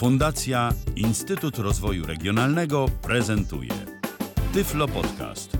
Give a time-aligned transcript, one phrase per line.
[0.00, 3.70] Fundacja Instytut Rozwoju Regionalnego prezentuje
[4.52, 5.56] Tyflo Podcast.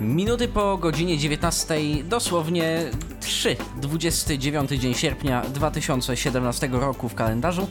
[0.00, 1.74] Minuty po godzinie 19,
[2.04, 2.90] dosłownie
[3.20, 7.66] 3, 29 dzień sierpnia 2017 roku w kalendarzu.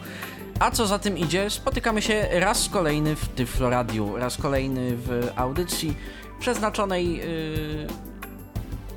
[0.64, 5.32] A co za tym idzie, spotykamy się raz kolejny w Tyflo Radiu, raz kolejny w
[5.36, 5.98] audycji
[6.40, 7.88] przeznaczonej yy,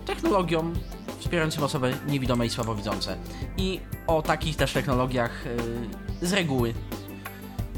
[0.06, 0.74] technologiom
[1.18, 3.16] wspierającym osoby niewidome i słabowidzące.
[3.56, 5.44] I o takich też technologiach
[6.20, 6.74] yy, z reguły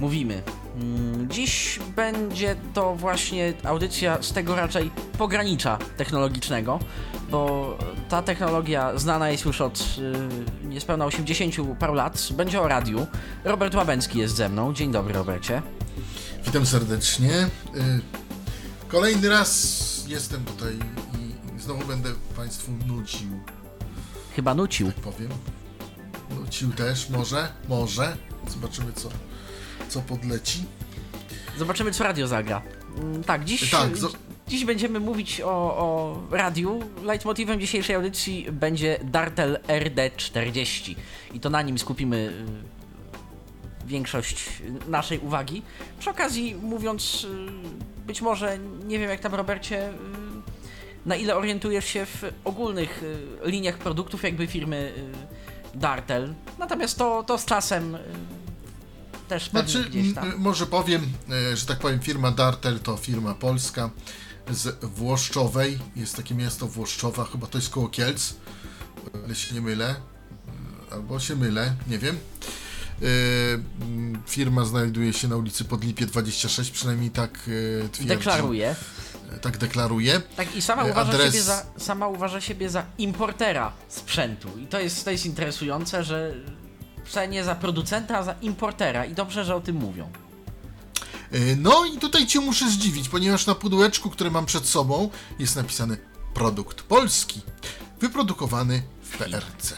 [0.01, 0.43] mówimy.
[0.80, 6.78] Mm, Dziś będzie to właśnie audycja z tego raczej pogranicza technologicznego,
[7.30, 7.78] bo
[8.09, 9.78] ta technologia znana jest już od
[10.64, 12.28] y, niespełna 80 paru lat.
[12.37, 13.06] Będzie o radiu.
[13.45, 14.74] Robert Łabęcki jest ze mną.
[14.74, 15.62] Dzień dobry, Robercie.
[16.46, 17.32] Witam serdecznie.
[17.34, 17.48] Y,
[18.88, 20.74] Kolejny raz jestem tutaj
[21.18, 23.29] i znowu będę Państwu nucił,
[24.37, 24.92] Chyba nucił.
[24.92, 25.29] powiem.
[26.40, 28.16] Nucił też, może, może.
[28.48, 29.09] Zobaczymy, co,
[29.89, 30.65] co podleci.
[31.59, 32.63] Zobaczymy, co radio zagra.
[32.99, 34.17] Mm, Tak, dziś, Tak, zo-
[34.49, 36.81] dziś będziemy mówić o, o radiu.
[37.03, 40.95] Leitmotivem dzisiejszej audycji będzie Dartel RD40
[41.35, 42.16] i to na nim skupimy
[43.85, 44.49] y, większość
[44.89, 45.63] naszej uwagi.
[45.99, 49.93] Przy okazji mówiąc, y, być może, nie wiem jak tam Robercie, y,
[51.07, 53.05] na ile orientujesz się w ogólnych
[53.45, 54.93] liniach produktów jakby firmy
[55.75, 56.35] Dartel.
[56.59, 57.99] Natomiast to, to z czasem
[59.29, 60.32] też Znaczy, gdzieś tam.
[60.38, 61.02] może powiem,
[61.52, 63.90] y, że tak powiem, firma Dartel to firma polska
[64.50, 65.78] z Włoszczowej.
[65.97, 68.34] Jest takie miasto Włoszczowa, chyba to jest koło Kielc,
[69.25, 69.91] ale się nie mylę.
[69.91, 72.19] Y, Albo się mylę, nie wiem.
[73.03, 77.38] M, Firma znajduje się na ulicy Podlipie 26, przynajmniej tak
[77.92, 78.04] twierdzi.
[78.06, 78.75] Deklaruje.
[79.41, 80.20] Tak deklaruje.
[80.37, 84.48] Tak, i sama E, uważa, adres- siebie za, sama uważa siebie za importera sprzętu.
[84.58, 86.34] I to jest, to jest interesujące, że
[87.08, 89.04] wcale nie za producenta, a za importera.
[89.04, 90.10] I dobrze, że o tym mówią.
[91.34, 95.56] Y, No i tutaj Cię muszę zdziwić, ponieważ na pudełeczku, które mam przed sobą, jest
[95.56, 95.97] napisane
[96.34, 97.41] produkt polski,
[98.00, 99.74] wyprodukowany w PRC.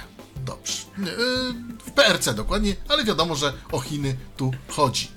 [0.46, 0.72] Dobrze.
[0.98, 5.08] Y, W PRC dokładnie, ale wiadomo, że o Chiny tu chodzi.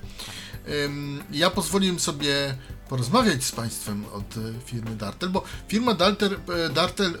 [1.30, 2.54] Ja pozwoliłem sobie
[2.88, 6.36] porozmawiać z Państwem od y, firmy Dartel, bo firma Dartel,
[6.74, 7.18] Dartel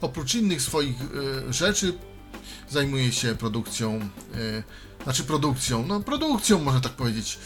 [0.00, 0.96] oprócz innych swoich
[1.50, 1.98] rzeczy
[2.70, 4.00] zajmuje się produkcją,
[4.34, 4.62] y,
[5.04, 7.38] znaczy produkcją, no produkcją można tak powiedzieć,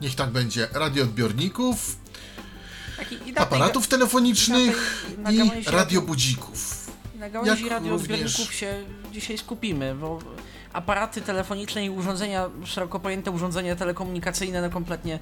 [0.00, 1.96] niech tak będzie, radioodbiorników,
[3.10, 6.90] i, i na aparatów telefonicznych na tej- na i gałęzi radiobudzików.
[7.18, 10.18] Na gałęzi radioodbiorników również- się dzisiaj skupimy, bo
[10.72, 15.18] aparaty telefoniczne i urządzenia, szeroko pojęte urządzenia telekomunikacyjne no kompletnie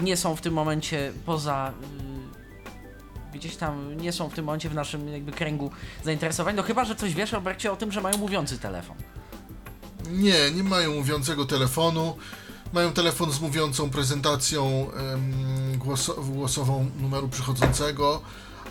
[0.00, 1.72] nie są w tym momencie poza...
[3.34, 5.70] Gdzieś tam nie są w tym momencie w naszym jakby kręgu
[6.04, 8.96] zainteresowań, no chyba, że coś wiesz, Robercie, o tym, że mają mówiący telefon.
[10.10, 12.16] Nie, nie mają mówiącego telefonu.
[12.72, 14.90] Mają telefon z mówiącą prezentacją
[16.24, 18.22] głosową numeru przychodzącego,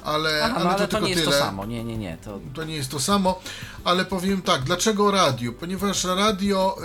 [0.04, 1.38] ale, Aha, ale, no ale to to tylko nie jest tyle.
[1.38, 2.40] to samo, nie, nie, nie, to...
[2.54, 3.40] To nie jest to samo,
[3.84, 5.52] ale powiem tak, dlaczego radio?
[5.54, 6.82] Ponieważ radio y,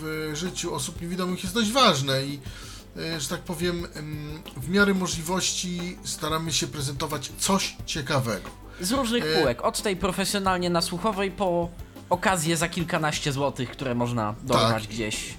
[0.00, 2.40] w życiu osób niewidomych jest dość ważne i,
[3.18, 3.86] że tak powiem,
[4.56, 8.50] w miarę możliwości staramy się prezentować coś ciekawego.
[8.80, 11.68] Z różnych E, półek, od tej profesjonalnie nasłuchowej po
[12.10, 14.92] okazję za kilkanaście złotych, które można dorwać Tak.
[14.92, 15.34] gdzieś.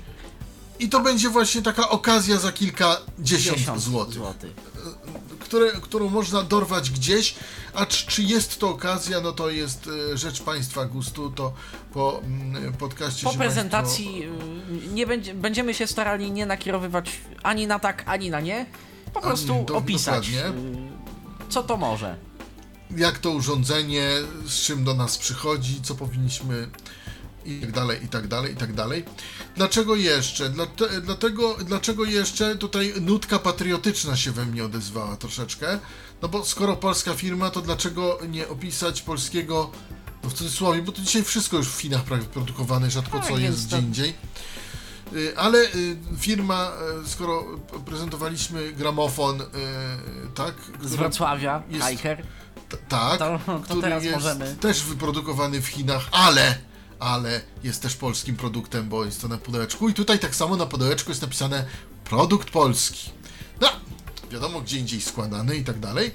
[0.80, 4.14] I to będzie właśnie taka okazja za kilkadziesiąt 10 złotych.
[4.14, 4.52] złotych.
[5.40, 7.36] Które, którą można dorwać gdzieś,
[7.74, 11.54] a czy, czy jest to okazja, no to jest e, rzecz Państwa gustu, to
[11.94, 17.12] po mm, podcaście Po prezentacji y, nie będzie, będziemy się starali nie nakierowywać
[17.44, 18.66] ani na tak, ani na nie.
[19.14, 20.62] Po prostu do- opisać, dokładnie.
[20.62, 22.06] y, co to może.
[22.08, 22.32] Państwo,
[22.98, 24.10] jak to urządzenie,
[24.48, 26.68] z czym do nas przychodzi, co powinniśmy
[27.46, 29.06] i tak dalej, i tak dalej, i tak dalej.
[29.56, 30.50] Dlaczego jeszcze?
[30.50, 35.80] Dlate, dlatego, dlaczego jeszcze tutaj nutka patriotyczna się we mnie odezwała troszeczkę?
[36.22, 39.72] No bo skoro polska firma, to dlaczego nie opisać polskiego,
[40.24, 42.04] no w cudzysłowie, bo to dzisiaj wszystko już w Chinach
[42.34, 44.14] produkowane, rzadko Tak, co jest to- gdzie indziej.
[45.16, 46.72] Y, Ale y, firma,
[47.06, 47.46] y, skoro
[47.86, 49.40] prezentowaliśmy gramofon,
[50.36, 50.54] tak?
[50.84, 52.24] Z Wrocławia, jest- Hiker.
[52.90, 54.56] Tak, To- to który teraz jest możemy.
[54.56, 56.58] też wyprodukowany w Chinach, ale,
[57.02, 60.66] ale jest też polskim produktem, bo jest to na pudełeczku i tutaj tak samo na
[60.66, 61.66] pudełeczku jest napisane
[62.04, 63.10] produkt polski.
[63.62, 63.68] No,
[64.32, 66.12] wiadomo gdzie indziej składany i tak dalej,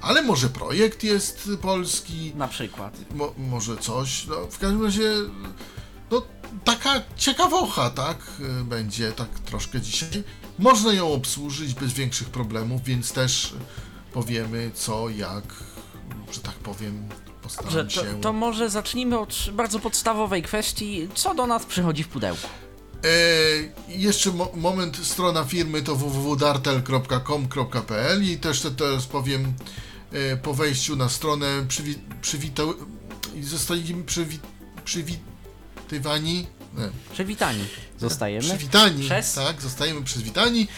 [0.00, 2.96] ale może projekt jest polski, Na przykład.
[3.14, 5.12] mo, może coś, no w każdym razie,
[6.10, 6.22] no
[6.64, 8.18] taka ciekawocha, tak?
[8.64, 10.24] Będzie tak troszkę dzisiaj.
[10.58, 13.54] Można ją obsłużyć bez większych problemów, więc też
[14.12, 15.44] powiemy co, jak,
[16.32, 17.08] że tak powiem,
[17.56, 18.20] postaram Że to, się.
[18.20, 22.48] to może zacznijmy od bardzo podstawowej kwestii, co do nas przychodzi w pudełku.
[23.04, 23.08] E,
[23.98, 29.52] jeszcze mo moment, strona firmy to www.dartel.com.pl i też te, teraz powiem
[30.12, 32.74] e, po wejściu na stronę przywi przywitał
[33.34, 34.38] i zostaliśmy przywi
[34.84, 36.46] przywitywani
[36.78, 37.64] nie, Przywitani
[37.98, 38.44] zostajemy.
[38.48, 39.34] przywitani, Przez?
[39.34, 40.68] tak, zostajemy przywitani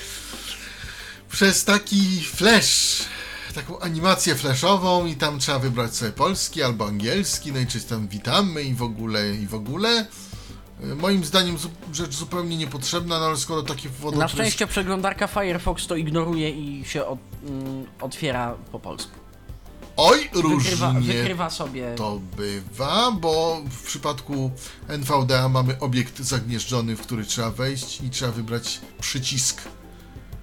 [1.33, 3.03] przez taki flash,
[3.53, 8.09] taką animację flashową i tam trzeba wybrać sobie polski albo angielski, no i czy tam
[8.09, 10.07] witamy i w ogóle, i w ogóle.
[10.83, 11.57] E, Moim zdaniem
[11.93, 17.07] rzecz zupełnie niepotrzebna, no ale skoro takie Na szczęście przeglądarka Firefox to ignoruje i się
[17.07, 17.19] od,
[17.49, 19.11] mm, otwiera po polsku.
[19.97, 20.43] Oj, Wykrywa,
[20.93, 21.95] różnie wykrywa sobie.
[21.97, 24.51] to bywa, bo w przypadku
[24.89, 29.63] NVDA mamy obiekt zagnieżdżony, w który trzeba wejść i trzeba wybrać przycisk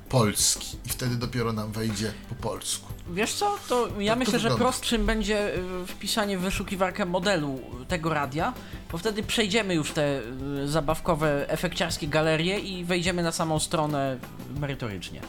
[0.09, 2.93] polski i wtedy dopiero nam wejdzie po polsku.
[3.13, 4.65] Wiesz co, to ja to myślę, że wygląda.
[4.65, 8.53] prostszym będzie y, wpisanie w wyszukiwarkę modelu tego radia,
[8.91, 10.19] bo wtedy przejdziemy już te
[10.63, 14.17] y, zabawkowe, efekciarskie galerie i wejdziemy na samą stronę
[14.59, 15.21] merytorycznie.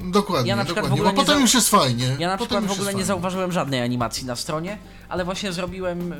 [0.00, 2.16] Dokładnie, Ja na przykład w dokładnie, ogóle bo potem już jest fajnie.
[2.18, 3.04] Ja na potem przykład w ogóle nie fajnie.
[3.04, 4.78] zauważyłem żadnej animacji na stronie,
[5.08, 6.14] ale właśnie zrobiłem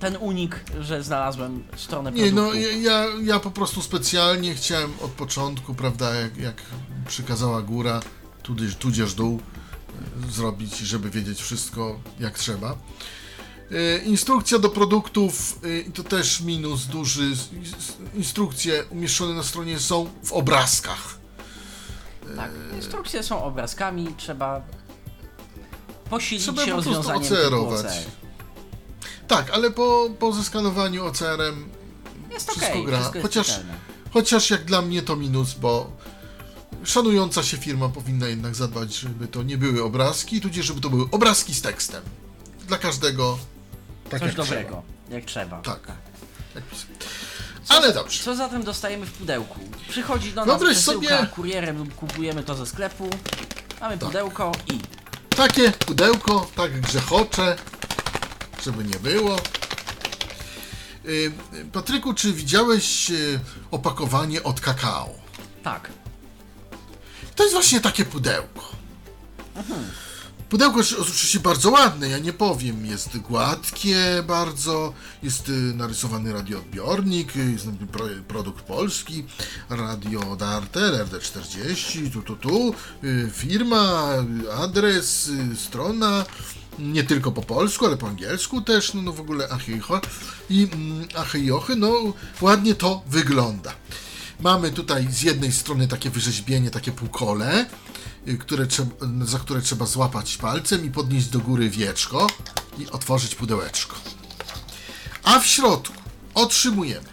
[0.00, 2.42] ten unik, że znalazłem stronę Nie, produktu.
[2.46, 6.62] no ja, ja, ja po prostu specjalnie chciałem od początku, prawda, jak, jak
[7.08, 8.00] przykazała góra,
[8.42, 9.40] tudzież, tudzież dół,
[10.28, 12.76] e, zrobić, żeby wiedzieć wszystko jak trzeba.
[13.72, 17.30] E, Instrukcja do produktów, e, i to też minus duży.
[17.32, 17.48] s-
[17.78, 21.18] s- Instrukcje umieszczone na stronie są w obrazkach.
[22.36, 24.60] Tak, instrukcje są obrazkami, trzeba
[26.10, 27.86] posilić Trzeba się po prostu rozwiązaniem typu ocerować.
[29.30, 31.68] Tak, ale po, po zeskanowaniu OCR-em
[32.30, 33.74] Jest Wszystko okej, gra, wszystko jest chociaż- czytelne.
[34.12, 35.92] Chociaż jak dla mnie to minus, bo
[36.84, 41.04] szanująca się firma powinna jednak zadbać, żeby to nie były obrazki, tudzież żeby to były
[41.10, 42.02] obrazki z tekstem.
[42.68, 43.38] Dla każdego
[44.10, 45.60] tak Coś jak dobrego, jak trzeba.
[45.62, 45.76] trzeba.
[45.76, 45.92] Tak.
[46.54, 46.86] Jak pis-
[47.68, 48.24] Ale dobrze.
[48.24, 49.60] Co zatem dostajemy w pudełku?
[49.88, 53.10] Przychodzi do nas Wyobraź przesyłka sobie- kurierem lub kupujemy to ze sklepu.
[53.80, 54.78] Mamy pudełko i
[55.36, 57.56] Takie pudełko, tak grzechocze,
[58.64, 59.36] żeby nie było.
[61.06, 61.32] Y,
[61.72, 63.40] Patryku, czy widziałeś y,
[63.70, 65.14] opakowanie od kakao?
[65.62, 65.90] tak.
[67.36, 68.70] To jest właśnie takie pudełko.
[70.48, 72.86] Pudełko jest oczywiście bardzo ładne, ja nie powiem.
[72.86, 74.92] Jest gładkie bardzo,
[75.22, 77.66] jest y, narysowany radioodbiornik, jest
[78.28, 79.24] produkt polski,
[79.68, 82.74] radio Dartel RD40, tu, tu, tu,
[83.32, 84.12] firma,
[84.58, 86.24] adres, strona,
[86.80, 90.00] nie tylko po polsku, ale po angielsku też, no, no w ogóle achicho
[90.50, 93.74] i mm, achejochy, no ładnie to wygląda.
[94.40, 97.66] Mamy tutaj z jednej strony takie wyrzeźbienie, takie półkole,
[98.28, 98.90] y, które trzeba,
[99.22, 102.26] za które trzeba złapać palcem i podnieść do góry wieczko
[102.78, 103.96] i otworzyć pudełeczko.
[105.22, 105.94] A w środku
[106.34, 107.08] otrzymujemy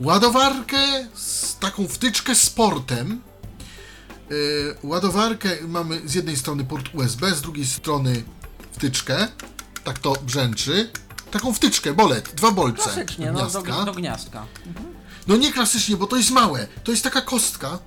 [0.00, 3.20] ładowarkę z taką wtyczkę z portem.
[4.30, 8.22] Yy, ładowarkę mamy z jednej strony port USB, z drugiej strony
[8.74, 9.28] wtyczkę.
[9.84, 10.90] Tak to brzęczy.
[11.30, 12.82] Taką wtyczkę, bolet, dwa bolce.
[12.82, 13.84] Klasycznie, no do, gniazdka.
[13.84, 14.46] do gniazdka.
[15.26, 16.66] No nie klasycznie, bo to jest małe.
[16.84, 17.78] To jest taka kostka.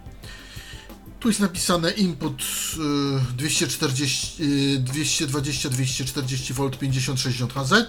[1.19, 7.71] Tu jest napisane input y, 240, y, 220 240 V 5060 Hz.
[7.73, 7.88] E,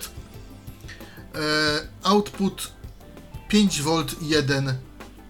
[2.03, 2.73] output
[3.49, 4.75] 5 V 1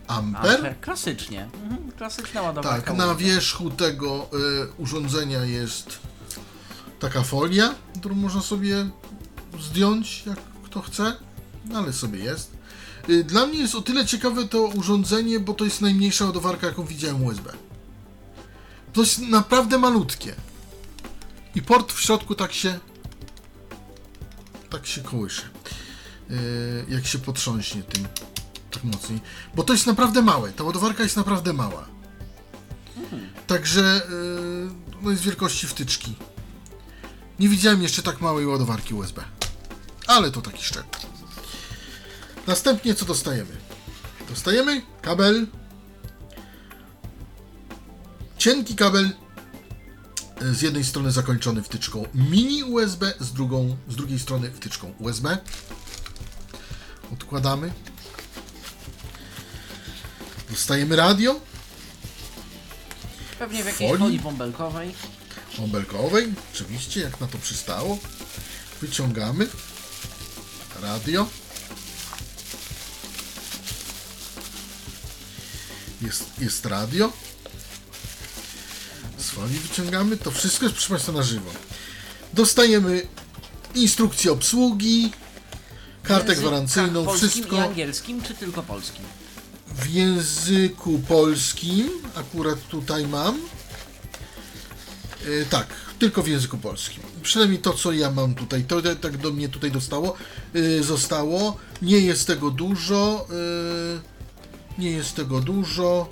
[0.07, 0.57] amper.
[0.57, 1.49] Amper, klasycznie.
[1.62, 2.87] Mhm, klasyczna ładowarka.
[2.87, 4.28] Tak, na wierzchu tego
[4.69, 5.99] y, urządzenia jest
[6.99, 8.87] taka folia, którą można sobie
[9.61, 11.17] zdjąć, jak kto chce,
[11.64, 12.52] no ale sobie jest.
[13.09, 16.85] Y, Dla mnie jest o tyle ciekawe to urządzenie, bo to jest najmniejsza ładowarka, jaką
[16.85, 17.52] widziałem USB.
[18.93, 20.35] To jest naprawdę malutkie.
[21.55, 22.78] I port w środku tak się
[24.71, 25.43] tak się kołysze.
[26.31, 28.09] Y, jak się potrząśnie tym
[28.71, 29.21] tak mocniej.
[29.55, 30.52] Bo to jest naprawdę małe.
[30.52, 31.88] Ta ładowarka jest naprawdę mała.
[33.47, 34.71] Także yy,
[35.02, 36.14] no jest wielkości wtyczki.
[37.40, 39.25] Nie widziałem jeszcze tak małej ładowarki USB.
[40.07, 40.90] Ale to taki szczegół.
[42.47, 43.57] Następnie co dostajemy?
[44.28, 45.47] Dostajemy kabel.
[48.38, 49.11] Cienki kabel.
[50.42, 55.38] y, Z jednej strony zakończony wtyczką mini USB, z, drugą, z drugiej strony wtyczką USB.
[57.12, 57.73] Odkładamy.
[60.50, 61.40] Dostajemy radio.
[63.38, 64.95] Pewnie w jakiejś folii bąbelkowej
[65.59, 67.99] bąbelkowej, oczywiście, jak na to przystało.
[68.81, 69.49] Wyciągamy
[70.83, 71.29] radio.
[76.03, 77.12] Jest, jest radio.
[79.19, 80.17] Z folii wyciągamy.
[80.17, 81.50] To wszystko jest, proszę Państwa, na żywo.
[82.35, 83.07] Dostajemy
[83.75, 85.12] instrukcję obsługi,
[86.03, 87.57] kartę gwarancyjną, wszystko.
[87.57, 89.05] I angielskim czy tylko polskim?
[89.67, 93.41] W języku polskim, akurat tutaj mam
[95.26, 95.66] E, tak,
[95.98, 97.02] tylko w języku polskim.
[97.22, 100.14] Przynajmniej to, co ja mam tutaj, to tak do mnie tutaj dostało,
[100.54, 101.56] e, zostało.
[101.82, 103.26] Nie jest tego dużo.
[103.30, 104.18] e,
[104.78, 106.08] nie jest tego dużo.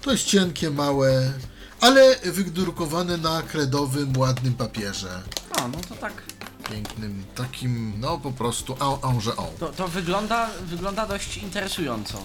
[0.00, 1.32] To jest cienkie, małe,
[1.80, 5.22] ale wydrukowane na kredowym, ładnym papierze.
[5.50, 6.22] A, no to tak.
[6.70, 9.58] Pięknym, takim, no po prostu en, en, że en.
[9.60, 12.22] To, to wygląda, wygląda dość interesująco.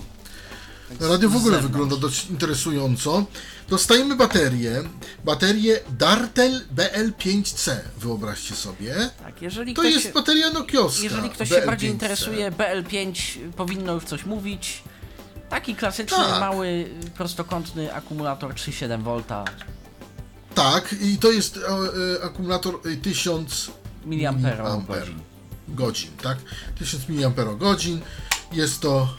[0.99, 3.25] Radio w ogóle wygląda dość interesująco.
[3.69, 4.83] Dostajemy baterię.
[5.25, 8.95] Baterię Dartel BL5C, wyobraźcie sobie.
[9.23, 11.03] Tak, jeżeli To ktoś, jest bateria nokiowska.
[11.03, 11.65] jeżeli ktoś się BL5C.
[11.65, 14.83] bardziej interesuje, BL5 powinno już coś mówić.
[15.49, 16.39] Taki klasyczny, Tak.
[16.39, 19.23] mały, prostokątny akumulator 3,7 V,
[20.55, 21.59] Tak, i to jest e,
[22.21, 23.71] e, akumulator e, 1000
[24.05, 24.99] miliampero Amper.
[24.99, 25.19] godzin.
[25.67, 26.37] godzin, tak?
[26.79, 27.31] 1000 mAh.
[28.51, 29.13] Jest to.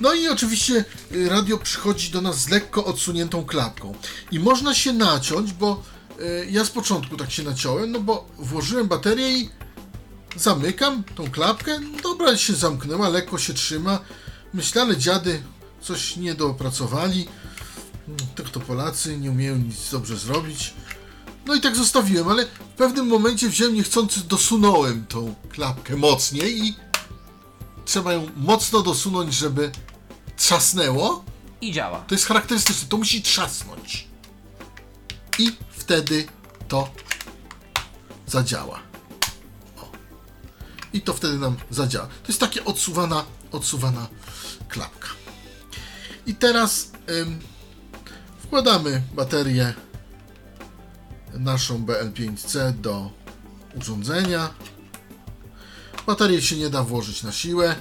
[0.00, 3.94] No i oczywiście y, radio przychodzi do nas z lekko odsuniętą klapką.
[4.32, 5.82] I można się naciąć, bo
[6.20, 9.50] y, ja z początku tak się naciąłem, no bo włożyłem baterię i
[10.36, 11.80] zamykam tą klapkę.
[12.02, 13.98] Dobra, się zamknęła, lekko się trzyma.
[14.54, 15.42] Myślę, ale dziady
[15.82, 17.28] coś nie dopracowali.
[18.08, 20.74] Mm, Tak to Polacy nie umieją nic dobrze zrobić.
[21.46, 26.74] No i tak zostawiłem, ale w pewnym momencie wziąłem niechcący, dosunąłem tą klapkę mocniej i
[27.84, 29.70] trzeba ją mocno dosunąć, żeby
[30.38, 31.24] trzasnęło.
[31.60, 31.98] I działa.
[31.98, 34.08] To jest charakterystyczne, to musi trzasnąć.
[35.38, 36.26] I wtedy
[36.68, 36.90] to
[38.26, 38.80] zadziała.
[39.76, 39.92] O.
[40.92, 42.06] I to wtedy nam zadziała.
[42.06, 44.08] To jest takie odsuwana, odsuwana
[44.68, 45.08] klapka.
[46.26, 47.40] I teraz ym,
[48.42, 49.74] wkładamy baterię
[51.34, 53.10] naszą BL5C do
[53.74, 54.54] urządzenia.
[56.06, 57.76] Baterię się nie da włożyć na siłę.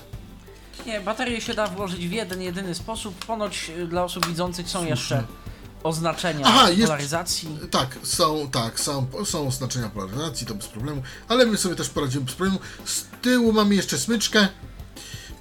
[0.88, 3.26] Nie, baterię się da włożyć w jeden, jedyny sposób.
[3.26, 5.24] Ponoć y, dla osób widzących są jeszcze
[5.84, 7.50] oznaczenia Aha, jest- polaryzacji.
[7.72, 12.26] Tak, są, tak, są, są oznaczenia polaryzacji, to bez problemu, ale my sobie też poradzimy
[12.26, 12.60] bez problemu.
[12.86, 14.48] Z tyłu mamy jeszcze smyczkę.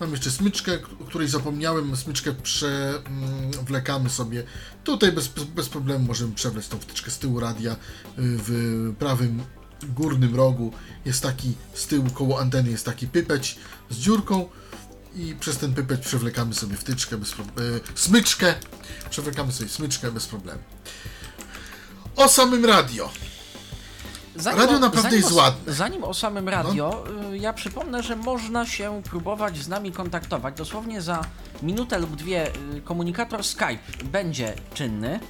[0.00, 1.96] Mam jeszcze smyczkę, k- o której zapomniałem.
[1.96, 4.44] Smyczkę przewlekamy sobie.
[4.84, 7.72] Tutaj bez, bez, bez problemu możemy przewlec tą wtyczkę z tyłu radia.
[7.72, 7.76] y,
[8.18, 9.42] W prawym
[9.82, 10.72] górnym rogu
[11.04, 13.56] jest taki, z tyłu koło anteny jest taki pypeć
[13.90, 14.48] z dziurką.
[15.16, 17.48] I przez ten pypeć przewlekamy sobie wtyczkę, bez pro- y,
[17.94, 18.54] smyczkę.
[19.10, 20.60] Przewlekamy sobie smyczkę bez problemu.
[22.16, 23.10] O samym radio.
[24.36, 25.60] Zanim Radio naprawdę zanim jest ładne.
[25.66, 25.72] No.
[25.72, 30.56] Zanim o samym radio, y, ja przypomnę, że można się próbować z nami kontaktować.
[30.56, 31.24] Dosłownie za
[31.62, 35.20] minutę lub dwie y, komunikator Skype będzie czynny.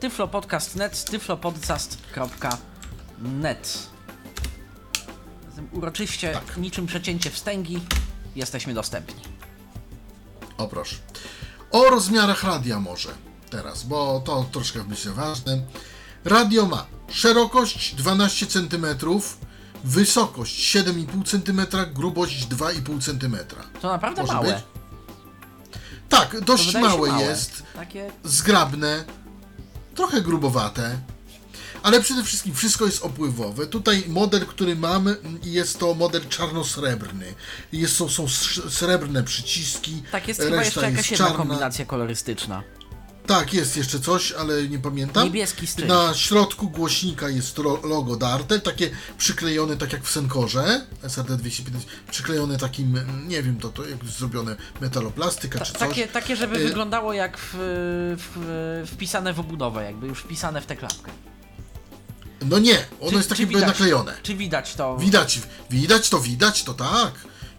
[0.00, 3.78] tyflopodcast.net, tyflopodcast.net
[5.72, 6.56] Uroczyście, Tak.
[6.56, 7.80] niczym przecięcie wstęgi,
[8.36, 9.22] jesteśmy dostępni.
[10.58, 10.96] O proszę.
[11.70, 13.08] O rozmiarach radia może
[13.50, 15.60] teraz, bo to troszkę myślę ważne.
[16.24, 18.86] Radio ma szerokość 12 cm,
[19.84, 23.36] wysokość 7,5 cm, grubość 2,5 cm.
[23.80, 24.52] To naprawdę Może małe.
[24.54, 24.62] być?
[26.08, 27.22] Tak, dość małe małe.
[27.24, 29.04] jest, Takie zgrabne,
[29.94, 30.98] trochę grubowate,
[31.82, 33.66] ale przede wszystkim wszystko jest opływowe.
[33.66, 37.34] Tutaj model, który mam, jest to model czarno-srebrny.
[37.72, 38.28] Jest, są, są
[38.70, 42.62] srebrne przyciski, Tak, jest chyba jeszcze jakaś jedna kombinacja kolorystyczna.
[43.26, 45.24] Tak, jest jeszcze coś, ale nie pamiętam.
[45.24, 45.88] Niebieski stryż.
[45.88, 52.58] Na środku głośnika jest logo Dartel, takie przyklejone tak jak w Senkorze, SRD 215, przyklejone
[52.58, 55.80] takim, mm, nie wiem, to, to jak zrobione metaloplastyka czy coś.
[55.80, 57.54] Takie, takie żeby Y- wyglądało jak w,
[58.18, 61.10] w, wpisane w obudowę, jakby już wpisane w tę klapkę.
[62.44, 63.66] No nie, ono Czy- jest takie widać?
[63.66, 64.14] naklejone.
[64.22, 64.96] Czy widać to?
[64.96, 65.40] Widać,
[65.70, 67.12] widać to, widać to, tak.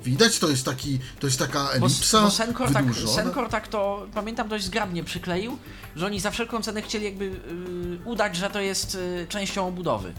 [0.04, 2.86] Widać, to jest taki, to jest taka Bo, elipsa bo Senkor, tak.
[3.16, 5.58] Senkor tak to, pamiętam, dość zgrabnie przykleił,
[5.96, 10.14] że oni za wszelką cenę chcieli jakby y, udać, że to jest y, częścią obudowy.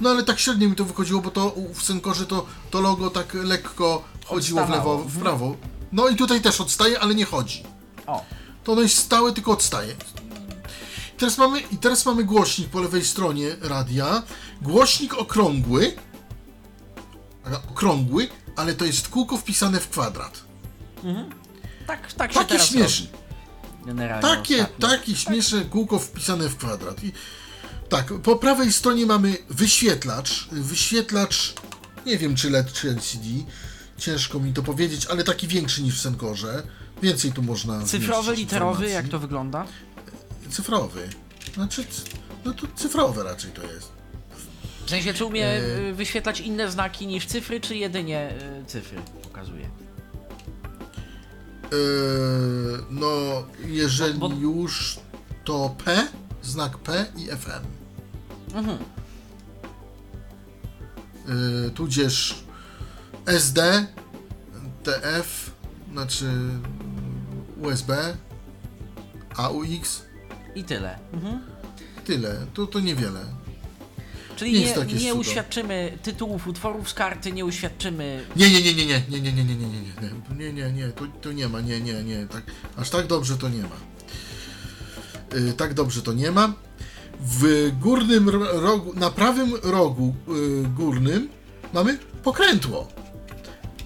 [0.00, 3.34] No ale tak średnio mi to wychodziło, bo to w Senkorze to, to logo tak
[3.34, 5.04] lekko chodziło w lewo, Odstawało.
[5.08, 5.56] w prawo.
[5.92, 7.62] No i tutaj też odstaje, ale nie chodzi.
[8.06, 8.24] O,
[8.64, 9.94] To ono jest stałe, tylko odstaje.
[11.18, 14.22] Teraz mamy, I teraz mamy głośnik po lewej stronie radia.
[14.62, 15.92] Głośnik okrągły.
[17.70, 20.44] Okrągły, ale to jest kółko wpisane w kwadrat.
[21.86, 23.06] tak, tak się Takie śmieszne.
[24.20, 24.88] Takie, ostatnio.
[24.88, 27.04] takie śmieszne kółko wpisane w kwadrat.
[27.04, 27.12] I
[27.88, 30.48] tak, po prawej stronie mamy wyświetlacz.
[30.52, 31.54] Wyświetlacz,
[32.06, 33.24] nie wiem czy LED czy LCD.
[33.98, 36.62] Ciężko mi to powiedzieć, ale taki większy niż w Senkorze.
[37.02, 37.82] Więcej tu można.
[37.84, 38.94] Cyfrowy, literowy, informacji.
[38.94, 39.66] jak to wygląda?
[40.50, 41.08] Cyfrowy.
[41.54, 41.84] Znaczy,
[42.44, 43.92] no to cyfrowe raczej to jest.
[44.86, 45.78] W sensie, czy umie E.
[45.78, 49.70] y, wyświetlać inne znaki niż cyfry, czy jedynie y, cyfry pokazuje?
[51.72, 53.08] Yy, no,
[53.66, 55.00] jeżeli Bo- bo- już,
[55.44, 56.08] to P,
[56.42, 57.64] znak P i FM.
[58.54, 58.78] Mhm.
[61.64, 62.44] Yy, tudzież
[63.26, 63.86] SD,
[64.84, 65.50] TF,
[65.92, 66.24] znaczy
[67.62, 68.16] USB,
[69.36, 70.02] AUX,
[70.54, 70.98] I tyle.
[71.12, 71.40] Mhm.
[72.04, 72.46] tyle.
[72.54, 73.20] To, to niewiele.
[74.36, 74.74] Czyli Nie
[75.04, 79.32] nie, uświadczymy tytułów utworów z karty, nie uświadczymy Nie, nie, nie, nie, nie, nie, nie,
[79.32, 79.68] nie, nie, nie, nie,
[80.38, 82.42] nie, nie, nie, nie, tu, tu nie ma, nie, nie, nie, tak,
[82.76, 83.76] aż tak dobrze to nie ma.
[85.34, 86.52] Yy, tak dobrze to nie ma.
[87.20, 91.28] W górnym ro- rogu, na prawym rogu yy, górnym
[91.72, 92.88] mamy pokrętło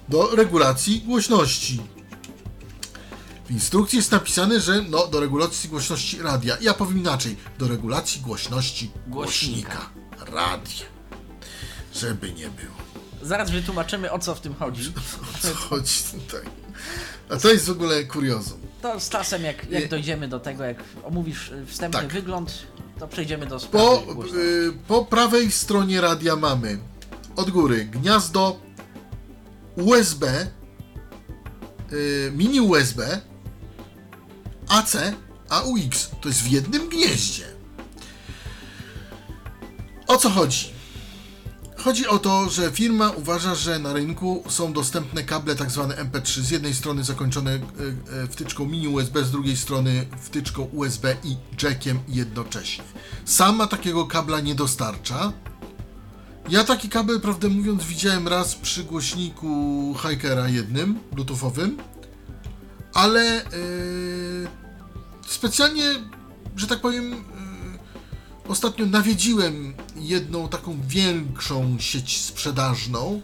[0.09, 1.81] do regulacji głośności.
[3.53, 6.57] Instrukcji jest napisane, że no, do regulacji głośności radia.
[6.61, 9.69] Ja powiem inaczej, do regulacji głośności Głośnika.
[9.69, 10.85] głośnika radia.
[11.95, 12.73] Żeby nie było.
[13.21, 14.93] Zaraz wytłumaczymy o co w tym chodzi.
[15.33, 16.41] O co chodzi tutaj?
[17.29, 18.59] A to jest w ogóle kuriozum.
[18.81, 22.13] To z czasem, jak, jak dojdziemy do tego, jak omówisz y, wstępny Tak.
[22.13, 22.53] wygląd,
[22.99, 24.37] to przejdziemy do Po, sprawy głośności.
[24.39, 26.77] y, po prawej stronie radia mamy
[27.35, 28.59] od góry gniazdo
[29.75, 30.47] USB,
[31.91, 33.21] y, mini USB,
[34.67, 34.95] AC,
[35.49, 36.09] AUX.
[36.21, 37.45] To jest w jednym gnieździe.
[40.07, 40.73] O co chodzi?
[41.77, 46.41] Chodzi o to, że firma uważa, że na rynku są dostępne kable tak zwane MP3,
[46.41, 47.59] z jednej strony zakończone e,
[48.23, 52.83] e, wtyczką mini USB, z drugiej strony wtyczką USB i jackiem jednocześnie.
[53.25, 55.33] Sama takiego kabla nie dostarcza.
[56.49, 61.77] Ja taki kabel, prawdę mówiąc, widziałem raz przy głośniku Hikera jednym, bluetoothowym,
[62.93, 63.47] ale e,
[65.27, 65.83] specjalnie,
[66.55, 67.17] że tak powiem, e,
[68.47, 73.21] Ostatnio nawiedziłem jedną taką większą sieć sprzedażną,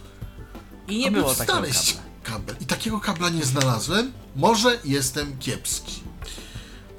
[0.88, 1.72] I nie było takiego kabla.
[2.24, 2.56] kabel.
[2.62, 4.12] I takiego kabla nie znalazłem.
[4.36, 6.02] Może jestem kiepski.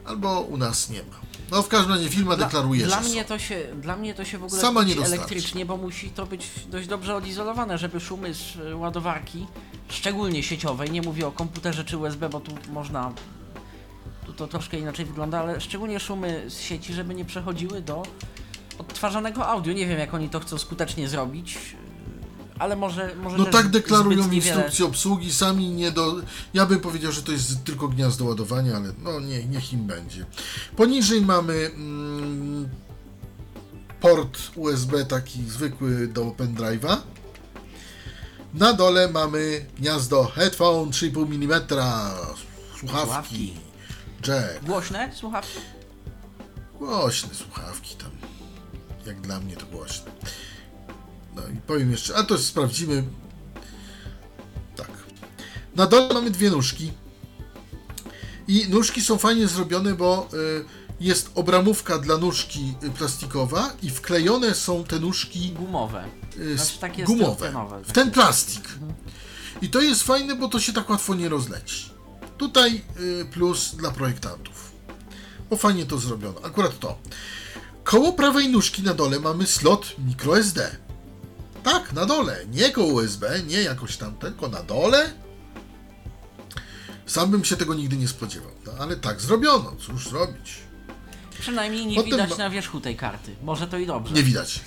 [0.05, 1.21] Albo u nas nie ma.
[1.51, 3.29] No w każdym razie firma deklaruje, dla że mnie są.
[3.29, 5.15] to się, Dla mnie to się w ogóle Sama nie dostarczy.
[5.17, 9.47] elektrycznie, bo musi to być dość dobrze odizolowane, żeby szumy z y, ładowarki,
[9.89, 13.13] szczególnie sieciowej, nie mówię o komputerze czy USB, bo tu można...
[14.27, 18.03] Tu to troszkę inaczej wygląda, ale szczególnie szumy z sieci, żeby nie przechodziły do
[18.79, 19.73] odtwarzanego audio.
[19.73, 21.59] Nie wiem, jak oni to chcą skutecznie zrobić,
[22.61, 26.15] ale może, może No tak deklarują instrukcji obsługi, sami nie do...
[26.55, 30.27] Ja bym powiedział, że to jest tylko gniazdo ładowania, ale no nie, niech im będzie.
[30.77, 32.69] Poniżej mamy mm,
[34.01, 36.97] port USB taki zwykły do pendrive'a.
[38.55, 41.61] Na dole mamy gniazdo headphone 3,5 mm,
[42.79, 43.55] słuchawki, Słuchawki.
[44.29, 45.59] jack, Głośne słuchawki?
[46.79, 48.11] głośne słuchawki tam.
[49.07, 50.11] Jak dla mnie to głośne.
[51.41, 53.05] No i powiem jeszcze, a to sprawdzimy.
[54.77, 54.91] Tak.
[55.77, 56.93] Na dole mamy dwie nóżki.
[58.49, 60.65] I nóżki są fajnie zrobione, bo y,
[61.01, 66.05] jest obramówka dla nóżki y, plastikowa i wklejone są te nóżki Gumowe.
[66.39, 67.53] y, Znaczy takie gumowe
[67.85, 68.69] w ten plastik.
[69.63, 71.91] I to jest fajne, bo to się tak łatwo nie rozleci.
[72.39, 72.83] Tutaj
[73.33, 74.73] plus dla projektantów.
[75.51, 76.41] Bo fajnie to zrobiono.
[76.43, 76.99] Akurat to.
[77.85, 80.77] Koło prawej nóżki na dole mamy slot microSD.
[81.63, 82.47] Tak, na dole.
[82.51, 85.11] Nie koło USB, nie jakoś tam, tylko na dole.
[87.07, 88.51] Sam bym się tego nigdy nie spodziewał.
[88.67, 89.73] No, ale tak zrobiono.
[89.87, 90.57] Cóż zrobić?
[91.41, 93.37] Przynajmniej nie Potem widać na wierzchu tej karty.
[93.43, 94.15] Może to i dobrze.
[94.15, 94.61] Nie widać.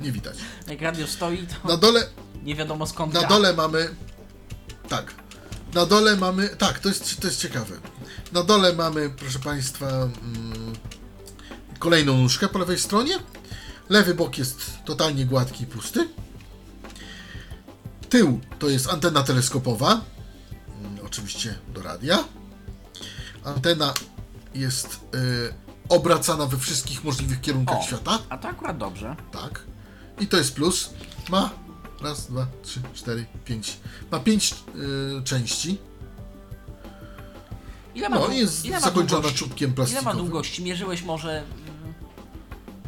[0.00, 0.36] Nie widać.
[0.68, 2.06] Jak radio stoi, to Na dole
[2.42, 3.28] nie wiadomo skąd Na gra.
[3.28, 3.94] dole mamy.
[4.88, 5.14] Tak.
[5.74, 6.48] Na dole mamy.
[6.48, 7.76] Tak, to jest, to jest ciekawe.
[8.32, 10.72] Na dole mamy, proszę Państwa, mm,
[11.78, 13.18] kolejną nóżkę po lewej stronie.
[13.88, 16.08] Lewy bok jest totalnie gładki i pusty.
[18.08, 20.00] Tył to jest antena teleskopowa.
[20.80, 22.24] Mm, oczywiście do radia.
[23.44, 23.94] Antena
[24.54, 25.54] jest y,
[25.88, 27.82] obracana we wszystkich możliwych kierunkach O.
[27.82, 28.18] świata.
[28.28, 29.16] A to akurat dobrze.
[29.32, 29.60] Tak.
[30.20, 30.90] I to jest plus.
[31.30, 31.50] Ma
[32.00, 33.76] raz, dwa, trzy, cztery, pięć.
[34.10, 34.54] Ma pięć
[35.20, 35.78] y, części.
[37.94, 39.38] Ile ma, No, jest ile ma zakończona długości?
[39.38, 40.18] czubkiem Ile ma plastikowym.
[40.18, 40.62] długości?
[40.64, 41.44] Mierzyłeś może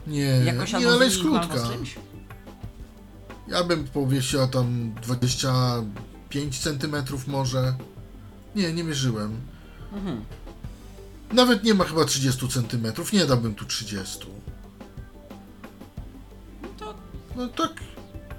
[0.07, 1.59] Nie, jakoś nie, albo ale jest albo krótka.
[1.59, 1.95] z czymś?
[3.49, 7.75] Ja bym powiesił tam 25 cm może.
[8.55, 9.41] Nie, nie mierzyłem.
[9.93, 10.25] Mhm.
[11.33, 12.87] Nawet nie ma chyba 30 cm.
[13.13, 14.19] Nie dałbym tu 30.
[16.63, 16.95] No to
[17.37, 17.73] No tak,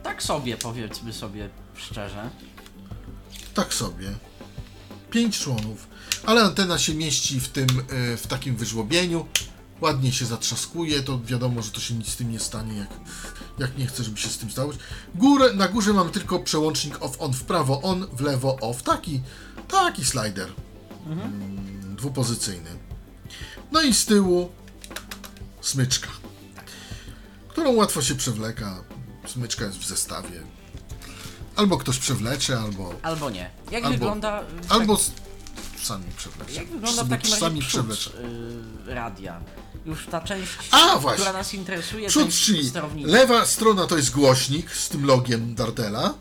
[0.04, 2.30] tak sobie, powiedzmy sobie szczerze.
[3.54, 4.12] tak sobie.
[5.12, 5.88] 5 członów,
[6.26, 7.68] ale antena się mieści w tym,
[8.14, 9.26] e, w takim wyżłobieniu.
[9.82, 12.90] Ładnie się zatrzaskuje, to wiadomo, że to się nic z tym nie stanie, jak,
[13.60, 14.72] jak nie chcę, żeby się z tym stało.
[15.16, 18.84] Górę, na górze mamy tylko przełącznik off-on w prawo, on, w lewo, off.
[18.84, 19.22] Taki,
[19.68, 20.50] taki slider.
[21.08, 22.70] Mm, dwupozycyjny.
[23.72, 24.52] No i z tyłu
[25.62, 26.08] smyczka,
[27.48, 28.84] którą łatwo się przewleka.
[29.28, 30.42] Smyczka jest w zestawie.
[31.56, 33.50] Albo ktoś przewlecze, albo, Albo nie.
[33.72, 34.44] Jak Albo- wygląda...
[34.70, 35.06] albo tak-
[35.84, 36.54] sami przewlecze.
[36.54, 38.14] Jak wygląda w takim razie przód
[38.88, 39.42] y, radia?
[39.86, 41.18] Już ta część, A, właśnie.
[41.24, 43.12] która nas interesuje, Przód, część czyli sterownika.
[43.12, 46.14] lewa strona to jest głośnik z tym logiem Dardela.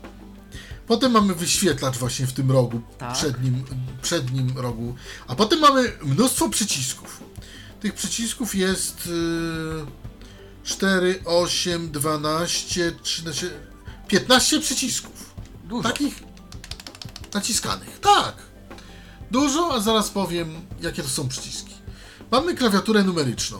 [0.87, 3.13] Potem mamy wyświetlacz właśnie w tym rogu, Tak.
[3.13, 3.63] przednim,
[4.01, 4.95] przednim rogu.
[5.27, 7.23] A potem mamy mnóstwo przycisków.
[7.79, 9.85] Tych przycisków jest yy,
[10.63, 13.49] 4, 8, 12, 13,
[14.07, 15.35] 15 przycisków.
[15.63, 15.89] Dużo.
[15.89, 16.23] Takich
[17.33, 17.99] naciskanych.
[17.99, 18.35] Tak.
[19.31, 21.74] Dużo, a zaraz powiem, jakie to są przyciski.
[22.35, 23.59] Mamy klawiaturę numeryczną.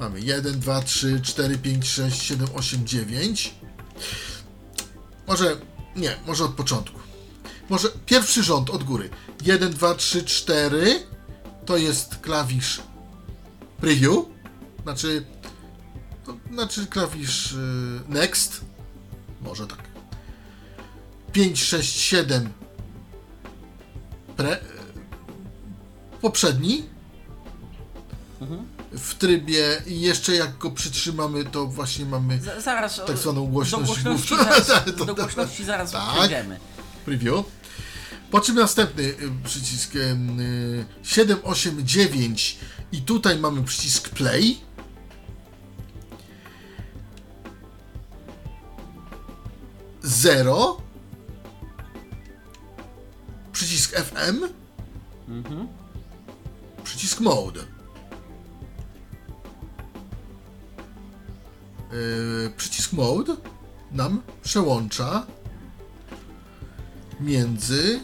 [0.00, 3.54] Mamy 1, 2, 3, 4, 5, 6, 7, 8, 9.
[5.26, 5.56] Może,
[5.96, 7.00] nie, może od początku.
[7.68, 9.10] Może pierwszy rząd od góry.
[9.44, 11.06] 1, 2, 3, 4
[11.66, 12.82] to jest klawisz
[13.80, 14.24] preview.
[14.82, 15.26] Znaczy,
[16.24, 17.56] to znaczy klawisz y,
[18.08, 18.60] next.
[19.40, 19.82] Może tak.
[21.32, 22.52] 5, 6, 7
[24.36, 24.60] pre,
[26.20, 26.95] poprzedni
[28.92, 33.88] w trybie i jeszcze jak go przytrzymamy to właśnie mamy Z- Zaraz tak zwaną głośność
[34.02, 34.64] do głośności główną.
[34.64, 36.14] zaraz, To- do głośności zaraz Tak.
[36.14, 36.60] przejdziemy.
[37.04, 37.44] preview.
[38.30, 40.16] Po czym następny y, przycisk y,
[41.02, 42.58] 7, 8, 9
[42.92, 44.58] i tutaj mamy przycisk play.
[50.02, 50.76] Zero.
[53.52, 54.44] Przycisk FM.
[56.84, 57.60] Przycisk mode.
[61.92, 63.36] Yy, przycisk mode
[63.92, 65.26] nam przełącza
[67.20, 68.00] między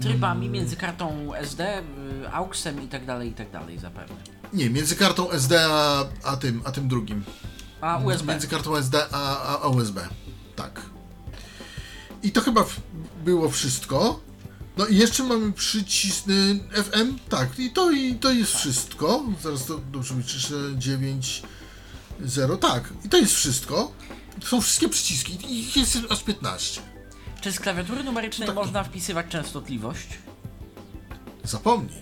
[0.00, 1.82] Trybami między kartą SD,
[2.22, 4.16] y, AUXem i tak dalej, i tak dalej zapewne.
[4.52, 7.24] nie, między kartą SD a, a tym, a tym drugim.
[7.80, 8.26] A USB.
[8.26, 10.08] Między kartą SD a, a, a USB.
[10.56, 10.82] Tak.
[12.22, 12.64] I to chyba
[13.24, 14.20] było wszystko.
[14.76, 17.18] No i jeszcze mamy przycisk y, FM.
[17.28, 19.22] Tak, i to, i to jest wszystko.
[19.42, 20.54] Zaraz to dobrze wyczyszę.
[20.76, 21.42] 9,
[22.24, 22.56] 0.
[22.56, 23.92] Tak, i to jest wszystko.
[24.40, 25.32] To są wszystkie przyciski.
[25.46, 26.80] i Ich jest aż 15.
[27.40, 28.64] Czy z klawiatury numerycznej No tak.
[28.64, 30.06] można wpisywać częstotliwość?
[31.44, 31.98] Zapomnij.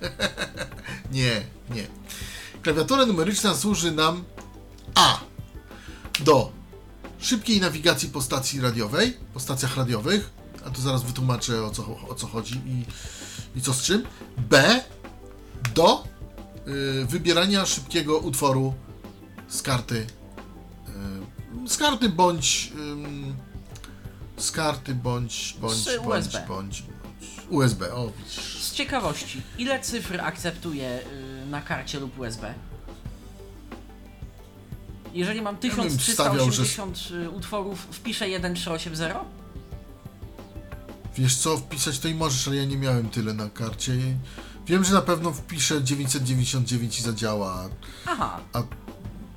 [1.12, 1.42] nie,
[1.74, 1.86] nie.
[2.62, 4.24] Klawiatura numeryczna służy nam
[4.94, 5.20] A.
[6.20, 6.52] Do
[7.20, 10.30] szybkiej nawigacji po stacji radiowej, po stacjach radiowych,
[10.66, 12.84] a to zaraz wytłumaczę o co, o co chodzi i,
[13.58, 14.02] i co z czym.
[14.36, 14.80] B.
[15.74, 16.04] Do
[17.02, 18.74] y, wybierania szybkiego utworu
[19.52, 20.06] z karty.
[21.66, 22.72] Z karty bądź.
[24.36, 25.56] z karty bądź.
[25.60, 26.44] bądź, Z USB.
[26.48, 26.82] bądź, bądź.
[27.50, 28.62] USB, o widzisz.
[28.62, 31.00] Z ciekawości, ile cyfr akceptuje
[31.42, 32.54] y, na karcie lub USB?
[35.14, 39.18] Jeżeli mam bym wstawiał, że- 1380 y, utworów, wpiszę 1380?
[41.16, 43.92] Wiesz co, wpisać to i możesz, ale ja nie miałem tyle na karcie.
[44.66, 47.68] Wiem, że na pewno wpiszę 999 i zadziała,
[48.06, 48.62] Aha, a,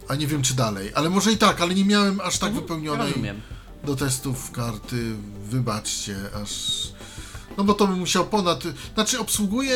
[0.07, 0.91] a nie wiem czy dalej.
[0.95, 3.41] Ale może i tak, ale nie miałem aż tak wypełnionej rozumiem.
[3.83, 5.15] do testów karty.
[5.43, 6.51] Wybaczcie, aż.
[7.57, 8.63] No bo to bym musiał ponad.
[8.93, 9.75] Znaczy, obsługuje,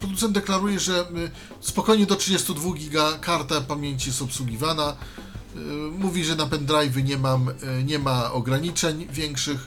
[0.00, 1.30] producent deklaruje, że y,
[1.60, 4.96] spokojnie do 32 giga karta pamięci jest obsługiwana.
[5.56, 5.58] Y,
[5.98, 7.54] Mówi, że na pendrive'y nie mam, y,
[7.84, 9.66] nie ma ograniczeń większych.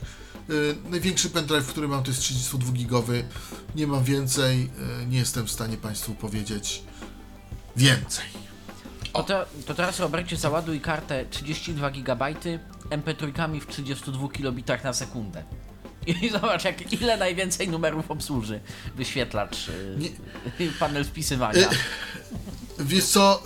[0.90, 3.24] Największy pendrive, który mam, to jest 32 gigowy.
[3.74, 4.70] Nie mam więcej.
[5.08, 6.82] Nie jestem w stanie Państwu powiedzieć
[7.76, 8.24] więcej.
[9.16, 12.34] To, te, to teraz Robercie załaduj kartę 32 GB
[12.90, 15.44] MP3 w 32 kilobitach na sekundę.
[16.06, 18.60] I zobacz, jak, ile najwięcej numerów obsłuży
[18.96, 19.70] wyświetlacz,
[20.58, 21.68] yy, panel wpisywania.
[22.78, 23.42] Wiesz co,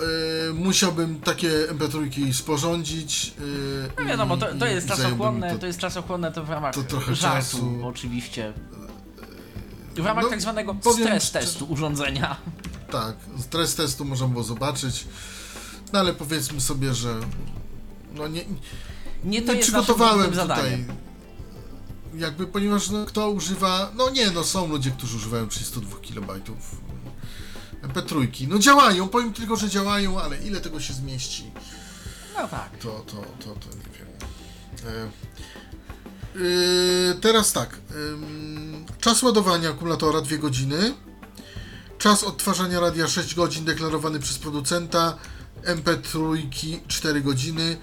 [0.50, 3.33] y, musiałbym takie MP3 sporządzić.
[3.40, 6.83] y, No wiadomo, to, to jest czasochłonne, to- to jest czasochłonne to w ramach to
[6.83, 7.80] trochę żartu, czasu.
[7.87, 8.52] oczywiście.
[9.96, 12.37] W ramach No, tak zwanego stres testu urządzenia.
[12.90, 15.06] Tak, stres testu można było zobaczyć.
[15.92, 17.20] No ale powiedzmy sobie, że.
[18.14, 18.44] No nie,
[19.24, 20.87] Nie to nie przygotowałem tutaj.
[22.14, 23.90] Jakby, ponieważ no, kto używa.
[23.96, 26.40] No nie, no są ludzie, którzy używają 32 KB
[27.83, 28.46] MP3.
[28.48, 31.50] No działają, powiem tylko, że działają, ale ile tego się zmieści,
[32.37, 32.70] No tak.
[32.79, 34.09] to, to, to, to nie wiem.
[34.94, 35.11] E,
[36.35, 37.79] Yy, teraz tak.
[39.00, 40.94] czas ładowania akumulatora 2 godziny.
[41.98, 45.16] Czas odtwarzania radia 6 godzin deklarowany przez producenta.
[45.64, 47.77] MP3 4 godziny.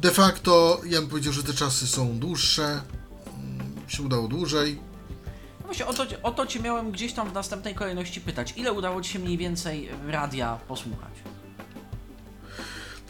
[0.00, 2.82] De facto ja bym powiedział, że te czasy są dłuższe.
[3.26, 4.80] Ym, się udało dłużej.
[5.60, 8.54] No Właśnie o to, o to Cię miałem gdzieś tam w następnej kolejności pytać.
[8.56, 11.12] Ile udało Ci się mniej więcej radia posłuchać?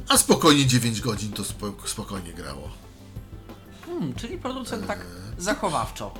[0.08, 2.70] A spokojnie 9 godzin to spo, spokojnie grało.
[3.86, 5.06] Hmm, czyli producent tak
[5.38, 6.14] zachowawczo.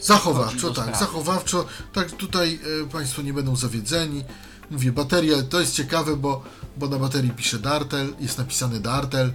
[0.00, 1.66] Zachowawczo, do tak, zachowawczo.
[1.92, 4.24] Tak, tutaj e, Państwo nie będą zawiedzeni.
[4.70, 6.42] Mówię, bateria to jest ciekawe, bo,
[6.76, 9.32] bo na baterii pisze Dartel, jest napisany Dartel.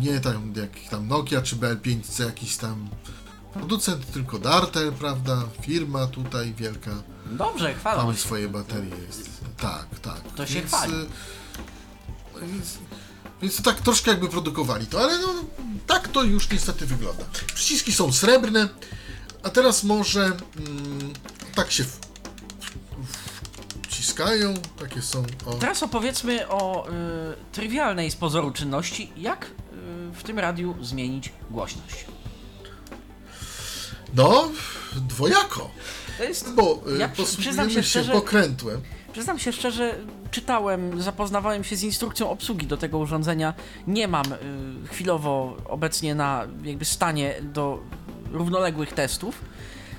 [0.00, 2.88] Nie tam jak tam Nokia czy BL5C jakiś tam
[3.52, 5.42] producent, tylko Dartel, prawda?
[5.62, 6.90] Firma tutaj wielka.
[7.30, 9.30] Dobrze, chwalą Mamy swoje baterie jest.
[9.56, 10.20] Tak, tak.
[10.36, 10.92] To się chwali.
[10.94, 12.78] e, Więc,
[13.42, 15.28] więc to tak troszkę jakby produkowali to, ale no,
[15.86, 17.24] tak to już niestety wygląda.
[17.54, 18.68] Przyciski są srebrne,
[19.42, 20.36] a teraz może mm,
[21.54, 21.84] tak się
[24.78, 25.24] takie są.
[25.46, 25.54] O.
[25.54, 26.92] Teraz opowiedzmy o y,
[27.52, 29.48] trywialnej z pozoru czynności, jak y,
[30.12, 32.04] w tym radiu zmienić głośność.
[34.14, 34.48] No,
[34.96, 35.70] dwojako.
[36.18, 38.80] To jest, Bo y, Ja posługujemy się szczerze- pokrętłem.
[39.12, 39.94] przyznam się szczerze,
[40.30, 43.54] czytałem, zapoznawałem się z instrukcją obsługi do tego urządzenia.
[43.86, 44.38] Nie mam y,
[44.88, 47.82] chwilowo obecnie na jakby stanie do
[48.32, 49.40] równoległych testów.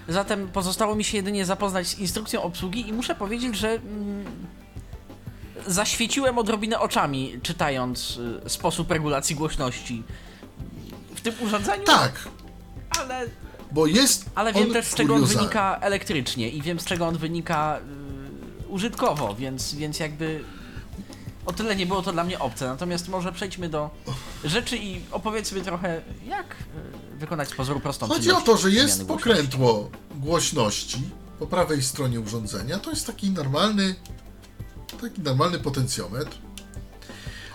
[0.09, 4.25] Zatem pozostało mi się jedynie zapoznać z instrukcją obsługi i muszę powiedzieć, że mm,
[5.67, 10.03] zaświeciłem odrobinę oczami, czytając y, sposób regulacji głośności
[11.15, 12.27] w tym urządzeniu, Tak,
[12.99, 13.25] ale,
[13.71, 14.25] bo jest.
[14.35, 15.41] ale wiem on też z czego on kuriozalny.
[15.41, 17.79] wynika elektrycznie i wiem z czego on wynika
[18.65, 20.43] y, użytkowo, więc, więc jakby
[21.45, 22.67] o tyle nie było to dla mnie obce.
[22.67, 23.89] Natomiast może przejdźmy do
[24.43, 26.55] rzeczy i opowiedzmy trochę, jak y,
[27.17, 31.01] wykonać z pozoru prostą Chodzi o to, że jest pokrętło głośności
[31.39, 32.79] po prawej stronie urządzenia.
[32.79, 33.95] To jest taki normalny,
[35.01, 36.37] taki normalny potencjometr.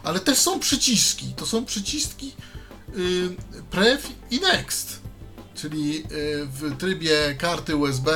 [0.02, 1.34] Ale też są przyciski.
[1.36, 2.32] To są przyciski
[2.96, 5.00] y, Prev i Next.
[5.54, 6.04] Czyli y,
[6.46, 8.12] w trybie karty USB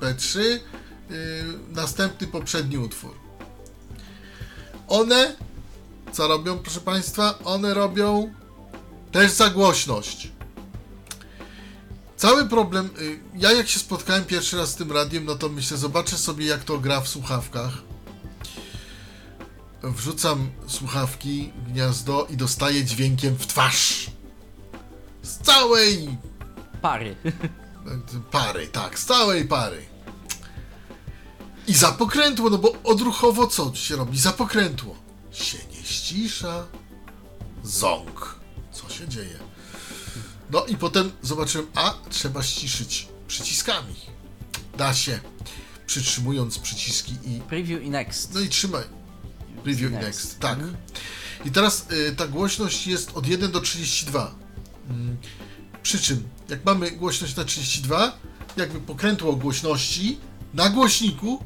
[0.00, 0.60] MP3 y,
[1.68, 3.14] następny poprzedni utwór.
[4.88, 5.36] One
[6.12, 7.38] co robią, proszę Państwa?
[7.44, 8.34] One robią
[9.12, 10.32] też za głośność.
[12.18, 12.90] Cały problem.
[13.00, 16.46] y, Ja jak się spotkałem pierwszy raz z tym radiem, no to myślę, zobaczę sobie
[16.46, 17.72] jak to gra w słuchawkach.
[19.82, 24.10] Wrzucam słuchawki gniazdo i dostaję dźwiękiem w twarz.
[25.22, 26.18] Z całej
[26.82, 27.16] Pary.
[28.30, 29.86] pary, tak, z całej pary.
[31.66, 34.18] I za pokrętło, no bo odruchowo co się robi?
[34.18, 34.96] Za pokrętło.
[35.32, 36.66] Się nie ścisza.
[37.64, 38.34] Ząg.
[38.72, 39.38] Co się dzieje?
[40.50, 43.94] No i potem zobaczyłem, a trzeba ściszyć przyciskami.
[44.78, 45.20] Da się.
[45.86, 48.34] Przytrzymując przyciski i Preview i next.
[48.34, 48.84] no i trzymaj.
[49.64, 50.04] Preview i Next.
[50.06, 50.58] next, tak.
[51.44, 54.34] I teraz y, ta głośność jest od 1 do 32.
[54.90, 55.16] Mm,
[55.82, 58.18] przy czym, jak mamy głośność na 32,
[58.56, 60.18] jakby pokrętło głośności
[60.54, 61.44] na głośniku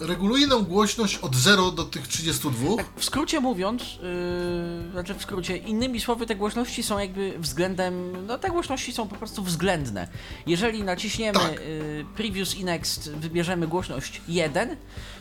[0.00, 2.76] reguluje nam głośność od 0 do tych 32.
[2.76, 8.26] Tak, w skrócie mówiąc, yy, znaczy w skrócie, innymi słowy, te głośności są jakby względem,
[8.26, 10.08] no te głośności są po prostu względne.
[10.46, 11.52] Jeżeli naciśniemy Tak.
[11.52, 14.76] yy, Previous i Next, wybierzemy głośność 1,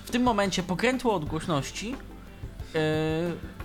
[0.06, 2.80] w tym momencie pokrętło od głośności yy,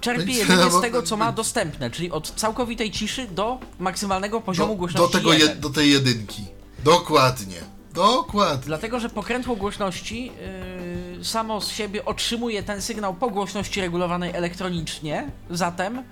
[0.00, 4.40] czerpie jedynie no bo- z tego, co ma dostępne, czyli od całkowitej ciszy do maksymalnego
[4.40, 5.60] poziomu Do, do, głośności tego je, 1.
[5.60, 6.44] do tej jedynki.
[6.84, 7.81] Dokładnie.
[7.94, 8.66] Dokładnie.
[8.66, 10.32] Dlatego, że pokrętło głośności
[11.18, 15.30] yy, samo z siebie otrzymuje ten sygnał po głośności regulowanej elektronicznie.
[15.50, 16.02] Zatem,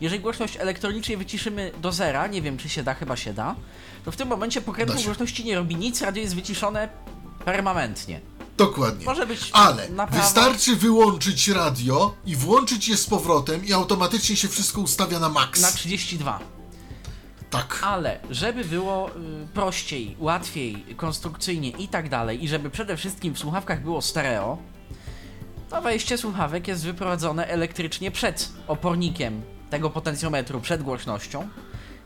[0.00, 3.54] jeżeli głośność elektronicznie wyciszymy do zera, nie wiem czy się da, chyba się da,
[4.04, 6.88] to w tym momencie pokrętło głośności nie robi nic, radio jest wyciszone
[7.44, 8.20] permanentnie.
[8.56, 9.06] Dokładnie.
[9.06, 14.80] Może być Ale wystarczy wyłączyć radio i włączyć je z powrotem i automatycznie się wszystko
[14.80, 15.60] ustawia na maks.
[15.60, 16.57] Na 32.
[17.50, 17.80] Tak.
[17.82, 19.12] Ale żeby było y,
[19.54, 24.58] prościej, łatwiej, konstrukcyjnie i tak dalej, i żeby przede wszystkim w słuchawkach było stereo,
[25.70, 31.48] to wejście słuchawek jest wyprowadzone elektrycznie przed opornikiem tego potencjometru, przed głośnością.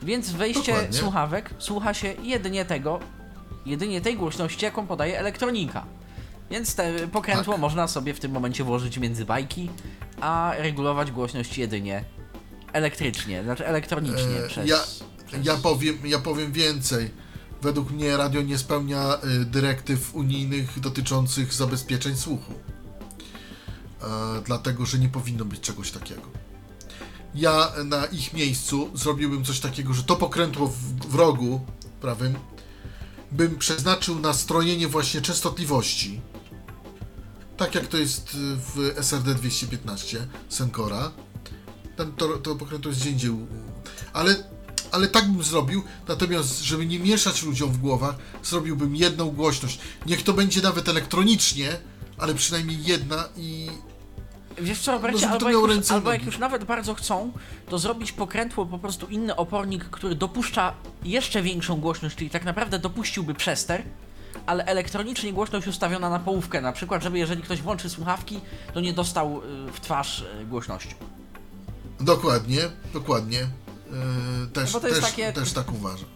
[0.03, 0.99] Więc wejście Dokładnie.
[0.99, 3.01] słuchawek słucha się jedynie tego,
[3.67, 5.85] jedynie tej głośności, jaką podaje elektronika.
[6.51, 7.61] Więc te pokrętło Tak.
[7.61, 9.71] można sobie w tym momencie włożyć między bajki,
[10.21, 12.05] a regulować głośność jedynie
[12.73, 15.05] elektrycznie, znaczy elektronicznie E, przez, ja, przez...
[15.43, 17.11] ja, powiem, ja powiem więcej.
[17.63, 22.53] Według mnie radio nie spełnia y, dyrektyw unijnych dotyczących zabezpieczeń słuchu.
[24.03, 24.07] E,
[24.45, 26.23] dlatego, że nie powinno być czegoś takiego.
[27.35, 31.61] ja na ich miejscu zrobiłbym coś takiego, że to pokrętło w, w rogu
[32.01, 32.35] prawym
[33.33, 36.21] bym przeznaczył na strojenie właśnie częstotliwości.
[37.57, 41.11] Tak jak to jest w SRD 215 Sencora.
[41.97, 43.31] Tam to, to pokrętło jest gdzie indziej.
[44.13, 44.52] Ale,
[44.93, 49.79] ale tak bym zrobił, natomiast żeby nie mieszać ludziom w głowach, zrobiłbym jedną głośność.
[50.07, 51.69] Niech to będzie nawet elektronicznie,
[52.19, 53.69] ale przynajmniej jedna i
[54.59, 57.33] Wiesz co, Robercie, to albo, jak już, albo jak już nawet bardzo chcą,
[57.69, 60.75] to zrobić pokrętło po prostu inny opornik, który dopuszcza
[61.05, 63.83] jeszcze większą głośność, czyli tak naprawdę dopuściłby przester,
[64.47, 68.41] ale elektronicznie głośność ustawiona na połówkę, na przykład, żeby jeżeli ktoś włączy słuchawki,
[68.75, 70.95] to nie dostał y, w twarz y, głośnością.
[72.01, 72.61] Dokładnie,
[72.93, 73.47] dokładnie.
[73.93, 76.09] Yy, też, No też, takie- też tak uważam.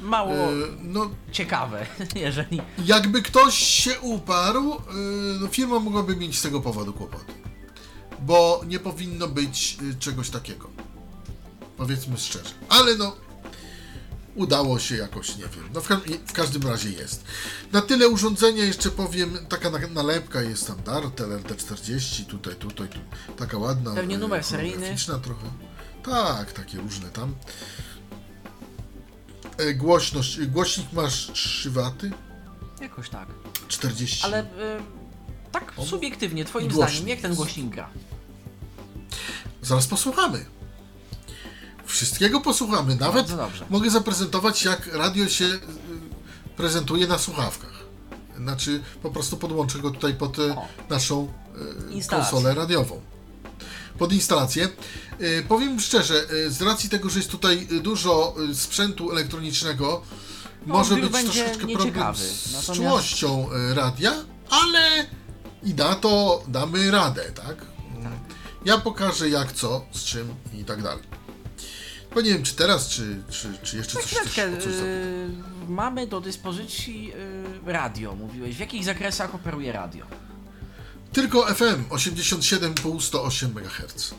[0.00, 2.60] Mało Yy, no, ciekawe, jeżeli...
[2.84, 7.32] jakby ktoś się uparł, yy, no firma mogłaby mieć z tego powodu kłopoty.
[8.20, 10.70] Bo nie powinno być yy, czegoś takiego.
[11.76, 12.50] Powiedzmy szczerze.
[12.68, 13.16] Ale no,
[14.34, 15.68] udało się jakoś, nie wiem.
[15.74, 17.24] No w, ka- w każdym razie jest.
[17.72, 22.98] Na tyle urządzenia jeszcze powiem, taka na- nalepka jest standard, LRD40, tutaj, tutaj, tu,
[23.36, 23.94] taka ładna.
[23.94, 24.94] Pewnie yy, numer seryjny.
[25.22, 25.46] trochę.
[26.06, 27.34] Tak, takie różne tam.
[29.58, 32.10] E, Głośność, głośnik masz 3 waty,
[32.80, 33.28] Jakoś tak.
[33.68, 34.24] 40.
[34.24, 34.46] Ale y,
[35.52, 35.84] tak O.
[35.86, 37.88] subiektywnie, twoim Głośnik zdaniem, jak ten głośnik gra?
[39.62, 40.44] Zaraz posłuchamy.
[41.86, 42.96] Wszystkiego posłuchamy.
[42.96, 43.66] Nawet Bardzo dobrze.
[43.70, 45.58] mogę zaprezentować, jak radio się y,
[46.56, 47.76] prezentuje na słuchawkach.
[48.36, 50.68] Znaczy, po prostu podłączę go tutaj pod y, O.
[50.90, 51.32] naszą
[51.88, 52.30] y, Instalację.
[52.32, 53.00] konsolę radiową.
[53.98, 54.68] Pod instalację.
[55.20, 60.02] Y, powiem szczerze, y, z racji tego, że jest tutaj y, dużo sprzętu elektronicznego,
[60.66, 64.12] może odbiór być troszeczkę problem z Natomiast- czułością radia,
[64.50, 65.06] ale
[65.62, 67.56] i na to damy radę, tak?
[68.64, 71.04] Ja pokażę jak co, z czym i tak dalej.
[72.14, 75.28] Bo nie wiem, czy teraz, czy, czy, czy jeszcze coś, coś, Chwileczkę, coś y,
[75.68, 77.12] mamy do dyspozycji
[77.66, 78.56] radio, mówiłeś.
[78.56, 80.06] W jakich zakresach operuje radio?
[81.16, 84.14] Tylko FM 87,5 108 MHz.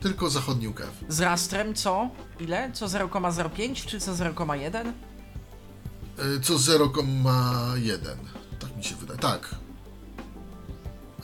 [0.00, 1.04] Tylko zachodni UKF.
[1.08, 2.10] Z rastrem co?
[2.40, 2.72] Ile?
[2.72, 4.92] Co 0,05 czy co 0,1?
[6.36, 7.98] Y, Co 0,1.
[8.58, 9.18] Tak mi się wydaje.
[9.18, 9.54] Tak.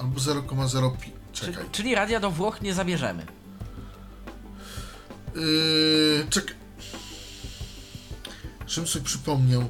[0.00, 0.90] Albo 0,05.
[1.32, 1.64] Czy, Czekaj.
[1.72, 3.26] czyli radia do Włoch nie zabierzemy.
[5.34, 6.54] Yy, czekaj.
[8.66, 9.68] Żebym sobie przypomniał.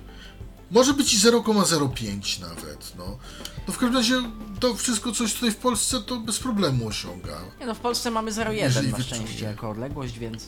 [0.71, 3.19] Może być i 0,05 nawet, no.
[3.69, 4.15] No w każdym razie
[4.61, 7.39] to wszystko, co jest tutaj w Polsce, to bez problemu osiąga.
[7.61, 10.45] Nie no, w Polsce mamy 0,1 Jeżeli na szczęście jako odległość, więc...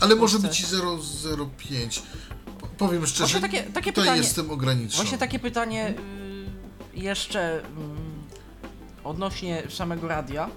[0.00, 2.00] Ale może być i 0,05.
[2.60, 5.02] Po- Powiem szczerze, Właśnie takie- takie tutaj pytanie- jestem ograniczony.
[5.02, 5.94] Właśnie takie pytanie
[6.94, 7.96] y, jeszcze mm,
[9.04, 10.48] odnośnie samego radia.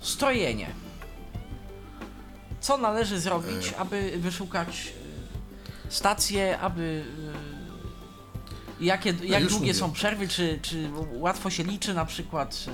[0.00, 0.70] Strojenie.
[2.60, 3.76] Co należy zrobić, E.
[3.78, 4.92] aby wyszukać
[5.88, 7.04] y, stację, aby...
[8.82, 9.80] Jakie, jak już długie mówię.
[9.80, 12.64] są przerwy, czy, czy łatwo się liczy na przykład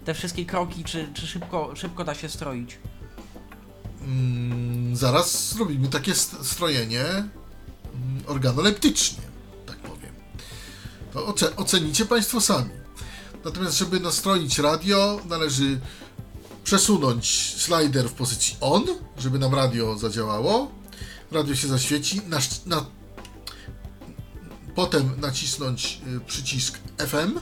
[0.00, 2.78] y, te wszystkie kroki, czy, czy szybko, szybko da się stroić?
[4.04, 7.30] Mm, zaraz zrobimy takie st- strojenie mm,
[8.26, 9.22] organoleptycznie,
[9.66, 10.12] tak powiem.
[11.12, 12.70] To oce- ocenicie Państwo sami.
[13.44, 15.80] Natomiast, żeby nastroić radio, należy
[16.64, 18.84] przesunąć slider w pozycji on,
[19.18, 20.70] żeby nam radio zadziałało.
[21.32, 22.20] Radio się zaświeci.
[22.66, 22.84] Na,
[24.74, 27.40] potem nacisnąć y, przycisk FM,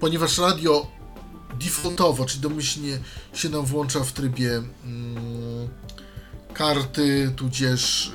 [0.00, 0.86] ponieważ radio
[1.60, 2.98] defaultowo, czy domyślnie
[3.34, 5.68] się nam włącza w trybie mm,
[6.54, 8.10] karty, tudzież y,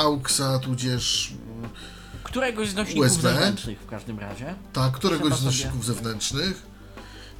[0.00, 3.22] AUXa, tudzież y, Któregoś z nośników USB.
[3.22, 4.54] zewnętrznych w każdym razie.
[4.72, 6.62] tak, któregoś Trzeba z sobie- nośników zewnętrznych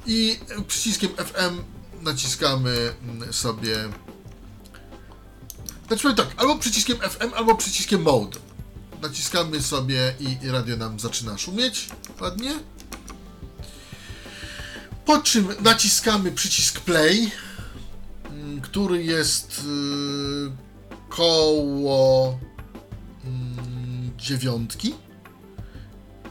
[0.05, 1.61] i przyciskiem FM
[2.03, 3.75] naciskamy mm, sobie
[5.87, 8.39] znaczy tak, albo przyciskiem FM, albo przyciskiem Mode.
[9.01, 11.89] Naciskamy sobie i radio nam zaczyna szumieć
[12.21, 12.51] ładnie.
[15.05, 17.31] Po czym naciskamy przycisk Play,
[18.25, 20.51] mm, który jest y,
[21.09, 22.39] koło
[23.25, 24.93] mm, dziewiątki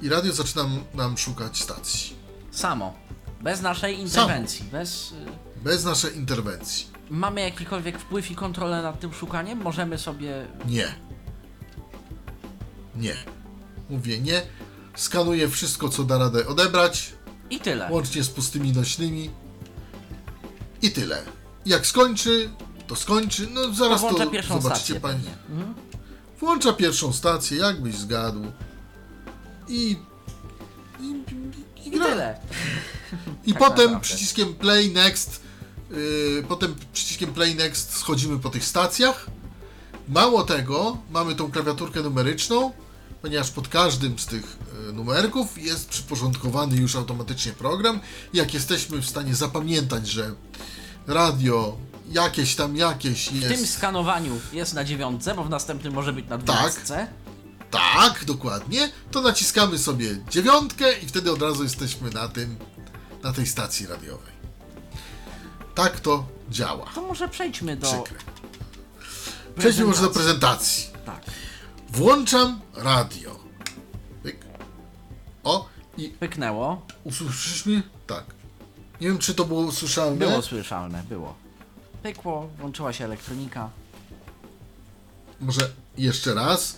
[0.02, 0.64] i radio zaczyna
[0.94, 2.16] nam szukać stacji.
[2.50, 2.94] Samo.
[3.40, 4.64] Bez naszej interwencji.
[4.72, 5.12] Bez...
[5.12, 5.14] y,
[5.64, 6.86] Bez naszej interwencji.
[7.10, 9.58] Mamy jakikolwiek wpływ i kontrolę nad tym szukaniem?
[9.62, 10.46] Możemy sobie.
[10.66, 10.94] Nie.
[12.98, 13.16] Nie.
[13.90, 14.42] Mówię nie.
[14.96, 17.12] Skanuję wszystko, co da radę odebrać,
[17.50, 17.88] I tyle.
[17.90, 19.30] łącznie z pustymi nośnymi.
[20.82, 21.22] I tyle.
[21.66, 22.50] Jak skończy,
[22.86, 23.48] to skończy.
[23.50, 25.30] No zaraz Włącza to pierwszą zobaczycie stację Państwo.
[25.50, 25.74] Mhm.
[26.40, 28.44] Włącza pierwszą stację, jakbyś zgadł.
[29.68, 29.96] I
[31.00, 31.14] i, i,
[31.84, 32.40] i I tyle.
[33.46, 34.00] I Tak potem naprawdę.
[34.00, 35.40] przyciskiem play next,
[35.90, 39.26] yy, potem przyciskiem play next schodzimy po tych stacjach.
[40.08, 42.72] Mało tego, mamy tą klawiaturkę numeryczną,
[43.22, 44.56] ponieważ pod każdym z tych
[44.86, 48.00] yy, numerków jest przyporządkowany już automatycznie program.
[48.32, 50.34] Jak jesteśmy w stanie zapamiętać, że
[51.06, 51.76] radio
[52.10, 53.74] jakieś tam jakieś W tym jest.
[53.74, 56.44] skanowaniu jest na dziewiątce, bo w następnym może być na Tak.
[56.46, 57.06] dwunastce.
[57.70, 58.90] Tak, dokładnie.
[59.10, 62.56] To naciskamy sobie dziewiątkę i wtedy od razu jesteśmy na tym,
[63.22, 64.32] na tej stacji radiowej.
[65.74, 66.86] Tak to działa.
[66.94, 67.86] To może przejdźmy do...
[67.92, 68.18] Przykre.
[69.58, 70.86] Przejdźmy może do prezentacji.
[71.06, 71.20] Tak.
[71.88, 73.38] Włączam radio.
[74.22, 74.44] Pyk.
[75.44, 76.86] O, i Pyknęło.
[77.04, 77.82] usłyszeliśmy?
[78.06, 78.24] Tak.
[79.00, 80.16] Nie wiem, czy to było słyszalne.
[80.26, 81.34] Było słyszalne, było.
[82.02, 83.70] Pykło, włączyła się elektronika.
[85.40, 86.76] Może jeszcze raz,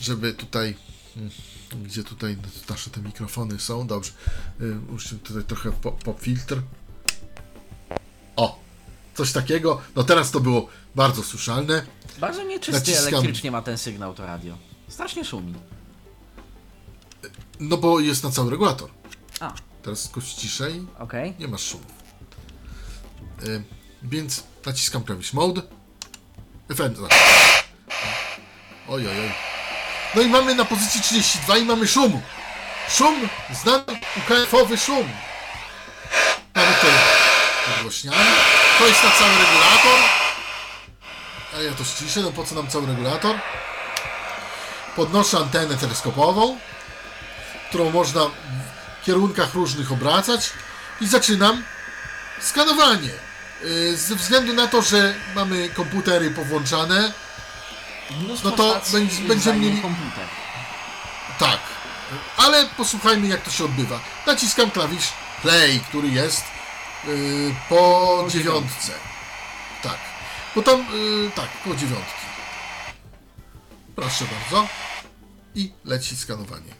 [0.00, 0.76] żeby tutaj.
[1.16, 1.30] mm,
[1.84, 2.36] Gdzie tutaj
[2.70, 3.86] nasze te mikrofony są?
[3.86, 4.12] Dobrze.
[4.60, 5.72] Y, Muszę tutaj trochę
[6.18, 6.62] filtr.
[8.36, 8.58] O!
[9.14, 9.80] Coś takiego.
[9.96, 11.86] No teraz to było bardzo słyszalne.
[12.18, 13.08] Bardzo nieczysty Naciskam.
[13.08, 14.58] elektrycznie ma ten sygnał to radio.
[14.88, 15.54] Strasznie szumi.
[17.60, 18.90] No bo jest na cały regulator.
[19.40, 19.52] A,
[19.82, 20.86] Teraz tylko ciszej.
[20.98, 21.34] okej.
[21.38, 21.86] Nie masz szumów.
[23.46, 23.62] Y,
[24.02, 25.62] więc naciskam klawisz Mode.
[26.74, 26.96] FM.
[26.96, 27.08] za-
[28.88, 29.32] Oj, oj, oj.
[30.14, 32.20] No i mamy na pozycji 32 i mamy szum.
[32.88, 33.28] Szum,
[33.62, 33.84] znany
[34.16, 35.08] UKF-owy szum.
[36.54, 36.86] Mamy to
[37.76, 38.16] nagłośniamy.
[38.78, 39.98] To jest na cały regulator.
[41.56, 43.36] A ja to ściszę, no po co nam cały regulator?
[44.96, 46.58] Podnoszę antenę teleskopową,
[47.68, 48.20] którą można
[49.02, 50.50] w kierunkach różnych obracać
[51.00, 51.62] i zaczynam
[52.40, 53.10] skanowanie.
[53.62, 57.12] Yy, Ze względu na to, że mamy komputery powłączane,
[58.44, 58.80] No to
[59.28, 60.26] będziemy mieli- komputer.
[61.38, 61.58] tak.
[62.36, 64.00] Ale posłuchajmy, jak to się odbywa.
[64.26, 65.08] Naciskam klawisz
[65.42, 66.42] play, który jest
[67.68, 68.92] po dziewiątce.
[69.82, 69.98] Tak.
[70.54, 72.22] Bo tam, yy, tak, po dziewiątki.
[73.96, 74.68] Proszę bardzo.
[75.54, 76.74] I leci skanowanie.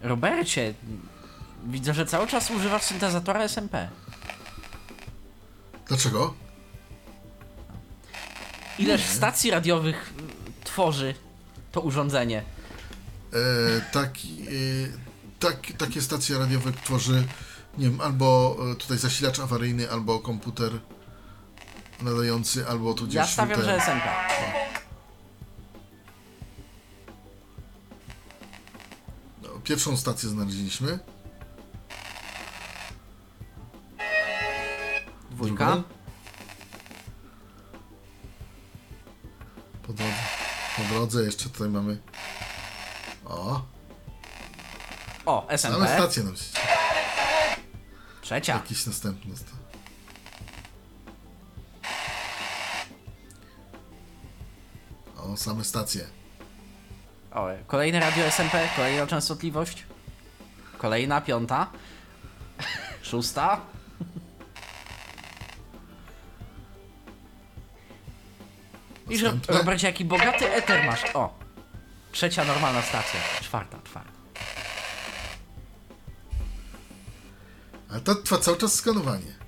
[0.00, 0.74] Robercie,
[1.66, 3.88] widzę, że cały czas używasz syntezatora SMP.
[5.86, 6.34] Dlaczego?
[8.78, 10.12] Ileż stacji radiowych
[10.60, 11.14] y, tworzy
[11.72, 12.42] to urządzenie?
[13.32, 14.48] E, taki, e,
[15.38, 17.24] tak, takie stacje radiowe tworzy,
[17.78, 20.72] nie wiem, albo e, tutaj zasilacz awaryjny, albo komputer
[22.02, 24.04] nadający, albo tudzież Ja stawiam, że SMP.
[29.42, 30.98] no, Pierwszą stację znaleźliśmy.
[35.30, 35.82] Dwójka.
[39.82, 40.12] Po drodze,
[40.76, 41.98] po drodze jeszcze tutaj mamy.
[43.28, 43.62] O,
[45.26, 45.88] O, same SMP.
[45.94, 46.44] stacje nam się.
[48.22, 48.54] Trzecia.
[48.54, 49.36] Jakiś następny.
[49.36, 49.52] sta-
[55.16, 56.06] O, same stacje.
[57.34, 59.86] O, kolejne radio SMP, kolejna częstotliwość.
[60.78, 61.66] Kolejna, piąta.
[63.02, 63.60] Szósta.
[69.10, 69.58] I że, Następne.
[69.58, 71.04] Robercie, jaki bogaty eter masz.
[71.14, 71.37] O,
[72.12, 73.20] trzecia normalna stacja.
[73.40, 74.12] Czwarta, czwarta.
[77.90, 79.38] Ale to trwa cały czas skanowanie.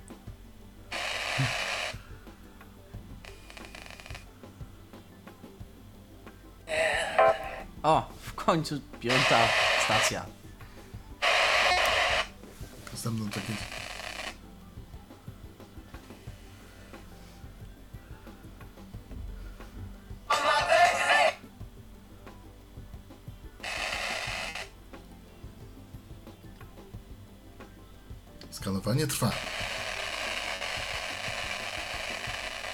[7.83, 9.47] O, w końcu piąta
[9.85, 10.25] stacja.
[12.91, 13.80] Następną takie.
[28.51, 29.31] Skanowanie trwa.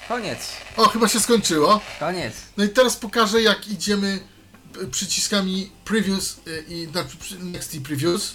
[0.08, 1.80] Koniec, O, chyba się skończyło.
[2.00, 2.34] koniec.
[2.56, 4.20] No i teraz pokażę, jak idziemy
[4.82, 8.34] y, przyciskami Previous y, i znaczy przy- Next i Previous.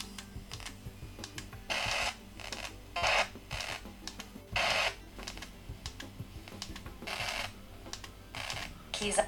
[9.15, 9.23] za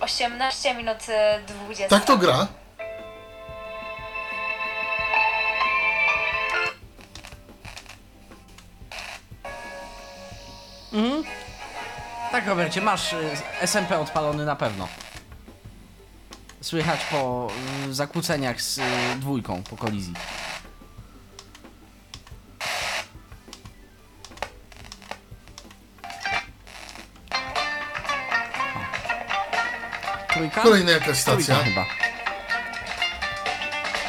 [0.00, 1.88] 18 minut y, 20.
[1.88, 2.48] Tak to gra.
[12.52, 13.16] Robercie, masz y,
[13.60, 14.88] SMP odpalony na pewno.
[16.60, 17.48] Słychać po
[17.88, 18.82] y, zakłóceniach z y,
[19.20, 20.14] dwójką, po kolizji.
[28.74, 30.34] O.
[30.34, 30.62] Trójka?
[30.62, 31.54] Kolejna jakaś stacja.
[31.54, 31.86] Trójka chyba.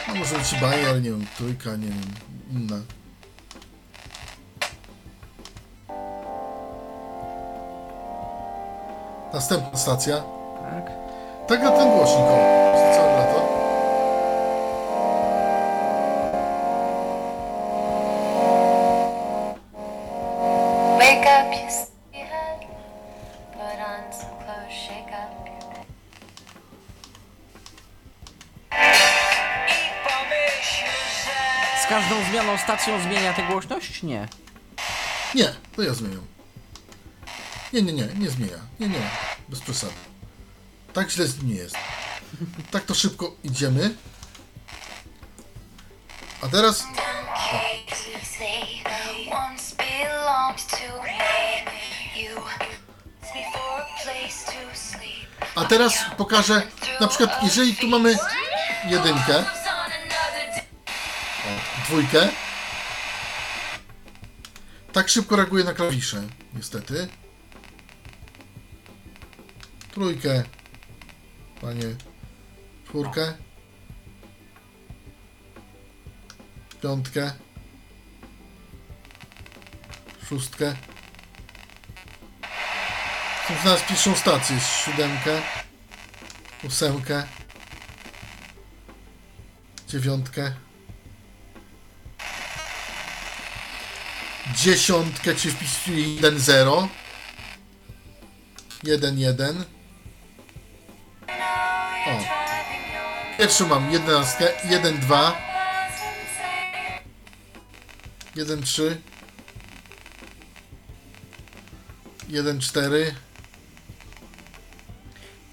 [0.07, 2.13] No może być Bayer, nie wiem, trójka, nie wiem,
[2.51, 2.75] inna.
[9.33, 10.15] Następna stacja.
[10.61, 10.91] Tak.
[11.47, 12.71] Tak na ten głośnik, o.
[12.73, 13.39] Przez całe lato.
[20.99, 22.59] Wake up, you sleepyhead.
[23.53, 25.33] Put on some clothes, shake up.
[31.83, 34.03] Z każdą zmianą stacją zmienia tę głośność?
[34.03, 34.27] Nie.
[35.35, 36.21] Nie, to ja zmieniam.
[37.73, 38.59] Nie, nie, nie, nie zmienia.
[38.79, 39.09] Nie, nie,
[39.49, 39.93] bez przesady.
[40.93, 41.75] Tak źle z nim nie jest.
[42.71, 43.95] Tak to szybko idziemy.
[46.41, 46.83] A teraz
[47.49, 47.73] for
[55.55, 56.61] a teraz pokażę,
[56.99, 58.15] na przykład, jeżeli tu mamy
[58.85, 59.45] jedynkę,
[61.85, 62.29] dwójkę,
[64.93, 67.07] tak szybko reaguje na klawisze, niestety.
[69.93, 70.43] Trójkę,
[71.61, 71.95] panie,
[72.85, 73.33] czwórkę,
[76.81, 77.31] piątkę,
[80.29, 80.75] szóstkę.
[83.47, 85.41] Tu w nas piszą stację, siódemkę,
[86.63, 87.23] ósemkę,
[89.87, 90.53] dziewiątkę,
[94.55, 96.87] dziesiątkę, czy wpisuję 1-0,
[98.83, 99.63] 1-1.
[103.43, 105.31] Pierwszy mam 11, 1-2,
[108.35, 108.95] 1-3,
[112.29, 113.11] 1-4,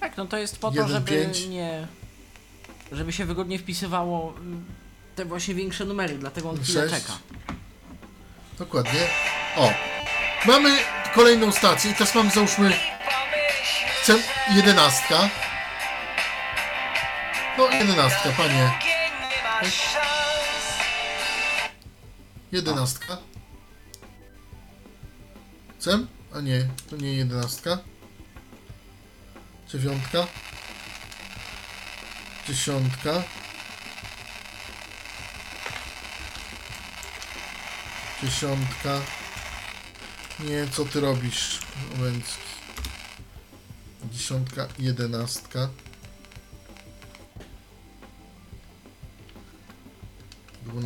[0.01, 1.47] Tak, no to jest po to, Jeden, żeby pięć.
[1.47, 1.87] nie...
[2.93, 4.65] Żeby się wygodnie wpisywało mm,
[5.17, 7.05] te właśnie większe numery, dlatego on chwilę Sześć.
[7.05, 7.19] czeka.
[8.59, 9.01] Dokładnie.
[9.57, 9.73] O.
[10.47, 10.71] Mamy
[11.15, 12.73] kolejną stację i teraz mamy załóżmy
[14.03, 14.15] chcę
[14.55, 15.31] jedenastka.
[17.61, 18.73] No jedenastka, panie.
[22.53, 23.19] Jedenastka.
[25.79, 25.99] Chcę?
[26.33, 27.79] A nie, to nie jedenastka.
[29.69, 30.27] Dziewiątka.
[32.49, 33.23] Dziesiątka.
[38.23, 39.01] Dziesiątka.
[40.41, 41.61] Nie, co ty robisz,
[42.01, 42.51] Łęcki?
[44.05, 45.69] Dziesiątka, jedenastka.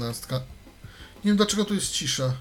[0.04, 0.34] Dwunastka.
[1.16, 2.32] Nie wiem dlaczego tu jest cisza.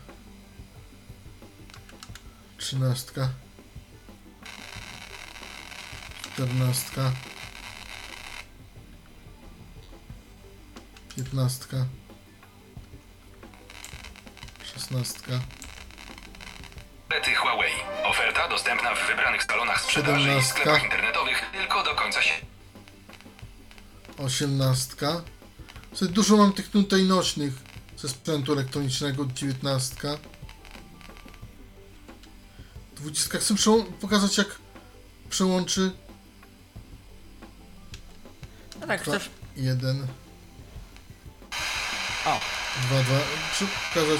[2.58, 3.30] Trzynastka.
[6.34, 7.12] Czternastka.
[11.16, 11.78] Piętnastka.
[14.74, 15.32] Szesnastka.
[17.10, 17.74] Tablety Huawei.
[18.06, 20.60] Oferta dostępna w wybranych salonach sprzedaży i Siedemnastka.
[20.60, 22.34] sklepach internetowych tylko do końca się.
[24.18, 25.22] osiemnastka.
[25.94, 27.54] Sobie dużo mam tych tutaj nośnych
[27.98, 30.18] ze sprzętu elektronicznego, dziewiętnastka.
[32.96, 33.38] Dwudziestka.
[33.38, 34.48] Chcę przełą- pokazać jak
[35.30, 35.92] przełączy
[38.82, 39.30] No tak, dwa, chcesz...
[39.56, 40.08] jeden,
[42.26, 42.40] O,
[42.88, 43.20] dwa, dwa.
[43.54, 44.20] Chcę pokazać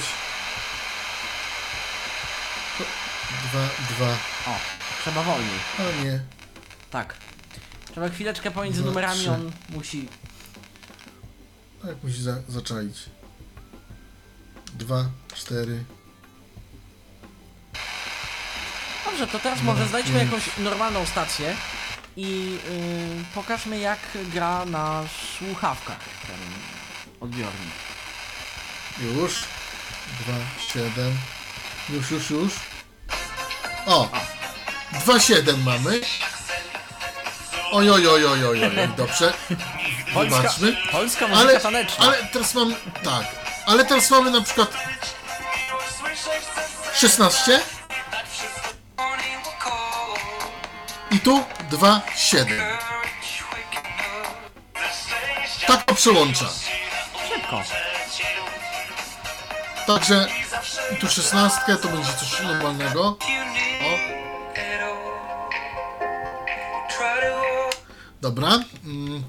[3.50, 4.12] dwa, dwa.
[4.52, 4.58] o,
[5.02, 5.58] trzeba wolniej.
[5.78, 6.20] A nie.
[6.90, 7.16] Tak.
[7.92, 9.30] Trzeba chwileczkę pomiędzy Dwa, numerami, trzy.
[9.30, 10.08] on musi...
[11.86, 12.96] Tak musi za, zaczaić.
[14.74, 15.04] Dwa,
[15.34, 15.84] cztery.
[19.04, 21.56] Dobrze, to teraz No, może znajdźmy jakąś normalną stację
[22.16, 23.98] i yy, pokażmy jak
[24.32, 25.04] gra na
[25.38, 26.36] słuchawkach ten
[27.20, 27.74] odbiornik.
[29.00, 29.44] Już.
[30.20, 30.34] Dwa,
[30.72, 31.16] siedem.
[31.90, 32.52] Już, już, już.
[33.86, 34.08] O!
[34.92, 36.00] Dwa, siedem mamy.
[37.72, 39.32] Oj, oj, oj, oj, oj, oj, dobrze.
[40.14, 40.76] Wybaczmy.
[40.92, 42.04] polska muzyka Ale, taneczna.
[42.04, 43.26] ale teraz mam, tak.
[43.66, 44.68] Ale teraz mamy na przykład
[46.94, 47.60] 16
[51.10, 52.60] i tu 2, 7.
[55.66, 56.44] Tak to przełącza.
[57.28, 57.62] Szybko.
[59.86, 60.28] Także
[60.92, 63.08] i tu 16 to będzie coś normalnego.
[63.08, 63.98] O.
[68.20, 68.48] Dobra.
[68.84, 69.24] Mm,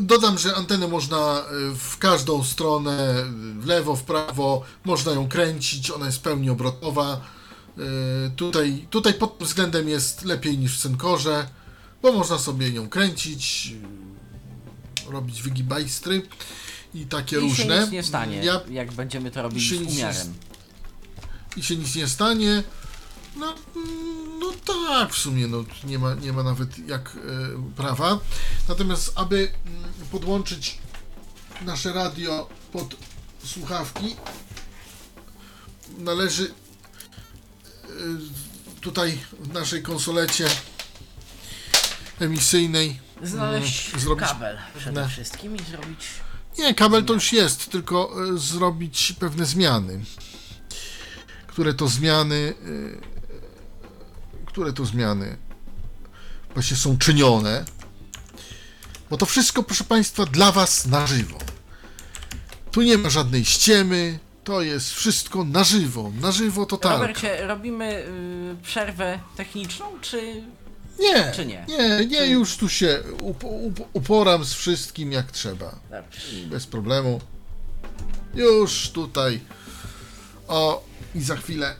[0.00, 1.38] Dodam, że antenę można
[1.72, 3.24] y, w każdą stronę,
[3.60, 7.20] w lewo, w prawo, można ją kręcić, ona jest w pełni obrotowa.
[7.78, 11.48] Y, Tutaj, tutaj pod tym względem jest lepiej niż w Cenkorze.
[12.02, 13.72] bo można sobie nią kręcić,
[15.08, 16.22] y, robić wygibajstry
[16.94, 17.76] i takie I różne.
[17.76, 20.34] się nic nie stanie, Ja, jak będziemy to się z nic umiarem.
[21.56, 22.62] I się nic nie stanie.
[23.38, 23.54] No,
[24.40, 28.18] no tak, w sumie no, nie, ma, nie ma nawet jak e, prawa.
[28.68, 30.78] Natomiast, aby mm, podłączyć
[31.62, 32.96] nasze radio pod
[33.44, 34.16] słuchawki,
[35.98, 37.88] należy e,
[38.80, 40.48] tutaj w naszej konsolecie
[42.20, 46.06] emisyjnej Znaleźć Mm, zrobić kabel przede pewne- wszystkim i zrobić...
[46.58, 50.04] Nie, kabel to już jest, tylko e, zrobić pewne zmiany.
[51.46, 52.54] Które to zmiany.
[54.48, 55.36] Które to zmiany
[56.54, 57.64] właśnie są czynione.
[59.10, 61.38] Bo to wszystko, proszę Państwa, dla Was na żywo.
[62.70, 64.18] Tu nie ma żadnej ściemy.
[64.44, 66.12] To jest wszystko na żywo.
[66.20, 66.98] Na żywo totalnie.
[66.98, 68.04] Robercie, robimy
[68.60, 70.42] y, przerwę techniczną, czy...
[70.98, 71.66] Nie, czy nie?
[71.68, 75.78] nie, nie, już tu się up, up, uporam z wszystkim jak trzeba.
[75.90, 76.46] Dobrze.
[76.46, 77.20] bez problemu.
[78.34, 79.40] Już tutaj.
[80.48, 80.84] O,
[81.14, 81.74] i za chwilę.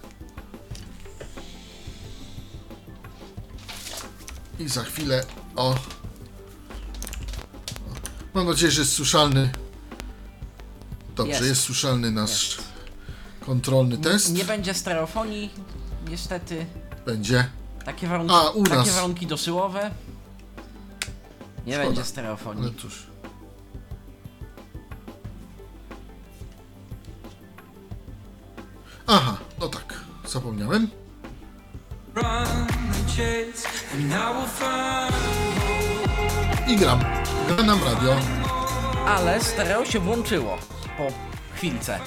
[4.58, 5.24] I za chwilę.
[5.56, 5.74] O.
[8.34, 9.50] Mam nadzieję, że jest słyszalny.
[11.16, 11.46] Dobrze, Jest.
[11.46, 12.58] jest, słyszalny nasz
[13.46, 14.32] kontrolny test.
[14.32, 15.50] Nie będzie stereofonii,
[16.10, 16.66] niestety.
[17.06, 17.48] Będzie.
[17.84, 18.94] Takie warunki, A, u takie nas.
[18.94, 19.90] warunki dosyłowe.
[21.66, 21.86] Nie Szkoda.
[21.88, 22.62] będzie stereofonii.
[22.64, 23.06] Ale cóż.
[29.06, 29.94] Aha, no tak.
[30.28, 30.88] Zapomniałem.
[36.68, 37.00] I gram.
[37.48, 38.16] Gra nam radio.
[39.06, 40.58] Ale stereo się włączyło
[40.98, 41.06] po
[41.56, 42.00] chwilce.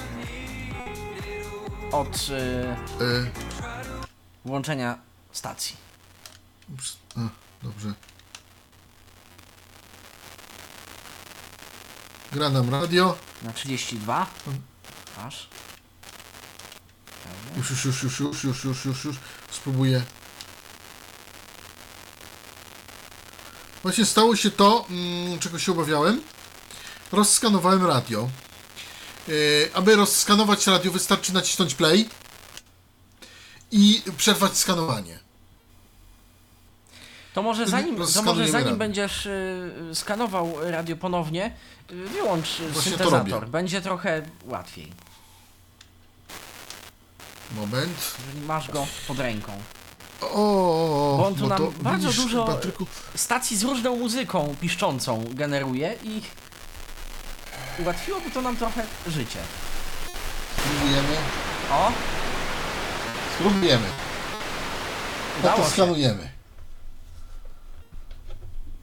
[1.92, 3.30] Od y, Y,
[4.44, 4.98] włączenia
[5.32, 5.76] stacji.
[6.74, 7.20] ups, a,
[7.62, 7.92] dobrze.
[12.32, 13.16] Gra nam radio.
[13.42, 14.26] Na 32.
[15.26, 15.48] Aż.
[17.56, 19.16] Już, już, już, już, już, już, już, już, już.
[19.52, 20.02] Spróbuję.
[23.82, 26.22] Właśnie stało się to, mm, czego się obawiałem.
[27.12, 28.28] Rozskanowałem radio.
[29.28, 32.08] Yy, aby rozskanować radio, wystarczy nacisnąć play
[33.70, 35.18] i przerwać skanowanie.
[37.34, 38.76] To może zanim, to może zanim radio.
[38.76, 41.52] będziesz y, skanował radio ponownie,
[41.90, 43.48] y, wyłącz Właśnie to syntezator.
[43.48, 44.92] Będzie trochę łatwiej.
[47.56, 48.14] Moment.
[48.26, 49.52] Jeżeli masz go pod ręką.
[50.20, 55.94] O, Bo on tu nam bardzo widzisz, dużo- Patryku, Stacji z różną muzyką piszczącą generuje
[56.02, 56.22] i
[57.78, 59.38] ułatwiłoby to nam trochę życie.
[60.58, 61.16] spróbujemy.
[61.70, 61.92] O,
[63.38, 63.86] Spróbujemy.
[63.86, 65.70] No Udało to się.
[65.70, 66.30] skanujemy.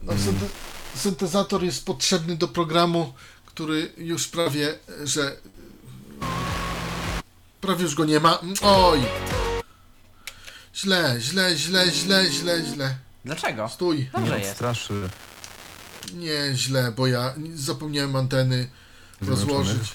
[0.02, 0.48] No, synte-
[0.96, 3.12] syntezator jest potrzebny do programu,
[3.46, 5.36] który już prawie, że
[7.60, 8.38] prawie już go nie ma.
[8.62, 9.00] Oj!
[10.74, 12.96] Źle, źle, źle, źle, źle, źle.
[13.24, 13.68] dlaczego?
[13.68, 14.10] Stój.
[14.12, 14.50] Dobrze Nie jest.
[14.50, 15.08] odstraszy
[16.14, 18.68] Nie, źle, bo ja zapomniałem anteny
[19.20, 19.92] rozłożyć.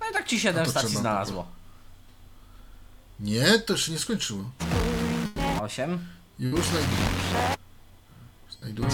[0.00, 1.46] No i tak ci 7 A to stacji trzeba znalazło.
[3.20, 4.50] Nie, to jeszcze nie skończyło.
[5.60, 5.98] 8.
[6.38, 7.08] Już znajduję.
[8.60, 8.88] Znajduję.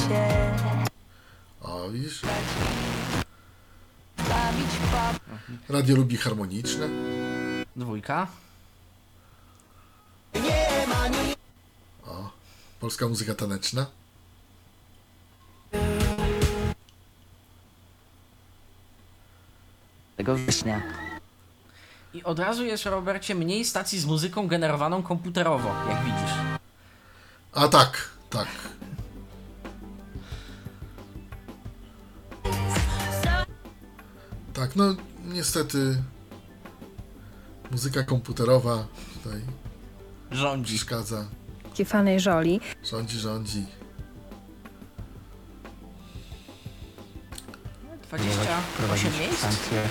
[1.60, 2.22] O, widzisz?
[5.68, 6.88] Radio lubi harmoniczne.
[7.76, 8.26] Dwójka.
[12.80, 13.86] Polska muzyka taneczna.
[20.16, 20.82] tego września.
[22.14, 26.32] I od razu jest, Robercie, mniej stacji z muzyką generowaną komputerowo, jak widzisz.
[27.52, 28.48] A tak, tak.
[34.52, 34.84] Tak, no
[35.24, 36.02] niestety
[37.72, 39.40] muzyka komputerowa tutaj
[40.30, 40.74] Rządzi.
[40.74, 41.24] przeszkadza.
[41.84, 42.60] fanej Żoli.
[42.84, 43.66] Rządzi, rządzi.
[48.10, 49.40] 28 miejsc?
[49.40, 49.82] sankcje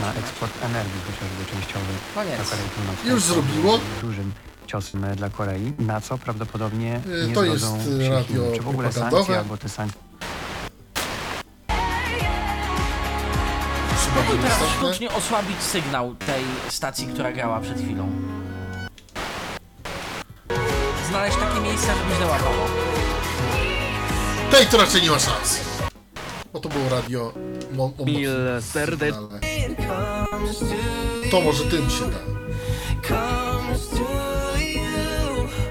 [0.00, 2.38] na eksport energii, chociażby częściowy Koniec.
[2.38, 3.12] do Korei Północnej.
[3.12, 3.78] Już zrobiło.
[4.00, 4.32] Dużym
[4.66, 8.08] ciosem dla Korei, na co prawdopodobnie Y, nie to zgodzą jest, się Chiny.
[8.10, 9.16] radio Czy w ogóle propagandowe.
[9.24, 10.00] sankcje, albo te sankcje
[14.16, 18.10] Trzeba Próbuj teraz sztucznie osłabić sygnał tej stacji, która grała przed chwilą.
[21.08, 22.66] Znaleźć takie miejsce, żeby źle łapało.
[24.50, 25.60] Tej to raczej nie ma szans.
[26.52, 27.32] Bo to było radio
[27.72, 29.20] mo- mo- Mil mocne serdecznie.
[29.68, 30.26] sygnale.
[31.30, 32.35] To może tym się da.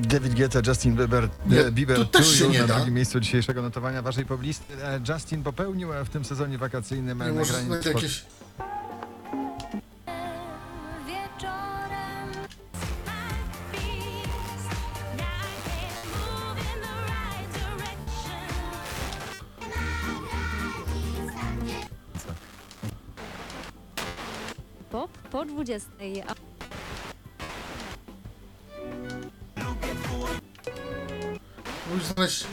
[0.08, 2.76] David Guetta, Justin Bieber, Nie, e, Bieber tu też to się nie na da.
[2.76, 4.74] drugim miejscu dzisiejszego notowania waszej poblisty.
[4.84, 8.26] E, Justin popełnił e, w tym sezonie wakacyjnym Nie może nagranie znać jakieś...
[11.08, 12.32] Wieczorem
[24.92, 25.90] Po, po 20.
[26.28, 26.55] A
[32.04, 32.46] znaleźć...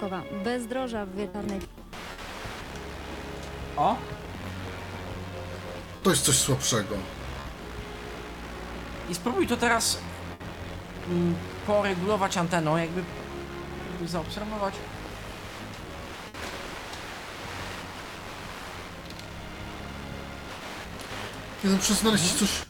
[0.00, 0.22] Kowa.
[0.44, 1.60] Bezdroża w wieczornej
[3.76, 3.96] O,
[6.02, 6.96] To jest coś słabszego.
[9.10, 9.98] i spróbuj to teraz
[11.08, 11.34] mm,
[11.66, 13.02] poregulować anteną, jakby,
[13.92, 14.74] jakby zaobserwować.
[21.64, 22.67] Nie no, muszę znaleźć coś...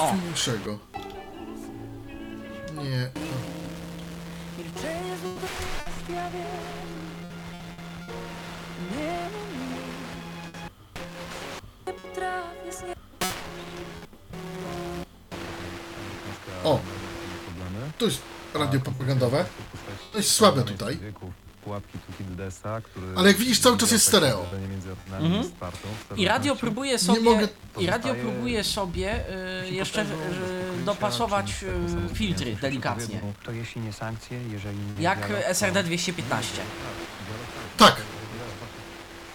[0.00, 0.06] O.
[0.08, 0.78] fajniejszego.
[2.74, 3.10] Nie.
[16.64, 16.80] O,
[17.98, 18.22] to jest
[18.54, 19.44] radio propagandowe.
[20.12, 20.98] To jest słabe tutaj.
[21.64, 23.06] Pułapki Tukidesa, który...
[23.16, 24.46] Ale jak widzisz, cały czas jest stereo.
[24.70, 25.50] Między Mhm.
[26.16, 27.48] I radio próbuje sobie, mogę-
[27.78, 29.24] i radio Pozostaje- próbuje sobie
[29.66, 30.06] y, jeszcze y,
[30.84, 31.64] dopasować
[32.12, 33.20] y, filtry delikatnie.
[33.44, 36.62] To jeśli nie sankcje, jeżeli nie Jak dialog, to- SRD 215.
[37.76, 37.96] Tak.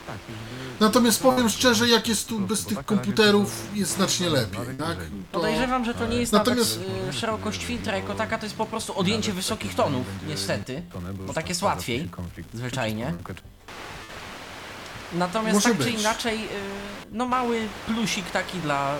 [0.07, 4.97] Tak, jeżeli Natomiast powiem szczerze, jak jest tu bez tych komputerów, jest znacznie lepiej, tak?
[5.31, 5.39] To...
[5.39, 8.65] Podejrzewam, że to nie jest Natomiast- nawet y, szerokość filtra jako taka, to jest po
[8.65, 10.81] prostu odjęcie wysokich tonów, niestety.
[11.27, 12.09] bo tak jest łatwiej,
[12.53, 13.13] zwyczajnie.
[15.13, 15.99] Natomiast Może tak czy być.
[16.01, 16.47] inaczej, y,
[17.11, 18.97] no mały plusik taki dla y,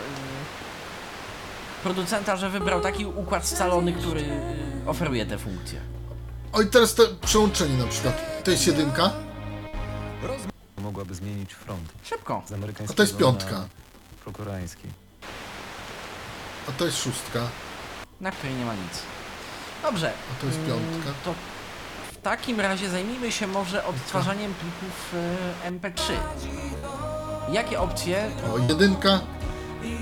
[1.84, 5.80] producenta, że wybrał taki układ scalony, który y, oferuje te funkcje.
[6.54, 8.44] O i teraz te przełączenie na przykład.
[8.44, 9.14] To jest jedynka,
[10.78, 12.42] Mogłaby zmienić front Szybko.
[12.48, 13.68] z amerykańskiego a to jest piątka, na
[14.24, 14.88] prokoreański.
[16.70, 17.40] a to jest szóstka,
[18.22, 19.02] na której nie ma nic.
[19.82, 20.14] Dobrze.
[20.38, 21.12] a to jest mm, piątka.
[21.26, 21.34] To
[22.14, 26.14] w takim razie zajmijmy się może odtwarzaniem plików y, MP3.
[27.52, 28.32] Jakie opcje?
[28.54, 29.20] O, jedynka.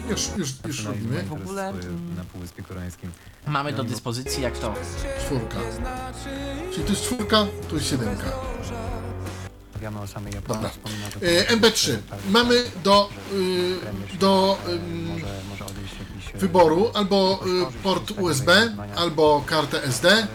[0.10, 1.24] Już, już, już robimy.
[1.24, 3.12] W ogóle, mm, Na Półwyspie Koreańskim.
[3.48, 4.74] mamy do dyspozycji, jak to?
[5.26, 5.58] Czwórka.
[6.74, 8.32] Czyli tu jest czwórka, tu jest jedynka.
[9.84, 10.56] Rozmawiamy o samej Dobra.
[10.56, 10.70] Japonii.
[10.72, 11.98] wspomina, że E, to- MB3.
[12.30, 13.10] Mamy do,
[14.20, 14.58] do
[16.36, 17.40] e, wyboru albo
[17.84, 20.12] port USB, albo kartę SD.
[20.12, 20.28] e,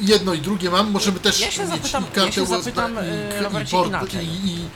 [0.00, 0.90] Jedno i drugie mam.
[0.90, 3.66] Możemy też Ja się mieć zapytam- i kartę ja się USB zapytam, i, y, i,
[3.70, 4.26] port inaczej.
[4.26, 4.68] i, i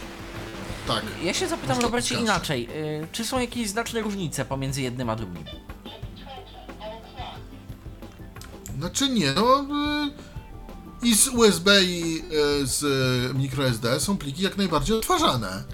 [0.88, 1.02] tak.
[1.22, 2.68] Ja się zapytam, Robercie, inaczej.
[3.02, 5.44] Y, czy są jakieś znaczne różnice pomiędzy jednym a drugim?
[8.78, 10.10] Znaczy nie, no y,
[11.02, 12.22] i z USB i
[12.62, 12.82] y, z
[13.30, 15.64] y, microSD są pliki jak najbardziej odtwarzane.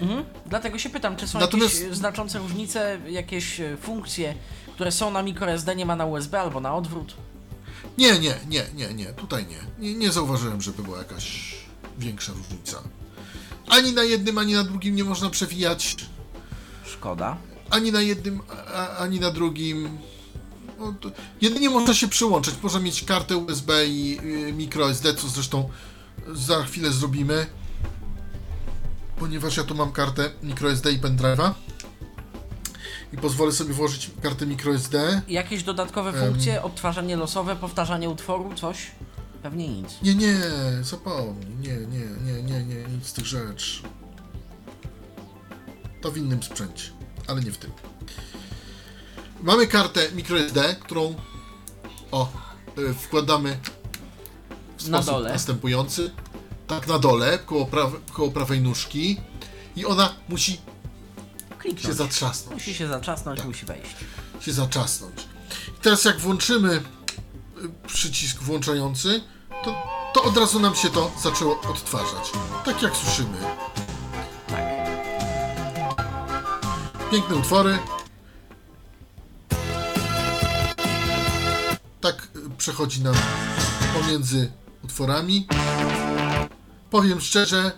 [0.00, 0.24] Mhm.
[0.46, 4.34] Dlatego się pytam, czy są Natomiast- jakieś znaczące różnice, jakieś y, funkcje,
[4.74, 7.14] które są na microSD, nie ma na USB albo na odwrót?
[7.98, 9.58] Nie, nie, nie, nie, nie, tutaj nie.
[9.88, 11.54] Nie, nie zauważyłem, żeby była jakaś
[11.98, 12.82] większa różnica.
[13.68, 15.96] Ani na jednym, ani na drugim nie można przewijać.
[16.84, 17.36] Szkoda.
[17.70, 18.40] Ani na jednym,
[18.74, 19.98] a, ani na drugim.
[20.78, 20.94] No,
[21.40, 22.54] jedynie można się przyłączyć.
[22.62, 24.18] Można mieć kartę USB i
[24.48, 25.68] y, microSD, co zresztą
[26.32, 27.46] za chwilę zrobimy.
[29.18, 31.52] Ponieważ ja tu mam kartę microSD i pendrive'a.
[33.12, 35.22] I pozwolę sobie włożyć kartę microSD.
[35.28, 38.90] Jakieś dodatkowe funkcje, odtwarzanie losowe, powtarzanie utworu, coś?
[39.42, 39.88] Pewnie nic.
[40.02, 40.36] Nie, nie,
[40.82, 41.56] zapomnij.
[41.60, 43.82] Nie, nie, nie, nie, nie, nic z tych rzeczy.
[46.02, 46.90] To w innym sprzęcie,
[47.26, 47.70] ale nie w tym.
[49.42, 51.14] Mamy kartę microSD, którą
[52.10, 52.28] o,
[52.78, 53.58] y, wkładamy
[54.78, 55.32] w Na sposób dole.
[55.32, 56.10] następujący.
[56.66, 59.20] Tak na dole, koło, prawe, koło prawej nóżki.
[59.76, 60.58] I ona musi się
[61.58, 61.96] Kliknąć.
[61.96, 62.54] zatrzasnąć.
[62.60, 63.48] Musi się zatrzasnąć, Tak.
[63.48, 63.96] musi wejść.
[64.40, 65.14] Się zaczasnąć.
[65.68, 66.82] I teraz jak włączymy y,
[67.86, 69.20] przycisk włączający,
[69.64, 69.74] to,
[70.14, 72.30] to od razu nam się to zaczęło odtwarzać.
[72.64, 73.38] Tak jak słyszymy.
[74.48, 74.58] Tak.
[77.10, 77.78] Piękne utwory.
[82.00, 83.14] Tak y, przechodzi nam
[84.00, 84.52] pomiędzy
[84.84, 85.46] utworami.
[86.90, 87.72] Powiem szczerze,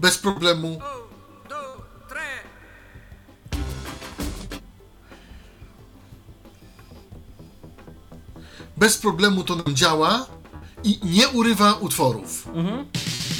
[0.00, 0.80] bez problemu.
[8.76, 10.26] Bez problemu to nam działa
[10.84, 12.46] i nie urywa utworów.
[12.54, 12.86] Mhm.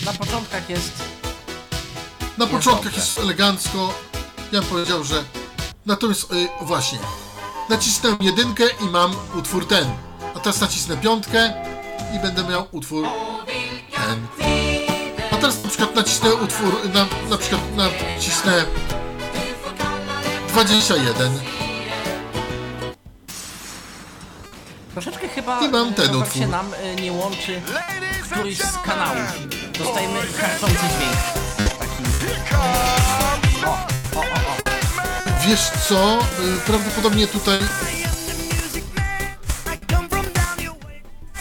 [0.07, 0.93] Na początkach jest
[2.39, 3.01] Na Jest początkach dobrze.
[3.01, 3.95] jest elegancko.
[4.53, 5.25] Ja bym powiedział, że.
[5.87, 6.99] Natomiast y, właśnie.
[7.69, 9.85] Nacisnę jedynkę i mam utwór ten.
[10.37, 11.53] A teraz nacisnę piątkę
[12.17, 13.09] i będę miał utwór
[13.97, 14.27] ten.
[15.33, 16.81] A teraz na przykład nacisnę utwór.
[16.95, 18.65] Na, na przykład nacisnę
[20.49, 21.33] 21.
[24.93, 26.43] Troszeczkę chyba I mam ten Robert, utwór.
[26.43, 27.61] się nam y, nie łączy
[28.31, 29.19] któryś z kanałów.
[29.79, 31.17] Dostajemy karczący dźwięk.
[31.79, 32.03] Taki...
[33.67, 33.92] O.
[35.47, 36.19] Wiesz co?
[36.19, 37.59] Y, prawdopodobnie tutaj.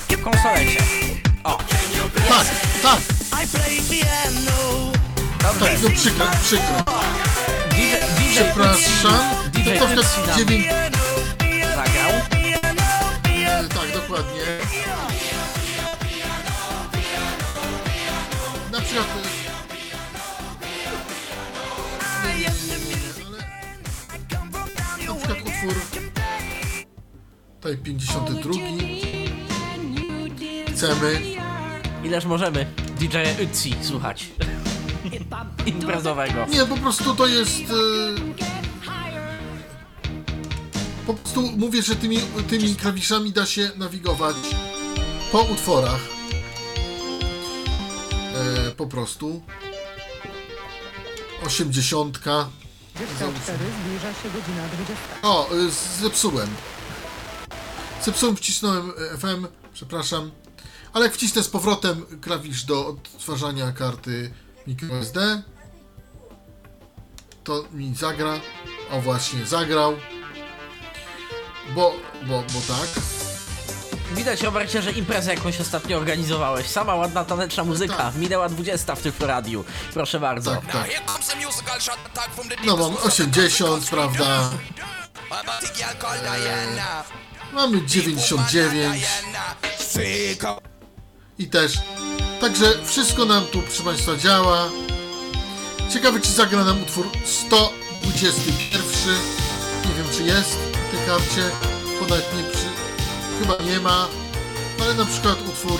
[0.09, 0.77] W konsolecie.
[1.43, 1.57] O,
[2.29, 2.47] Tak,
[2.83, 2.99] tak,
[5.43, 5.59] dobrze.
[5.59, 6.93] tak, no przykro, przykro.
[7.69, 7.81] DJ,
[8.17, 9.19] DJ Przepraszam.
[9.53, 10.65] DJ To nam 9.
[11.75, 12.11] zagrał.
[13.69, 14.41] Tak, dokładnie.
[18.71, 19.30] Na przykład.
[25.67, 26.01] Utwór.
[27.55, 28.51] Tutaj 52.
[30.73, 31.21] Chcemy.
[32.03, 32.65] Ileż możemy
[32.99, 34.29] DJ Ötzi słuchać.
[35.65, 36.45] Imprezowego.
[36.45, 37.59] Nie, po prostu to jest.
[37.59, 37.63] y,
[41.07, 42.17] Po prostu mówię, że tymi,
[42.49, 44.35] tymi klawiszami da się nawigować
[45.31, 45.99] po utworach.
[48.67, 49.41] E, po prostu.
[52.95, 53.37] 80.
[53.85, 55.03] zbliża się godzina 20.
[55.21, 55.71] O, y,
[56.01, 56.49] zepsułem.
[58.03, 60.31] Zepsułem, wcisnąłem y, FM, przepraszam.
[60.93, 64.33] Ale jak wcisnę z powrotem klawisz do odtwarzania karty
[64.67, 65.43] microSD,
[67.43, 68.41] to mi zagra.
[68.91, 69.93] O właśnie, zagrał.
[71.75, 71.93] Bo,
[72.27, 72.89] bo, bo tak.
[74.15, 76.67] Widać, Robercie, że imprezę jakąś ostatnio organizowałeś.
[76.67, 77.95] Sama ładna taneczna muzyka.
[77.95, 78.15] Tak.
[78.15, 79.65] Minęła 20 w Tyflo Radiu.
[79.93, 80.51] Proszę bardzo.
[80.51, 80.89] Tak, tak.
[82.65, 84.49] No mam 80, prawda?
[87.53, 89.03] Mamy 99.
[91.39, 91.73] I też.
[92.41, 94.69] Także wszystko nam tu, proszę Państwa, działa.
[95.93, 99.15] Ciekawe, czy zagra nam utwór 121.
[99.85, 101.51] Nie wiem, czy jest w tej karcie.
[102.37, 102.90] Nie przy...
[103.41, 104.07] Chyba nie ma.
[104.81, 105.79] Ale na przykład utwór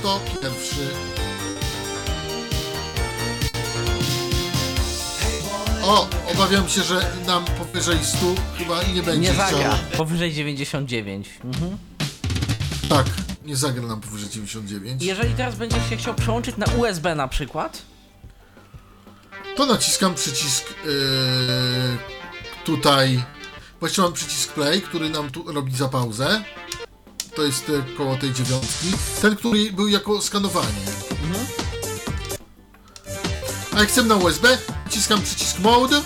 [0.00, 0.88] 101.
[5.82, 8.18] O, obawiam się, że nam powyżej 100
[8.58, 9.58] chyba nie będzie Nie zagra.
[9.58, 9.98] chciał.
[9.98, 11.28] Powyżej 99.
[11.44, 11.78] Mhm.
[12.88, 13.06] Tak,
[13.44, 15.02] nie zagra nam powyżej 99.
[15.02, 17.82] Jeżeli teraz będziesz się chciał przełączyć na USB na przykład,
[19.56, 20.92] To naciskam przycisk yy,
[22.64, 23.22] tutaj.
[23.84, 26.44] Właściwie mam przycisk play, który nam tu robi za pauzę.
[27.36, 28.92] To jest e, koło tej dziewiątki.
[29.22, 30.68] Ten, który był jako skanowanie.
[33.74, 35.96] A jak chcę na USB, naciskam przycisk mode.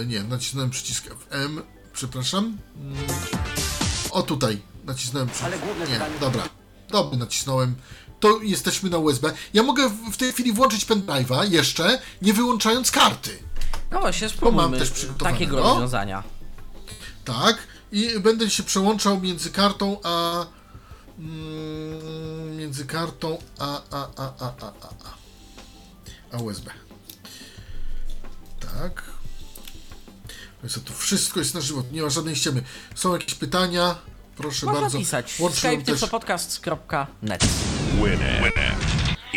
[0.00, 1.60] E, nie, nacisnąłem przycisk FM.
[1.92, 2.58] Przepraszam.
[2.80, 2.96] Mm.
[4.10, 4.62] O tutaj.
[4.84, 5.52] Nacisnąłem przycisk.
[5.88, 6.48] Nie, dobra.
[6.90, 7.74] Dobra, nacisnąłem.
[8.20, 9.32] To jesteśmy na USB.
[9.54, 13.38] Ja mogę w- w tej chwili włączyć pendrive'a jeszcze, nie wyłączając karty.
[13.90, 14.78] No właśnie spróbujmy
[15.18, 16.22] takiego rozwiązania.
[17.24, 17.58] Tak.
[17.92, 20.46] I będę się przełączał między kartą a.
[21.18, 23.82] Mm, między kartą a.
[23.90, 24.72] a, a, a, a, a,
[25.04, 25.18] a.
[26.32, 26.70] A USB.
[28.60, 29.02] Tak.
[30.62, 32.62] Więc to wszystko jest na żywo, nie ma żadnej ściemy.
[32.94, 33.94] Są jakieś pytania?
[34.36, 34.98] Proszę Można bardzo.
[34.98, 35.94] pisać Łącznie skype też.
[36.00, 37.44] tyflopodcast.net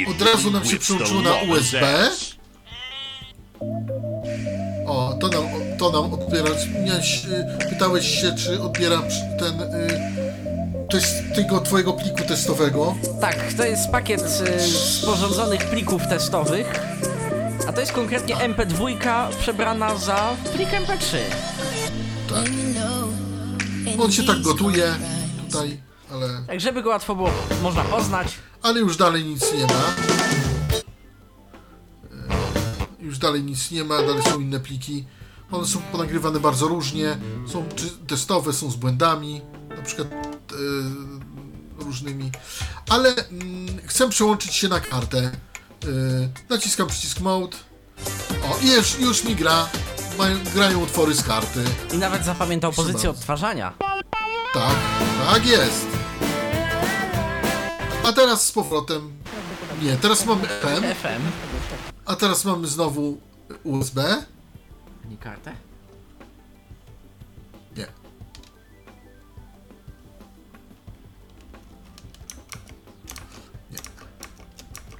[0.08, 2.12] Od razu nam się przełączyło na USB.
[4.88, 5.44] O, to nam,
[5.78, 6.50] to nam odbiera.
[6.86, 9.62] Miałeś, y, pytałeś się, czy odbiera przy- ten.
[9.62, 10.02] Y,
[10.90, 12.96] to jest tego twojego pliku testowego.
[13.22, 16.80] Tak, to jest pakiet y, sporządzonych plików testowych,
[17.68, 21.18] a to jest konkretnie MP2 przebrana za plik MP3.
[22.30, 22.46] Tak.
[24.00, 24.94] On się tak gotuje
[25.48, 25.78] tutaj,
[26.14, 27.30] ale, Tak, żeby go łatwo było
[27.64, 28.28] można poznać.
[28.62, 29.84] ale już dalej nic nie ma.
[33.02, 35.06] Już dalej nic nie ma, dalej są inne pliki.
[35.52, 37.18] One są ponagrywane bardzo różnie.
[37.48, 37.66] Są
[38.08, 42.32] testowe, są z błędami, na przykład y, różnymi.
[42.90, 45.32] Ale mm, chcę przełączyć się na kartę.
[45.86, 47.58] Y, naciskam przycisk mode.
[48.44, 49.70] O, i już, już mi gra.
[50.18, 51.64] Mają, grają utwory z karty.
[51.94, 53.20] I nawet zapamiętał Proszę pozycję bardzo.
[53.20, 53.74] odtwarzania.
[54.54, 54.76] Tak,
[55.32, 55.88] tak jest.
[58.06, 59.12] A teraz z powrotem.
[59.82, 61.51] Nie, teraz mamy FM, FM.
[62.12, 63.22] A teraz mamy znowu
[63.64, 64.26] USB.
[65.10, 65.56] Nie kartę?
[67.78, 67.88] Nie.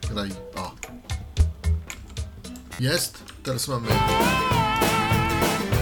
[0.10, 0.32] graj.
[0.56, 0.72] O.
[2.80, 3.24] Jest.
[3.44, 3.88] Teraz mamy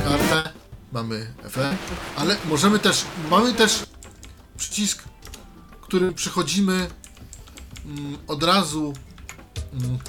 [0.04, 0.54] kartę,
[0.92, 1.84] mamy efekt,
[2.18, 3.86] ale możemy też, mamy też
[4.58, 5.04] przycisk,
[5.82, 6.88] którym przechodzimy
[7.86, 8.94] mm, od razu
[9.74, 10.00] mm,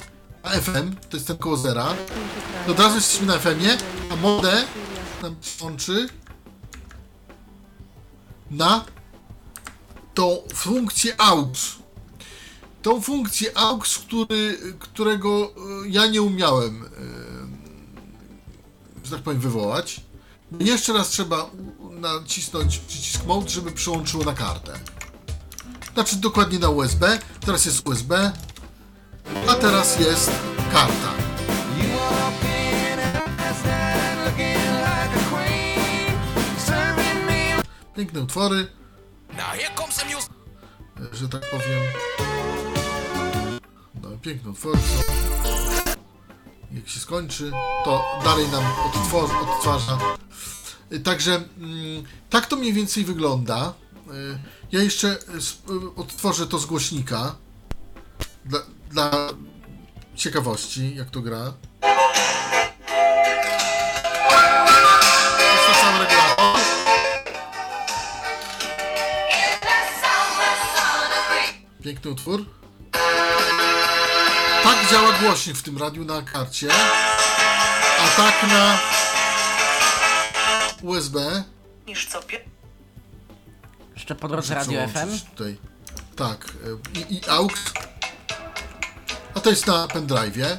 [0.45, 1.95] na FM, to jest ten koło zera.
[2.69, 3.79] Od razu jesteśmy na FM-ie,
[4.11, 4.65] a modę
[5.23, 6.09] nam łączy
[8.51, 8.85] na
[10.15, 11.77] tą funkcję AUX.
[12.83, 15.53] Tą funkcję AUX, który, którego
[15.85, 16.89] e, ja nie umiałem, e,
[19.05, 20.01] że tak powiem, wywołać.
[20.61, 21.51] Jeszcze raz trzeba
[21.91, 24.81] nacisnąć przycisk Mode, żeby przyłączyło na kartę.
[25.95, 27.19] Znaczy dokładnie na USB.
[27.41, 28.33] Teraz jest USB,
[29.61, 30.31] teraz jest
[30.73, 31.11] karta.
[37.97, 38.67] Piękne utwory.
[41.13, 41.81] Że tak powiem.
[44.03, 45.13] No, piękne utwory są.
[46.73, 47.53] Jak się skończy,
[47.85, 49.99] to dalej nam odtworzy, odtwarza.
[51.05, 53.73] Także mm, tak to mniej więcej wygląda.
[54.11, 54.39] E,
[54.73, 55.17] Ja jeszcze e,
[55.97, 57.37] odtworzę to z głośnika.
[58.45, 58.59] Dla,
[58.91, 59.29] dla
[60.15, 61.53] ciekawości, jak to gra.
[61.81, 61.89] To
[65.69, 66.61] jest sam regulator.
[71.85, 72.45] Piękny utwór.
[74.63, 76.69] Tak działa głośnik w tym radiu na karcie,
[78.01, 78.79] a tak na
[80.83, 81.45] USB.
[81.87, 82.41] niż co pie...
[83.95, 85.19] Jeszcze po drodze Muszę Radio FM.
[85.31, 85.57] Tutaj.
[86.17, 86.45] Tak.
[86.95, 87.73] y, I, i AUX.
[89.35, 90.59] A to jest na pendrive'ie.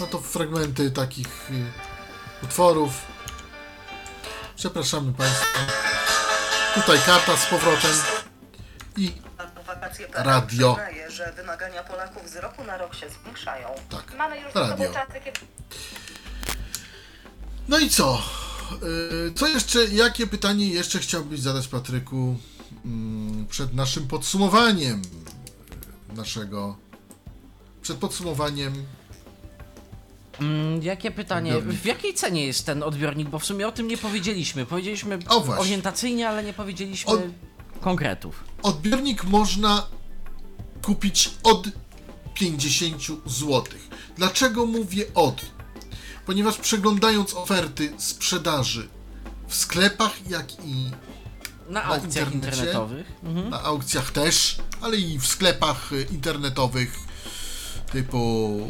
[0.00, 2.92] No to fragmenty takich y, utworów.
[4.56, 5.46] Przepraszamy Państwa.
[6.74, 7.90] Tutaj karta z powrotem.
[8.96, 9.12] I
[10.14, 10.74] Radio.
[10.74, 13.68] przyznaje, że wymagania Polaków z roku na rok się zwiększają.
[13.90, 14.14] tak.
[14.18, 14.92] Mamy już Radio.
[14.92, 15.40] czasy, kiedy
[17.68, 18.22] No i co?
[18.82, 22.36] Yy, Co jeszcze, jakie pytanie jeszcze chciałbyś zadać Patryku
[22.84, 25.02] mm, przed naszym podsumowaniem
[26.16, 26.76] naszego
[27.82, 28.72] przed podsumowaniem
[30.40, 31.56] Mm, jakie pytanie?
[31.56, 31.80] Odbiornik.
[31.82, 33.28] W jakiej cenie jest ten odbiornik?
[33.28, 34.66] Bo w sumie o tym nie powiedzieliśmy.
[34.66, 35.62] Powiedzieliśmy O, właśnie.
[35.62, 37.20] orientacyjnie, ale nie powiedzieliśmy Od-
[37.80, 38.44] konkretów.
[38.62, 39.86] odbiornik można
[40.82, 41.68] kupić od
[42.34, 43.64] 50 zł.
[44.16, 45.40] Dlaczego mówię od?
[46.26, 48.88] Ponieważ przeglądając oferty sprzedaży
[49.48, 50.90] w sklepach, jak i
[51.68, 53.12] Na Na aukcjach internetowych.
[53.22, 53.50] Mhm.
[53.50, 56.98] na aukcjach też, ale i w sklepach y, internetowych
[57.92, 58.60] typu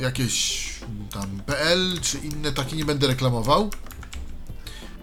[0.00, 0.68] jakieś
[1.12, 3.70] tam PL czy inne takie nie będę reklamował.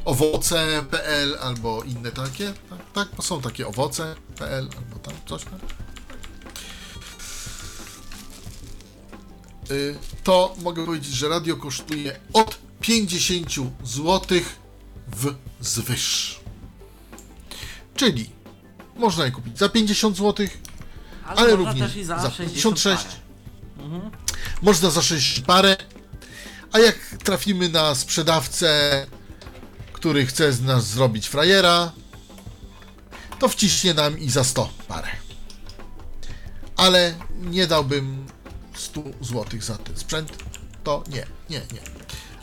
[0.06, 2.54] Owoce.pl albo inne takie.
[2.70, 5.60] Tak, tak, bo są takie owoce.pl albo tam coś tam.
[10.24, 13.54] To mogę powiedzieć, że radio kosztuje od 50
[13.84, 14.40] zł
[15.08, 16.40] w zwyż.
[17.96, 18.30] Czyli
[18.96, 20.48] można je kupić za 50 zł,
[21.26, 22.64] Ale, ale również za, za 56.
[22.64, 23.06] 56.
[24.62, 25.78] można za 6 parę,
[26.72, 29.06] a jak trafimy na sprzedawcę,
[29.94, 31.92] który chce z nas zrobić frajera,
[33.40, 35.08] to wciśnie nam i za 100 parę.
[36.76, 38.26] Ale nie dałbym
[38.76, 40.32] 100 zł za ten sprzęt.
[40.84, 41.82] To nie, nie, nie.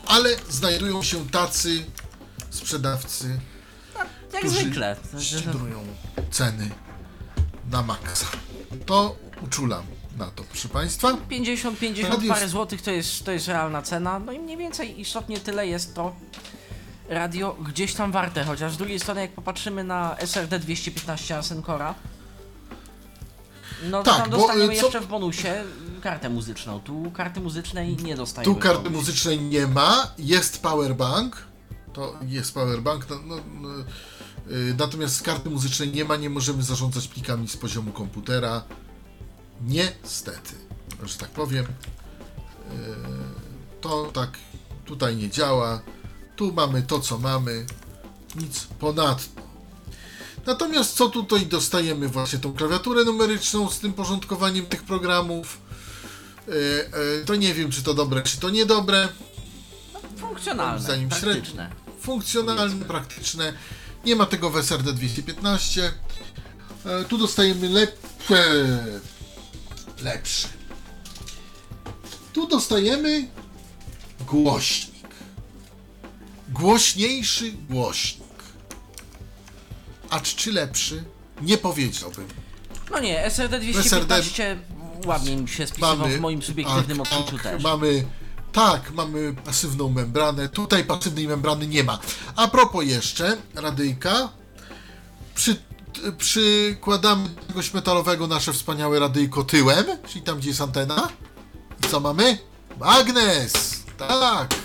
[0.07, 1.83] Ale znajdują się tacy
[2.49, 3.39] sprzedawcy,
[3.97, 4.07] Jak
[4.41, 4.95] którzy zwykle.
[5.19, 5.83] ściągają
[6.31, 6.69] ceny
[7.71, 8.25] na maksa.
[8.85, 9.83] To uczulam
[10.17, 11.13] na to, proszę Państwa.
[11.29, 14.19] 50-50 Radio- parę złotych to jest, to jest realna cena.
[14.19, 16.15] No i mniej więcej istotnie tyle jest to
[17.09, 18.43] radio gdzieś tam warte.
[18.43, 21.95] Chociaż z drugiej strony, jak popatrzymy na SRD 215 Asencora,
[23.83, 25.63] no to Tak, tam bo, dostaniemy y, co- jeszcze w bonusie
[26.01, 26.79] kartę muzyczną.
[26.79, 28.55] Tu karty muzycznej nie dostajemy.
[28.55, 31.47] Tu karty muzycznej nie ma, jest powerbank.
[31.93, 33.09] To jest powerbank.
[33.09, 33.69] No, no, no,
[34.55, 38.63] y, natomiast karty muzycznej nie ma, nie możemy zarządzać plikami z poziomu komputera.
[39.61, 40.53] Niestety,
[41.03, 41.65] że tak powiem.
[41.65, 41.69] Y,
[43.81, 44.37] To tak
[44.85, 45.81] tutaj nie działa.
[46.35, 47.65] Tu mamy to, co mamy.
[48.35, 49.41] Nic ponadto.
[50.45, 52.07] Natomiast co tutaj dostajemy?
[52.07, 55.57] Właśnie tą klawiaturę numeryczną z tym porządkowaniem tych programów.
[56.47, 56.51] E,
[57.21, 59.07] e, To nie wiem, czy to dobre, czy to niedobre.
[60.17, 61.69] Funkcjonalne, Moim zdaniem praktyczne.
[62.01, 63.53] Funkcjonalne, praktyczne.
[64.05, 65.93] Nie ma tego w SRD 215.
[66.85, 68.43] E, Tu dostajemy lepsze.
[70.03, 70.47] Lepsze.
[72.33, 73.27] Tu dostajemy
[74.27, 75.07] głośnik.
[76.49, 78.21] głośniejszy głośnik.
[80.09, 81.03] Acz czy lepszy?
[81.41, 82.27] Nie powiedziałbym.
[82.91, 84.59] No nie, SRD 215
[85.05, 87.63] ładnie mi się spisywał w moim subiektywnym tak, odczuciu tak, też.
[87.63, 88.05] Mamy,
[88.51, 90.49] tak, mamy pasywną membranę.
[90.49, 91.99] Tutaj pasywnej membrany nie ma.
[92.35, 94.29] A propos jeszcze, radyjka.
[95.35, 95.55] Przy,
[96.17, 101.09] przykładamy czegoś metalowego nasze wspaniałe radyjko tyłem, czyli tam, gdzie jest antena.
[101.85, 102.37] I co mamy?
[102.79, 103.83] Magnes!
[103.97, 104.55] Tak!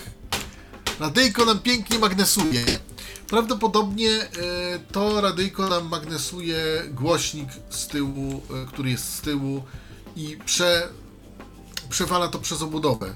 [0.99, 2.65] Radyjko nam pięknie magnesuje.
[3.27, 4.29] Prawdopodobnie e,
[4.91, 6.57] to radyjko nam magnesuje
[6.91, 9.63] głośnik z tyłu, e, który jest z tyłu
[10.17, 10.89] i prze,
[11.89, 13.15] przewala to przez obudowę.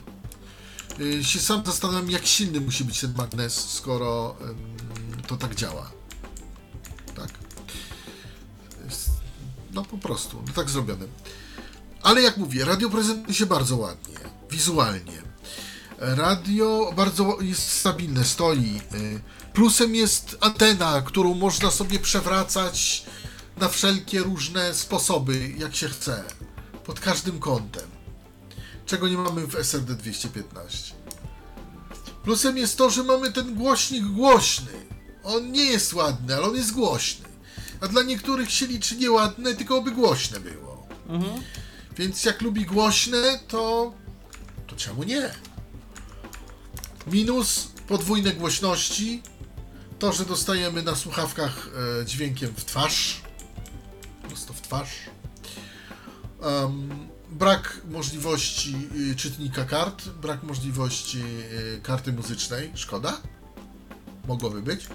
[1.19, 4.35] E, się sam zastanawiam, jak silny musi być ten magnes, skoro
[5.27, 5.91] to tak działa.
[7.15, 7.29] Tak.
[9.73, 11.05] No po prostu, no tak zrobione.
[12.01, 14.15] Ale jak mówię, radio prezentuje się bardzo ładnie,
[14.51, 15.21] wizualnie.
[15.97, 18.81] Radio bardzo jest stabilne, stoi.
[18.93, 19.21] Y,
[19.53, 23.05] Plusem jest antena, którą można sobie przewracać
[23.57, 26.23] na wszelkie różne sposoby, jak się chce.
[26.85, 27.89] Pod każdym kątem.
[28.85, 30.93] Czego nie mamy w SRD 215.
[32.23, 34.71] Plusem jest to, że mamy ten głośnik głośny.
[35.23, 37.25] On nie jest ładny, ale on jest głośny.
[37.81, 40.87] A dla niektórych się liczy nieładne, tylko oby głośne było.
[41.97, 43.93] Więc jak lubi głośne, to.
[44.67, 45.31] to czemu nie?
[47.07, 49.21] Minus podwójne głośności.
[49.99, 51.69] To, że dostajemy na słuchawkach
[52.01, 53.21] e, dźwiękiem w twarz.
[54.27, 54.89] Prosto w twarz.
[56.41, 56.89] Em,
[57.31, 58.75] brak możliwości
[59.11, 62.71] y, czytnika kart, brak możliwości y, karty muzycznej.
[62.75, 63.17] Szkoda.
[64.27, 64.87] Mogłoby być.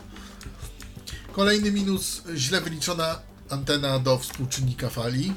[1.32, 3.18] Kolejny minus, źle wyliczona
[3.50, 5.32] antena do współczynnika fali.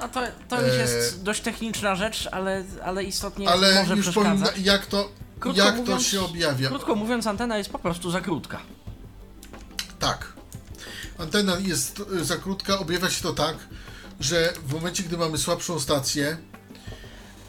[0.00, 4.10] No to, to już E, jest dość techniczna rzecz, ale, ale istotnie Ale może już
[4.10, 4.64] powiem, przeszkadzać.
[4.66, 6.68] jak to, Krótko jak mówiąc- to się objawia.
[6.68, 8.60] Krótko mówiąc, antena jest po prostu za krótka.
[9.98, 10.32] Tak.
[11.18, 13.56] Antena jest y, za krótka, objawia się to tak,
[14.24, 16.36] że w momencie, gdy mamy słabszą stację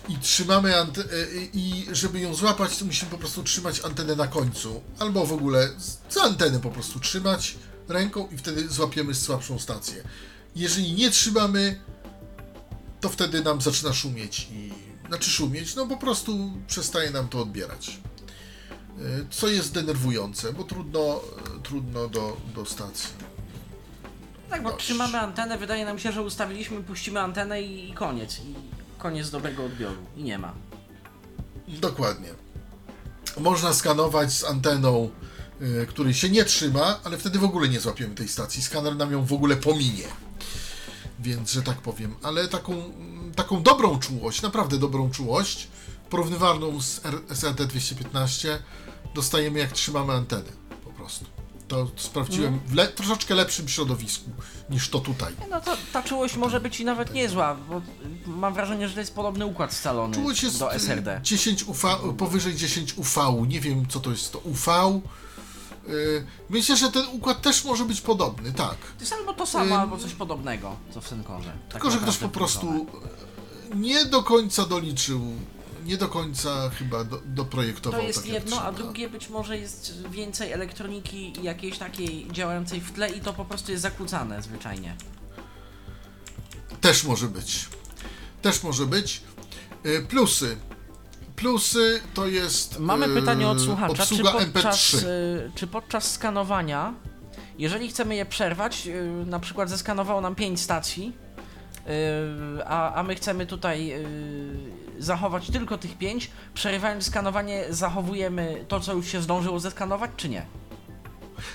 [0.10, 4.28] i trzymamy ante- y, i żeby ją złapać, to musimy po prostu trzymać antenę na
[4.28, 4.82] końcu.
[5.00, 5.70] Albo w ogóle
[6.10, 7.56] za antenę po prostu trzymać
[7.88, 10.04] ręką i wtedy złapiemy słabszą stację.
[10.56, 11.80] Jeżeli nie trzymamy,
[13.02, 14.74] to wtedy nam zaczyna szumieć i
[15.08, 18.00] znaczy szumieć, no po prostu przestaje nam to odbierać.
[19.00, 21.22] Y, Co jest denerwujące, bo trudno,
[21.64, 23.10] trudno do, do stacji.
[24.50, 28.40] Tak, bo trzymamy antenę, wydaje nam się, że ustawiliśmy, puścimy antenę i, i koniec.
[28.40, 28.56] I
[28.98, 30.02] koniec dobrego odbioru.
[30.18, 30.54] I nie ma.
[31.68, 32.30] Dokładnie.
[33.40, 35.10] Można skanować z anteną,
[35.62, 38.62] y, której się nie trzyma, ale wtedy w ogóle nie złapiemy tej stacji.
[38.62, 40.04] Skaner nam ją w ogóle pominie.
[41.20, 42.16] Więc, że tak powiem.
[42.24, 45.68] Ale taką, mm, taką dobrą czułość, naprawdę dobrą czułość,
[46.10, 48.60] porównywalną z R- SRT 215,
[49.16, 50.52] dostajemy jak trzymamy antenę.
[50.84, 51.26] Po prostu.
[51.68, 54.30] To sprawdziłem w le- troszeczkę lepszym środowisku
[54.70, 55.34] niż to tutaj.
[55.50, 57.82] No to ta czułość może być i nawet niezła, bo
[58.28, 61.20] mam wrażenie, że to jest podobny układ scalony Czułość jest do y, SRD.
[61.24, 61.88] 10 UV,
[62.18, 63.22] powyżej 10 UV.
[63.48, 64.72] Nie wiem, co to jest to UV.
[65.90, 68.76] Y, Myślę, że ten układ też może być podobny, tak.
[68.78, 71.52] To jest albo to samo, Ym, albo coś podobnego, co w Senkorze.
[71.70, 72.88] Tak Tylko, że ktoś po prostu
[73.74, 75.22] y, nie do końca doliczył,
[75.86, 80.08] nie do końca chyba do, doprojektował To jest tak jedno, a drugie być może jest
[80.10, 84.96] więcej elektroniki i jakiejś takiej działającej w tle i to po prostu jest zakłócane zwyczajnie.
[86.82, 87.70] Też może być.
[88.42, 89.22] Też może być.
[89.86, 90.58] Y, Plusy.
[91.36, 92.80] Plusy to jest.
[92.80, 95.06] Mamy y, pytanie od słuchacza, czy podczas, MP3.
[95.06, 96.94] y, czy podczas skanowania,
[97.58, 98.88] jeżeli chcemy je przerwać,
[99.26, 101.25] na przykład zeskanowało nam 5 stacji,
[102.66, 108.94] a, a my chcemy tutaj y, zachować tylko tych 5, przerywając skanowanie zachowujemy to, co
[108.94, 110.46] już się zdążyło zeskanować, czy nie?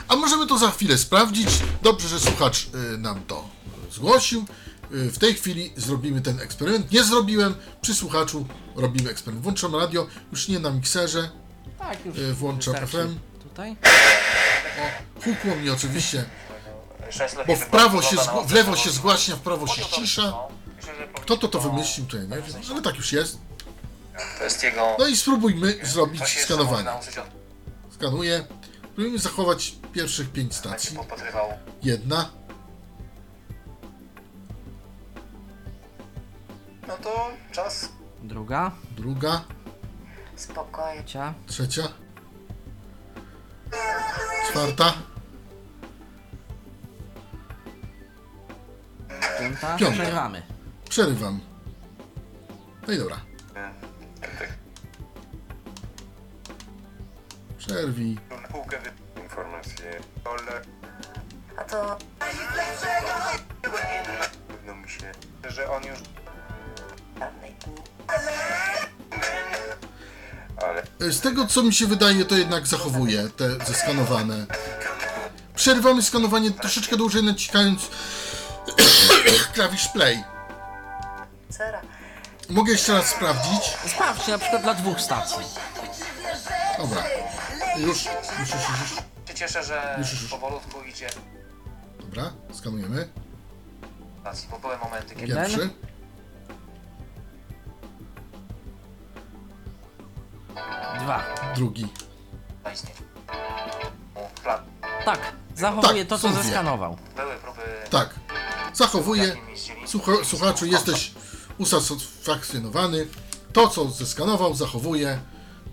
[0.09, 1.49] A możemy to za chwilę sprawdzić.
[1.83, 3.49] Dobrze, że słuchacz y, nam to
[3.93, 4.45] zgłosił.
[4.93, 6.93] Y, w tej chwili zrobimy ten eksperyment.
[6.93, 7.55] Nie zrobiłem.
[7.83, 8.47] Przy słuchaczu
[8.77, 9.43] robimy eksperyment.
[9.45, 11.31] Włączam radio, już nie na mikserze.
[11.79, 12.75] Tak, już Y, włączam.
[12.75, 13.19] FM.
[13.43, 13.77] Tutaj?
[14.81, 16.25] O, hukło mnie oczywiście,
[17.47, 20.33] bo w prawo się, zgł- w lewo się zgłaśnia, w prawo się cisza.
[21.15, 23.39] Kto to to wymyślił, to ja nie wiem, ale tak już jest.
[24.39, 24.97] To jest jego...
[24.99, 26.89] No i spróbujmy zrobić skanowanie.
[27.91, 28.45] Skanuję.
[28.93, 30.99] Spróbujmy zachować pierwszych pięć Będzie stacji.
[31.83, 32.31] Jedna,
[36.89, 37.89] No to czas.
[38.23, 39.45] Druga, druga,
[40.37, 41.05] Spokojnie.
[41.05, 41.83] cia, trzecia,
[44.51, 44.93] czwarta,
[49.41, 49.95] piąta, Piąta.
[49.95, 50.43] przerywamy.
[50.89, 51.41] przerywam.
[52.89, 53.21] No i dobra.
[57.59, 58.19] Przerwij.
[58.31, 59.21] Na półkę wy...
[59.23, 60.01] informacje.
[60.25, 60.63] Ale
[61.57, 61.99] A to
[64.49, 65.13] pewno mi się,
[65.49, 65.99] że on już...
[67.19, 67.55] dawnej
[70.99, 74.47] Ale Z tego co mi się wydaje, to jednak zachowuje te zeskanowane.
[75.55, 77.91] Przerywamy skanowanie troszeczkę dłużej naciskając
[79.55, 80.25] klawisz play.
[81.51, 81.81] cera.
[82.49, 83.77] Mogę jeszcze raz sprawdzić.
[83.87, 85.45] Sprawdźcie na przykład dla dwóch stacji.
[86.79, 87.03] Dobra.
[87.77, 88.05] Już, już,
[88.41, 88.91] już, już, już.
[89.29, 90.31] się cieszę, że Już, już, już.
[90.31, 91.09] powolutku idzie
[92.01, 93.09] Dobra, skanujemy.
[94.21, 95.45] stacji, bo były momenty, kiedy Jeden.
[95.47, 95.71] Pierwszy.
[101.01, 101.25] Dwa.
[101.55, 101.89] Drugi.
[102.65, 102.97] to istnieje.
[104.43, 104.61] Plan.
[105.05, 106.97] Tak, zachowuje Tak, to, co zeskanował.
[107.17, 108.15] Były próby Tak.
[108.75, 109.37] Zachowuje.
[109.87, 111.13] Słucha, słuchaczu, jesteś
[111.59, 113.07] usatysfakcjonowany.
[113.53, 115.21] To, co zeskanował, zachowuje.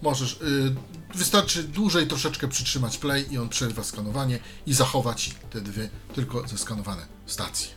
[0.01, 0.33] Możesz.
[0.33, 0.75] y,
[1.15, 7.05] wystarczy dłużej troszeczkę przytrzymać play i on przerwa skanowanie i zachować te dwie tylko zeskanowane
[7.25, 7.67] stacje.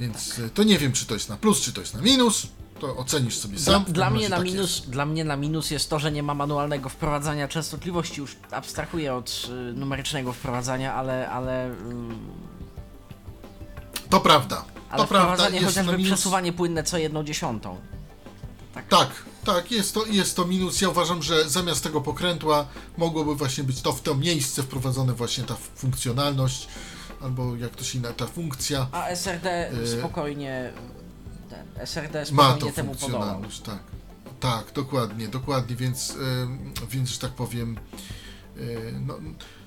[0.00, 2.46] Więc y, to nie wiem, czy to jest na plus, czy to jest na minus.
[2.80, 3.84] To ocenisz sobie Dla, sam.
[3.84, 4.90] Dla, każdym mnie razie na tak minus, jest.
[4.90, 8.20] dla mnie na minus jest to, że nie ma manualnego wprowadzania częstotliwości.
[8.20, 11.74] Już abstrahuję od y, numerycznego wprowadzania, ale, ale, y,
[14.10, 14.64] To prawda.
[14.90, 15.26] ale to prawda.
[15.34, 16.12] wprowadzanie Jest na chociażby minus.
[16.18, 17.76] przesuwanie płynne co jedną dziesiątą.
[18.88, 20.80] Tak, tak, jest to, jest to minus.
[20.80, 22.66] Ja uważam, że zamiast tego pokrętła
[22.96, 26.68] mogłoby właśnie być to w to miejsce wprowadzone właśnie ta funkcjonalność,
[27.22, 28.86] albo jak to się inna, ta funkcja.
[28.92, 30.72] A SRD Y, spokojnie,
[31.50, 33.42] ten, SRD Ma to temu podołał.
[33.64, 33.78] tak.
[34.40, 37.76] Tak, dokładnie, dokładnie, więc, ym, więc że tak powiem,
[38.56, 39.18] yy, no,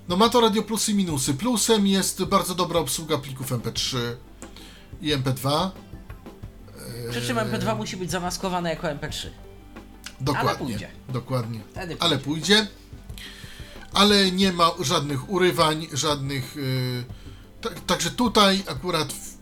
[0.08, 1.34] no ma to Radio Plusy i minusy.
[1.34, 3.98] Plusem jest bardzo dobra obsługa plików MP3
[5.02, 5.70] i MP2.
[7.10, 9.28] Przy czym MP2 musi być zamaskowane jako MP3.
[10.22, 10.66] Dokładnie.
[10.66, 10.90] pójdzie.
[11.10, 11.60] Dokładnie.
[11.72, 12.68] Wtedy Ale pójdzie.
[13.94, 16.56] Ale nie ma żadnych urywań, żadnych.
[16.56, 17.04] Yy,
[17.62, 19.33] tak, także tutaj akurat yy,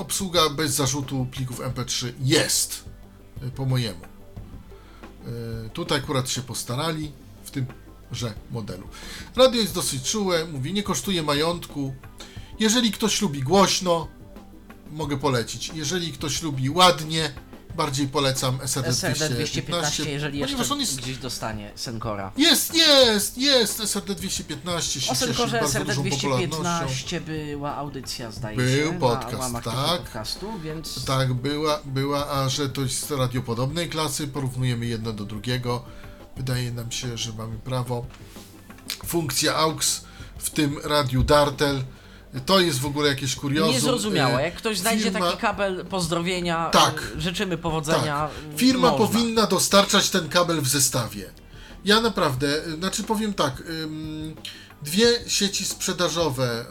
[0.00, 2.84] obsługa bez zarzutu plików MP3 jest.
[3.42, 4.00] Yy, po mojemu.
[5.26, 7.12] Yy, tutaj akurat się postarali
[7.44, 8.88] w tymże modelu.
[9.36, 11.94] Radio jest dosyć czułe, mówi, nie kosztuje majątku.
[12.58, 14.08] Jeżeli ktoś lubi głośno,
[14.92, 15.70] mogę polecić.
[15.74, 17.32] Jeżeli ktoś lubi ładnie,
[17.80, 22.32] bardziej polecam SRD, SRD 215, 215, jeżeli jeszcze on jest gdzieś dostanie Senkora.
[22.36, 26.56] jest, jest, jest SRD 215 się O cieszy Senkorze bardzo SRD dużą popularnością.
[26.58, 30.00] 215 była audycja, zdaje Był się, podcast, na tak.
[30.00, 35.24] podcastu, więc Tak, była, była, a że to jest radio podobnej klasy, porównujemy jedno do
[35.24, 35.84] drugiego.
[36.36, 38.06] Wydaje nam się, że mamy prawo.
[39.06, 40.04] Funkcja AUX
[40.38, 41.82] w tym radiu Dartel.
[42.46, 43.72] To jest w ogóle jakieś kuriozum.
[43.74, 44.42] niezrozumiałe.
[44.42, 47.12] Jak ktoś znajdzie firma- taki kabel, pozdrowienia, Tak.
[47.16, 48.28] y, życzymy powodzenia.
[48.28, 48.54] Tak.
[48.54, 49.06] y, Firma można.
[49.06, 51.30] powinna dostarczać ten kabel w zestawie.
[51.84, 53.62] Ja naprawdę, y, znaczy powiem tak,
[54.82, 56.64] dwie sieci sprzedażowe, y,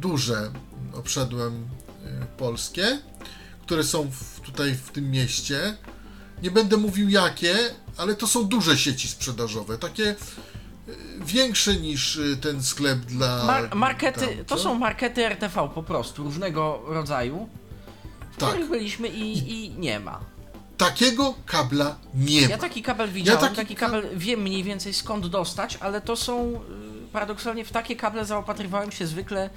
[0.00, 0.50] duże,
[0.94, 1.54] obszedłem
[2.22, 2.98] y, polskie,
[3.62, 5.76] które są w, tutaj w tym mieście.
[6.42, 7.56] Nie będę mówił jakie,
[7.96, 10.14] ale to są duże sieci sprzedażowe, takie
[11.20, 13.44] większe niż y, ten sklep dla.
[13.44, 17.48] Mar- markety, tam, to są markety RTV po prostu, różnego rodzaju,
[18.32, 18.48] w Tak.
[18.48, 20.20] których byliśmy i, i nie ma.
[20.76, 22.58] Takiego kabla nie Ja ma.
[22.58, 26.52] taki kabel widziałem, taki taki, ka- kabel wiem mniej więcej skąd dostać, ale to są
[26.54, 29.50] y, paradoksalnie w takie kable zaopatrywałem się zwykle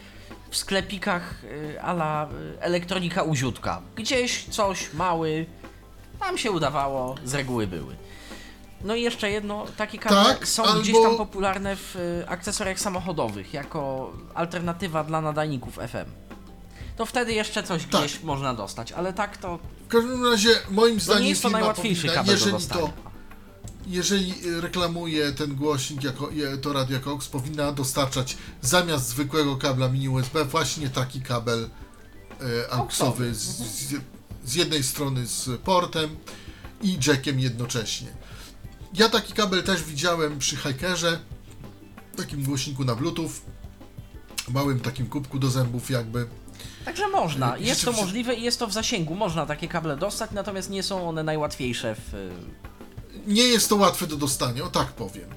[0.49, 2.29] w sklepikach y, ala
[2.59, 3.81] elektronika uziutka.
[3.95, 5.45] Gdzieś coś mały,
[6.19, 7.95] tam się udawało, z reguły były.
[8.83, 12.79] No i jeszcze jedno, takie kable Tak, są albo- gdzieś tam popularne w y, akcesoriach
[12.79, 16.11] samochodowych, jako alternatywa dla nadajników FM.
[16.97, 18.01] To wtedy jeszcze coś Tak.
[18.01, 21.49] gdzieś można dostać, ale tak to W każdym razie, moim to zdaniem, nie jest to
[21.49, 22.81] najłatwiejszy powinna, kabel do jeżeli dostania.
[22.81, 22.93] to,
[23.87, 26.29] jeżeli y, reklamuje ten głośnik jako
[26.61, 31.69] to Radio Cox, powinna dostarczać zamiast zwykłego kabla mini USB właśnie taki kabel
[32.69, 33.93] e, AUXowy z, z,
[34.45, 36.15] z jednej strony z portem
[36.81, 38.07] i jackiem jednocześnie.
[38.93, 41.19] Ja taki kabel też widziałem przy Hikerze,
[42.17, 43.31] takim głośniku na Bluetooth,
[44.49, 46.27] małym takim kubku do zębów jakby.
[46.85, 50.31] Także można, Y, jest to możliwe i jest to w zasięgu, można takie kable dostać,
[50.31, 52.13] natomiast nie są one najłatwiejsze w...
[52.13, 52.31] y,
[53.27, 55.29] nie jest to łatwe do dostania, o tak powiem.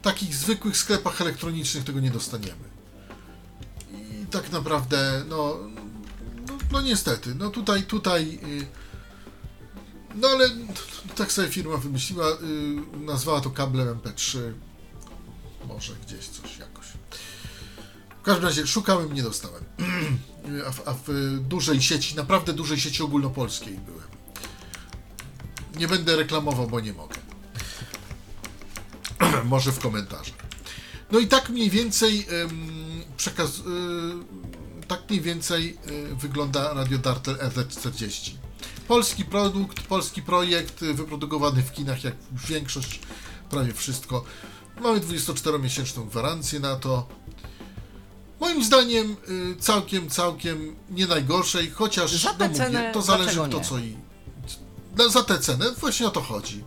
[0.00, 2.64] W takich zwykłych sklepach elektronicznych tego nie dostaniemy.
[3.92, 5.58] I tak naprawdę, no,
[6.48, 8.66] no, no niestety, no tutaj, tutaj, y,
[10.14, 10.50] no ale
[11.16, 12.36] tak sobie firma wymyśliła, y,
[12.96, 14.38] nazwała to kablem MP3,
[15.68, 16.86] może gdzieś coś jakoś.
[18.20, 19.64] W każdym razie szukałem, nie dostałem.
[20.68, 21.08] A w, a w
[21.40, 24.08] dużej sieci, naprawdę dużej sieci ogólnopolskiej byłem.
[25.76, 27.16] Nie będę reklamował, bo nie mogę.
[29.44, 30.36] może w komentarzach.
[31.12, 33.58] No i tak mniej więcej ym, przekaz...
[33.58, 33.62] Y,
[34.88, 35.78] tak mniej więcej
[36.12, 38.43] y, wygląda Radio Dartel RZ40.
[38.88, 42.14] Polski produkt, polski projekt, y, wyprodukowany w kinach jak
[42.48, 43.00] większość,
[43.50, 44.24] prawie wszystko.
[44.80, 47.08] Mamy 24-miesięczną gwarancję na to.
[48.40, 53.60] Moim zdaniem y, całkiem, całkiem nie najgorszej, chociaż no mówię, to zależy nie?
[53.60, 53.96] co i...
[54.96, 56.64] No, za tę cenę, właśnie o to chodzi.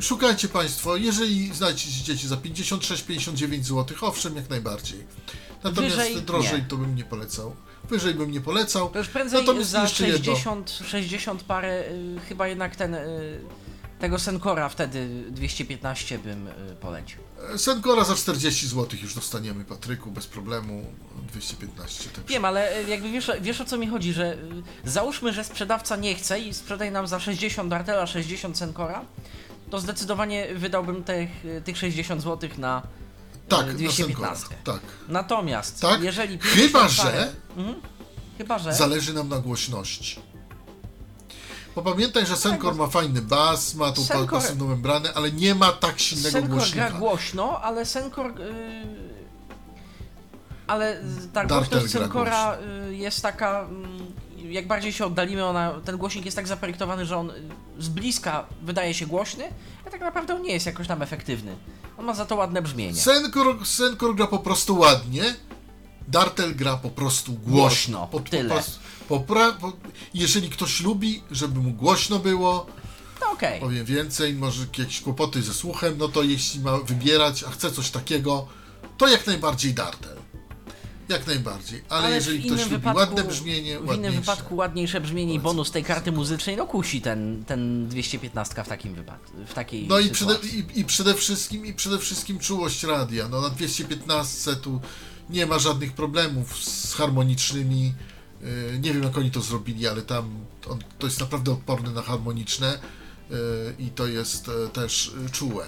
[0.00, 5.04] Szukajcie Państwo, jeżeli znajdziecie za 56-59 zł, owszem, jak najbardziej.
[5.64, 6.68] Natomiast Wyżej drożej nie.
[6.68, 7.56] to bym nie polecał.
[7.90, 8.90] Wyżej bym nie polecał.
[8.90, 10.24] To już prędzej Natomiast za jeszcze jedno.
[10.24, 13.40] 60, 60 parę, y, chyba jednak ten, y,
[14.00, 16.50] tego Senkora wtedy 215 bym y,
[16.80, 17.18] polecił.
[17.56, 20.84] Senkora za 40 zł już dostaniemy, Patryku, bez problemu.
[21.32, 22.10] 215.
[22.10, 22.24] Tak.
[22.24, 25.96] Wiem, ale y, jakby wiesz, wiesz o co mi chodzi, że y, załóżmy, że sprzedawca
[25.96, 29.04] nie chce i sprzedaje nam za 60 Dartela, 60 Senkora,
[29.70, 32.82] to zdecydowanie wydałbym tych, y, tych 60 zł na
[33.48, 34.46] Tak, na 215.
[34.48, 34.80] Senkora, tak.
[35.08, 36.02] Natomiast Tak?
[36.02, 37.80] jeżeli Chyba, 50 że- parę, mhm,
[38.38, 40.20] chyba, że Zależy nam na głośności.
[41.74, 45.72] Bo pamiętaj, że Senkor ma fajny bas, ma tą Senkor- pasywną membranę, ale nie ma
[45.72, 46.90] tak silnego Senkor głośnika.
[46.90, 48.40] gra głośno, ale Senkor.
[48.40, 49.14] Yy,
[50.66, 51.00] ale
[51.32, 52.56] ta Dartel głośność Senkora
[52.88, 53.60] y, jest taka.
[53.60, 54.06] mm,
[54.50, 57.32] Jak bardziej się oddalimy, ona, ten głośnik jest tak zaprojektowany, że on
[57.78, 59.44] z bliska wydaje się głośny,
[59.86, 61.56] a tak naprawdę on nie jest jakoś tam efektywny.
[61.98, 62.94] On ma za to ładne brzmienie.
[63.00, 65.34] Senkor, Senkor gra po prostu ładnie,
[66.08, 67.52] Dartel gra po prostu głośno.
[67.56, 68.48] Głośno, po, tyle.
[68.48, 69.72] Po, prostu- po, pra- po,
[70.14, 72.66] jeżeli ktoś lubi, żeby mu głośno było,
[73.20, 73.60] To okej.
[73.60, 77.90] powiem więcej, może jakieś kłopoty ze słuchem, no to jeśli ma wybierać, a chce coś
[77.90, 78.46] takiego,
[78.98, 80.16] to jak najbardziej Dartel.
[81.08, 81.82] Jak najbardziej.
[81.88, 85.40] Ale, Ale jeżeli ktoś innym lubi wypadku, ładne brzmienie, w innym wypadku ładniejsze brzmienie i
[85.40, 89.98] bonus tej karty muzycznej, no kusi ten, ten 215 w takim wypadku, w takiej No
[89.98, 93.28] i przede, i, i przede wszystkim i przede wszystkim czułość radia.
[93.28, 94.80] No na 215 tu
[95.30, 97.94] nie ma żadnych problemów z harmonicznymi.
[98.40, 100.30] Yy, Nie wiem jak oni to zrobili, ale tam
[100.68, 102.78] on, to jest naprawdę odporny na harmoniczne
[103.30, 103.36] yy,
[103.78, 105.64] i to jest e, też czułe.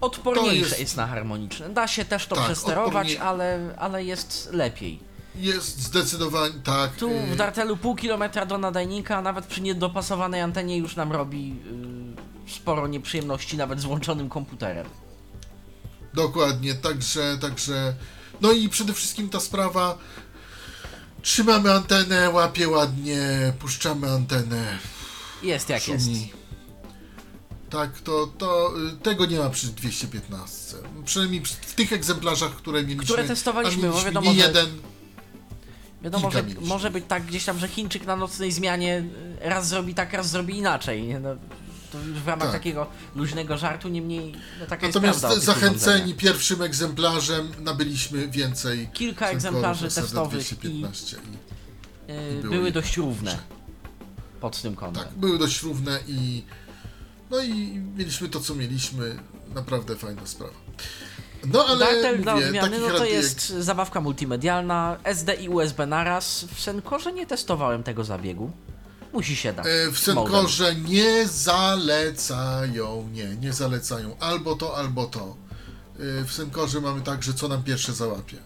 [0.00, 0.80] Odporniejsze jest...
[0.80, 1.68] jest- na harmoniczne.
[1.70, 5.00] Da się też to Tak, przesterować, odpornie- ale, ale jest lepiej.
[5.36, 6.92] Jest zdecydowanie tak.
[6.96, 11.48] Tu yy, w Dartelu pół kilometra do nadajnika, nawet przy niedopasowanej antenie już nam robi
[12.46, 14.86] yy, sporo nieprzyjemności, nawet z włączonym komputerem.
[16.14, 17.94] Dokładnie, także, także.
[18.40, 19.98] No i przede wszystkim ta sprawa.
[21.22, 24.78] Trzymamy antenę, łapie ładnie, puszczamy antenę.
[25.42, 26.08] Jest jak jest.
[27.70, 30.76] Tak, to, to y, tego nie ma przy 215.
[31.04, 33.04] Przynajmniej przy- w tych egzemplarzach, które mieliśmy.
[33.04, 34.66] Które testowaliśmy, bo mieliśmy wiadomo, nie że- jeden.
[36.02, 36.66] Wiadomo, że mieliśmy.
[36.66, 39.04] może być tak gdzieś tam, że Chińczyk na nocnej zmianie
[39.44, 41.02] y, raz zrobi tak, raz zrobi inaczej.
[41.02, 41.20] Nie?
[41.20, 41.28] No,
[41.92, 42.52] to już w ramach Tak.
[42.52, 48.88] takiego luźnego żartu, niemniej no, taka Natomiast zachęceni pierwszym egzemplarzem nabyliśmy więcej.
[48.92, 51.48] Kilka egzemplarzy testowych 215 i,
[52.12, 53.38] Yy, były były je dość równe
[54.40, 55.04] pod tym kątem.
[55.04, 56.42] Tak, były dość równe i.
[57.30, 59.18] No i mieliśmy to, co mieliśmy.
[59.54, 60.54] Naprawdę fajna sprawa.
[61.46, 61.78] No ale.
[61.86, 66.44] Dartel dla odmiany, no to jest zabawka multimedialna, SD i USB naraz.
[66.54, 68.50] W Senkorze nie testowałem tego zabiegu.
[69.12, 69.66] Musi się dać.
[69.66, 69.98] E, W.
[69.98, 74.16] Senkorze nie zalecają, nie, nie zalecają.
[74.20, 75.36] Albo to, albo to.
[76.20, 78.36] E, W Senkorze mamy tak, że co nam pierwsze załapie.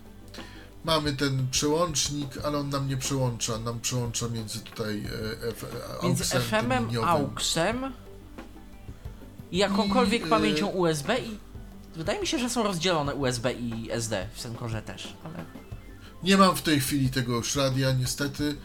[0.85, 3.59] Mamy ten przełącznik, ale on nam nie przełącza.
[3.59, 5.03] Nam przełącza między tutaj
[5.45, 5.67] e, F,
[6.03, 7.05] Między auxem, tym FM-em.
[7.05, 7.93] AUXem
[9.53, 11.39] i jakąkolwiek I, pamięcią USB i
[11.97, 15.45] wydaje mi się, że są rozdzielone USB i SD w Senkorze też, ale
[16.23, 18.57] Nie mam w tej chwili tego już radia, niestety.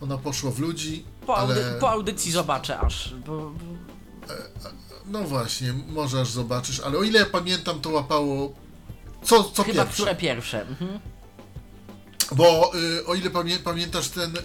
[0.00, 1.80] Ona poszła w ludzi, po, audy ale...
[1.80, 3.50] po audycji zobaczę aż, bo, bo
[5.06, 8.54] No właśnie, może aż zobaczysz, ale o ile ja pamiętam, to łapało
[9.22, 9.94] co, co chyba pierwsze.
[9.94, 10.62] które pierwsze.
[10.62, 11.00] Mhm.
[12.32, 14.40] Bo y, o ile pamię pamiętasz ten y,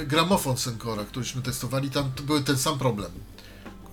[0.00, 3.10] y, gramofon Senkora, któryśmy testowali, tam był ten sam problem.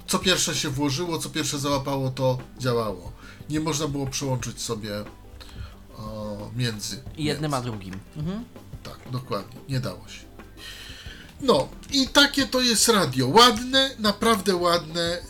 [0.07, 3.11] Co pierwsze się włożyło, co pierwsze załapało, to działało.
[3.49, 4.91] Nie można było przełączyć sobie
[5.97, 7.03] o, między.
[7.17, 7.67] I jednym między.
[7.67, 7.99] a drugim.
[8.17, 8.43] Mhm.
[8.83, 10.23] Tak, dokładnie, nie dało się.
[11.41, 13.27] No, i takie to jest radio.
[13.27, 15.21] Ładne, naprawdę ładne.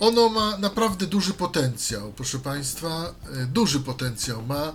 [0.00, 3.14] Ono ma naprawdę duży potencjał, proszę Państwa.
[3.42, 4.72] y, Duży potencjał ma.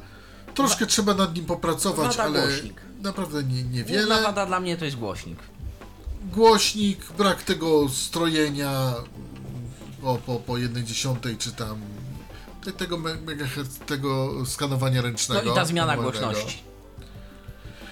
[0.55, 2.81] Troszkę trzeba nad nim popracować, Wada ale głośnik.
[3.01, 4.22] naprawdę nie, niewiele.
[4.22, 5.39] wada dla mnie to jest głośnik.
[6.31, 9.06] Głośnik, brak tego strojenia mm,
[10.02, 11.81] po, po, po 1,10 czy tam
[12.64, 15.52] te- tego, megahertz, tego skanowania No ręcznego.
[15.52, 16.64] i ta zmiana głośności.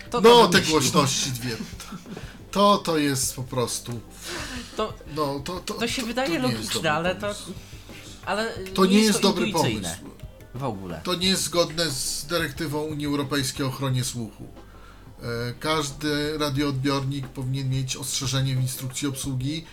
[0.09, 1.57] To No, te głośności dwie.
[2.51, 3.99] To to jest po prostu.
[4.77, 7.35] To, No, to, to, to się to, wydaje to jest logiczne, ale to...
[8.25, 9.89] Ale To nie jest to dobry pomysł.
[10.55, 11.01] W ogóle.
[11.03, 14.47] To nie jest zgodne z dyrektywą Unii Europejskiej o ochronie słuchu.
[15.23, 19.65] E, Każdy radioodbiornik powinien mieć ostrzeżenie w instrukcji obsługi,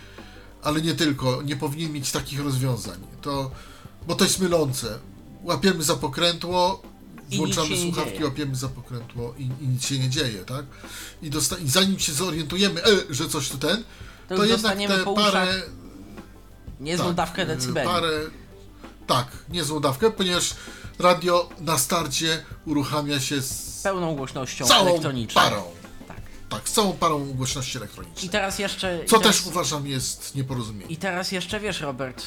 [0.63, 2.99] ale nie tylko, nie powinien mieć takich rozwiązań.
[3.21, 3.51] To,
[4.07, 4.99] bo to jest mylące.
[5.43, 6.81] Łapiemy za pokrętło,
[7.37, 8.25] włączamy słuchawki, dzieje.
[8.25, 10.65] łapiemy za pokrętło i, i nic się nie dzieje, tak?
[11.21, 13.83] I, dosta- I zanim się zorientujemy, e, że coś tu ten,
[14.29, 15.61] To to, jednak te parę...
[16.79, 17.87] Niezłą tak, dawkę e, decybeli.
[17.87, 18.11] Parę,
[19.07, 20.53] tak, niezłą dawkę, ponieważ
[21.01, 25.41] radio na starcie uruchamia się z Pełną głośnością całą elektroniczną.
[25.41, 25.63] parą.
[26.07, 26.17] Tak.
[26.49, 28.25] Tak, z całą parą głośności elektronicznej.
[28.25, 28.99] I teraz jeszcze...
[29.07, 30.85] Co teraz, też uważam jest nieporozumienie.
[30.91, 32.23] I teraz jeszcze wiesz, Robert,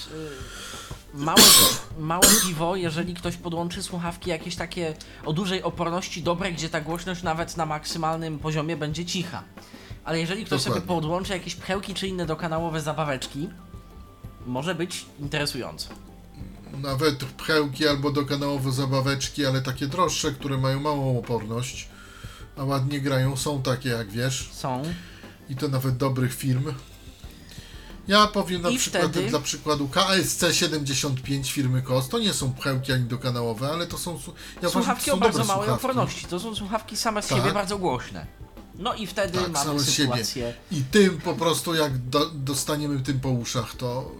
[1.14, 1.40] y, małe,
[1.98, 4.94] małe piwo, jeżeli ktoś podłączy słuchawki jakieś takie
[5.24, 9.42] o dużej oporności dobre, gdzie ta głośność nawet na maksymalnym poziomie będzie cicha.
[10.04, 10.94] Ale jeżeli ktoś sobie Dokładnie.
[10.94, 13.48] podłączy jakieś pchełki czy inne dokanałowe zabaweczki,
[14.46, 15.88] może być interesująco.
[16.78, 21.88] Nawet pchełki albo dokanałowe zabaweczki, ale takie droższe, które mają małą oporność,
[22.56, 24.50] a ładnie grają, są takie jak wiesz.
[24.52, 24.82] Są.
[25.48, 26.72] I to nawet dobrych firm.
[28.08, 32.08] Ja powiem na I przykład wtedy- dla przykładu KSC 75 firmy KOS.
[32.08, 34.10] To nie są pchełki ani dokanałowe, ale to są.
[34.12, 34.18] Ja
[34.68, 35.86] uważam, słuchawki to o są bardzo dobre małej słuchawki.
[35.86, 36.26] oporności.
[36.26, 37.38] To są słuchawki same z Tak.
[37.38, 38.26] siebie bardzo głośne.
[38.78, 40.24] No i wtedy Tak, mamy sytuację.
[40.24, 40.54] siebie.
[40.72, 44.10] I tym po prostu, jak do, dostaniemy tym po uszach, to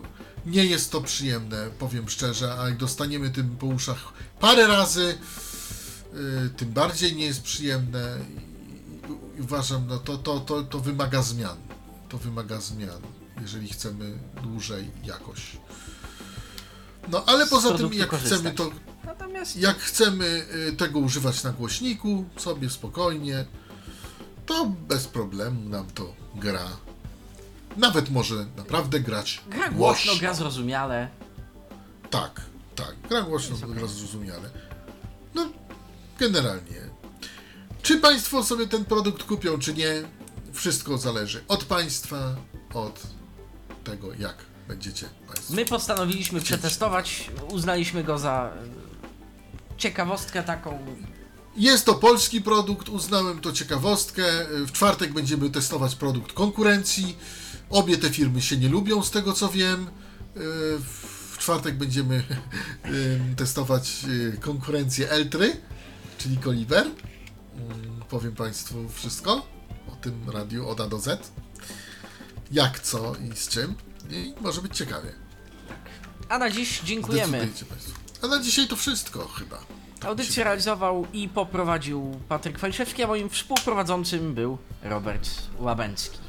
[0.47, 5.19] nie jest to przyjemne, powiem szczerze, a jak dostaniemy tym po uszach parę razy,
[6.47, 11.23] y, tym bardziej nie jest przyjemne i, i uważam, no to, to, to, to wymaga
[11.23, 11.57] zmian.
[12.09, 13.01] To wymaga zmian,
[13.41, 15.57] jeżeli chcemy dłużej jakoś.
[17.09, 18.39] No ale poza tym, jak korzystać.
[18.39, 18.71] chcemy to
[19.05, 23.45] Natomiast jak chcemy y, tego używać na głośniku, sobie spokojnie,
[24.47, 26.69] to bez problemu nam to gra.
[27.76, 31.09] Nawet może naprawdę grać gra głośno, gra zrozumiale.
[32.10, 32.40] Tak,
[32.76, 34.51] tak, gra głośno, gra zrozumiale.
[35.34, 35.48] No,
[36.18, 36.80] generalnie.
[37.82, 40.02] Czy Państwo sobie ten produkt kupią, czy nie,
[40.52, 42.34] wszystko zależy od Państwa,
[42.74, 43.01] od
[43.84, 44.36] tego, jak
[44.68, 45.55] będziecie Państwo.
[45.55, 50.78] My postanowiliśmy przetestować, uznaliśmy go za e, ciekawostkę taką.
[51.56, 54.24] Jest to polski produkt, uznałem to ciekawostkę.
[54.51, 57.16] W czwartek będziemy testować produkt konkurencji.
[57.74, 59.86] Obie te firmy się nie lubią, z tego co wiem.
[61.32, 62.24] W czwartek będziemy
[62.82, 65.56] em, testować e, konkurencję Eltry,
[66.18, 66.86] czyli Koliber.
[68.09, 69.46] Powiem Państwu wszystko
[69.92, 71.32] o tym radiu od A do Z.
[72.52, 73.74] Jak, co i z czym.
[74.10, 75.12] I może być ciekawie.
[76.28, 77.48] A na dziś dziękujemy.
[78.22, 79.64] A na dzisiaj to wszystko chyba.
[80.01, 85.28] Audycję realizował i poprowadził Patryk Falszewski, a moim współprowadzącym był Robert
[85.59, 86.23] Łabęcki.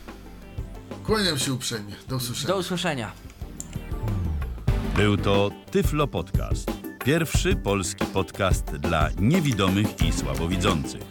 [1.04, 1.94] Kłaniam się uprzejmie.
[2.08, 2.54] Do usłyszenia.
[2.54, 3.12] Do usłyszenia.
[4.96, 6.72] Był to Tyflo Podcast.
[7.06, 11.02] Pierwszy polski podcast dla niewidomych i słabowidzących.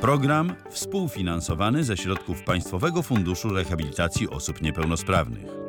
[0.00, 5.59] Program współfinansowany ze środków Państwowego Funduszu Rehabilitacji Osób Niepełnosprawnych.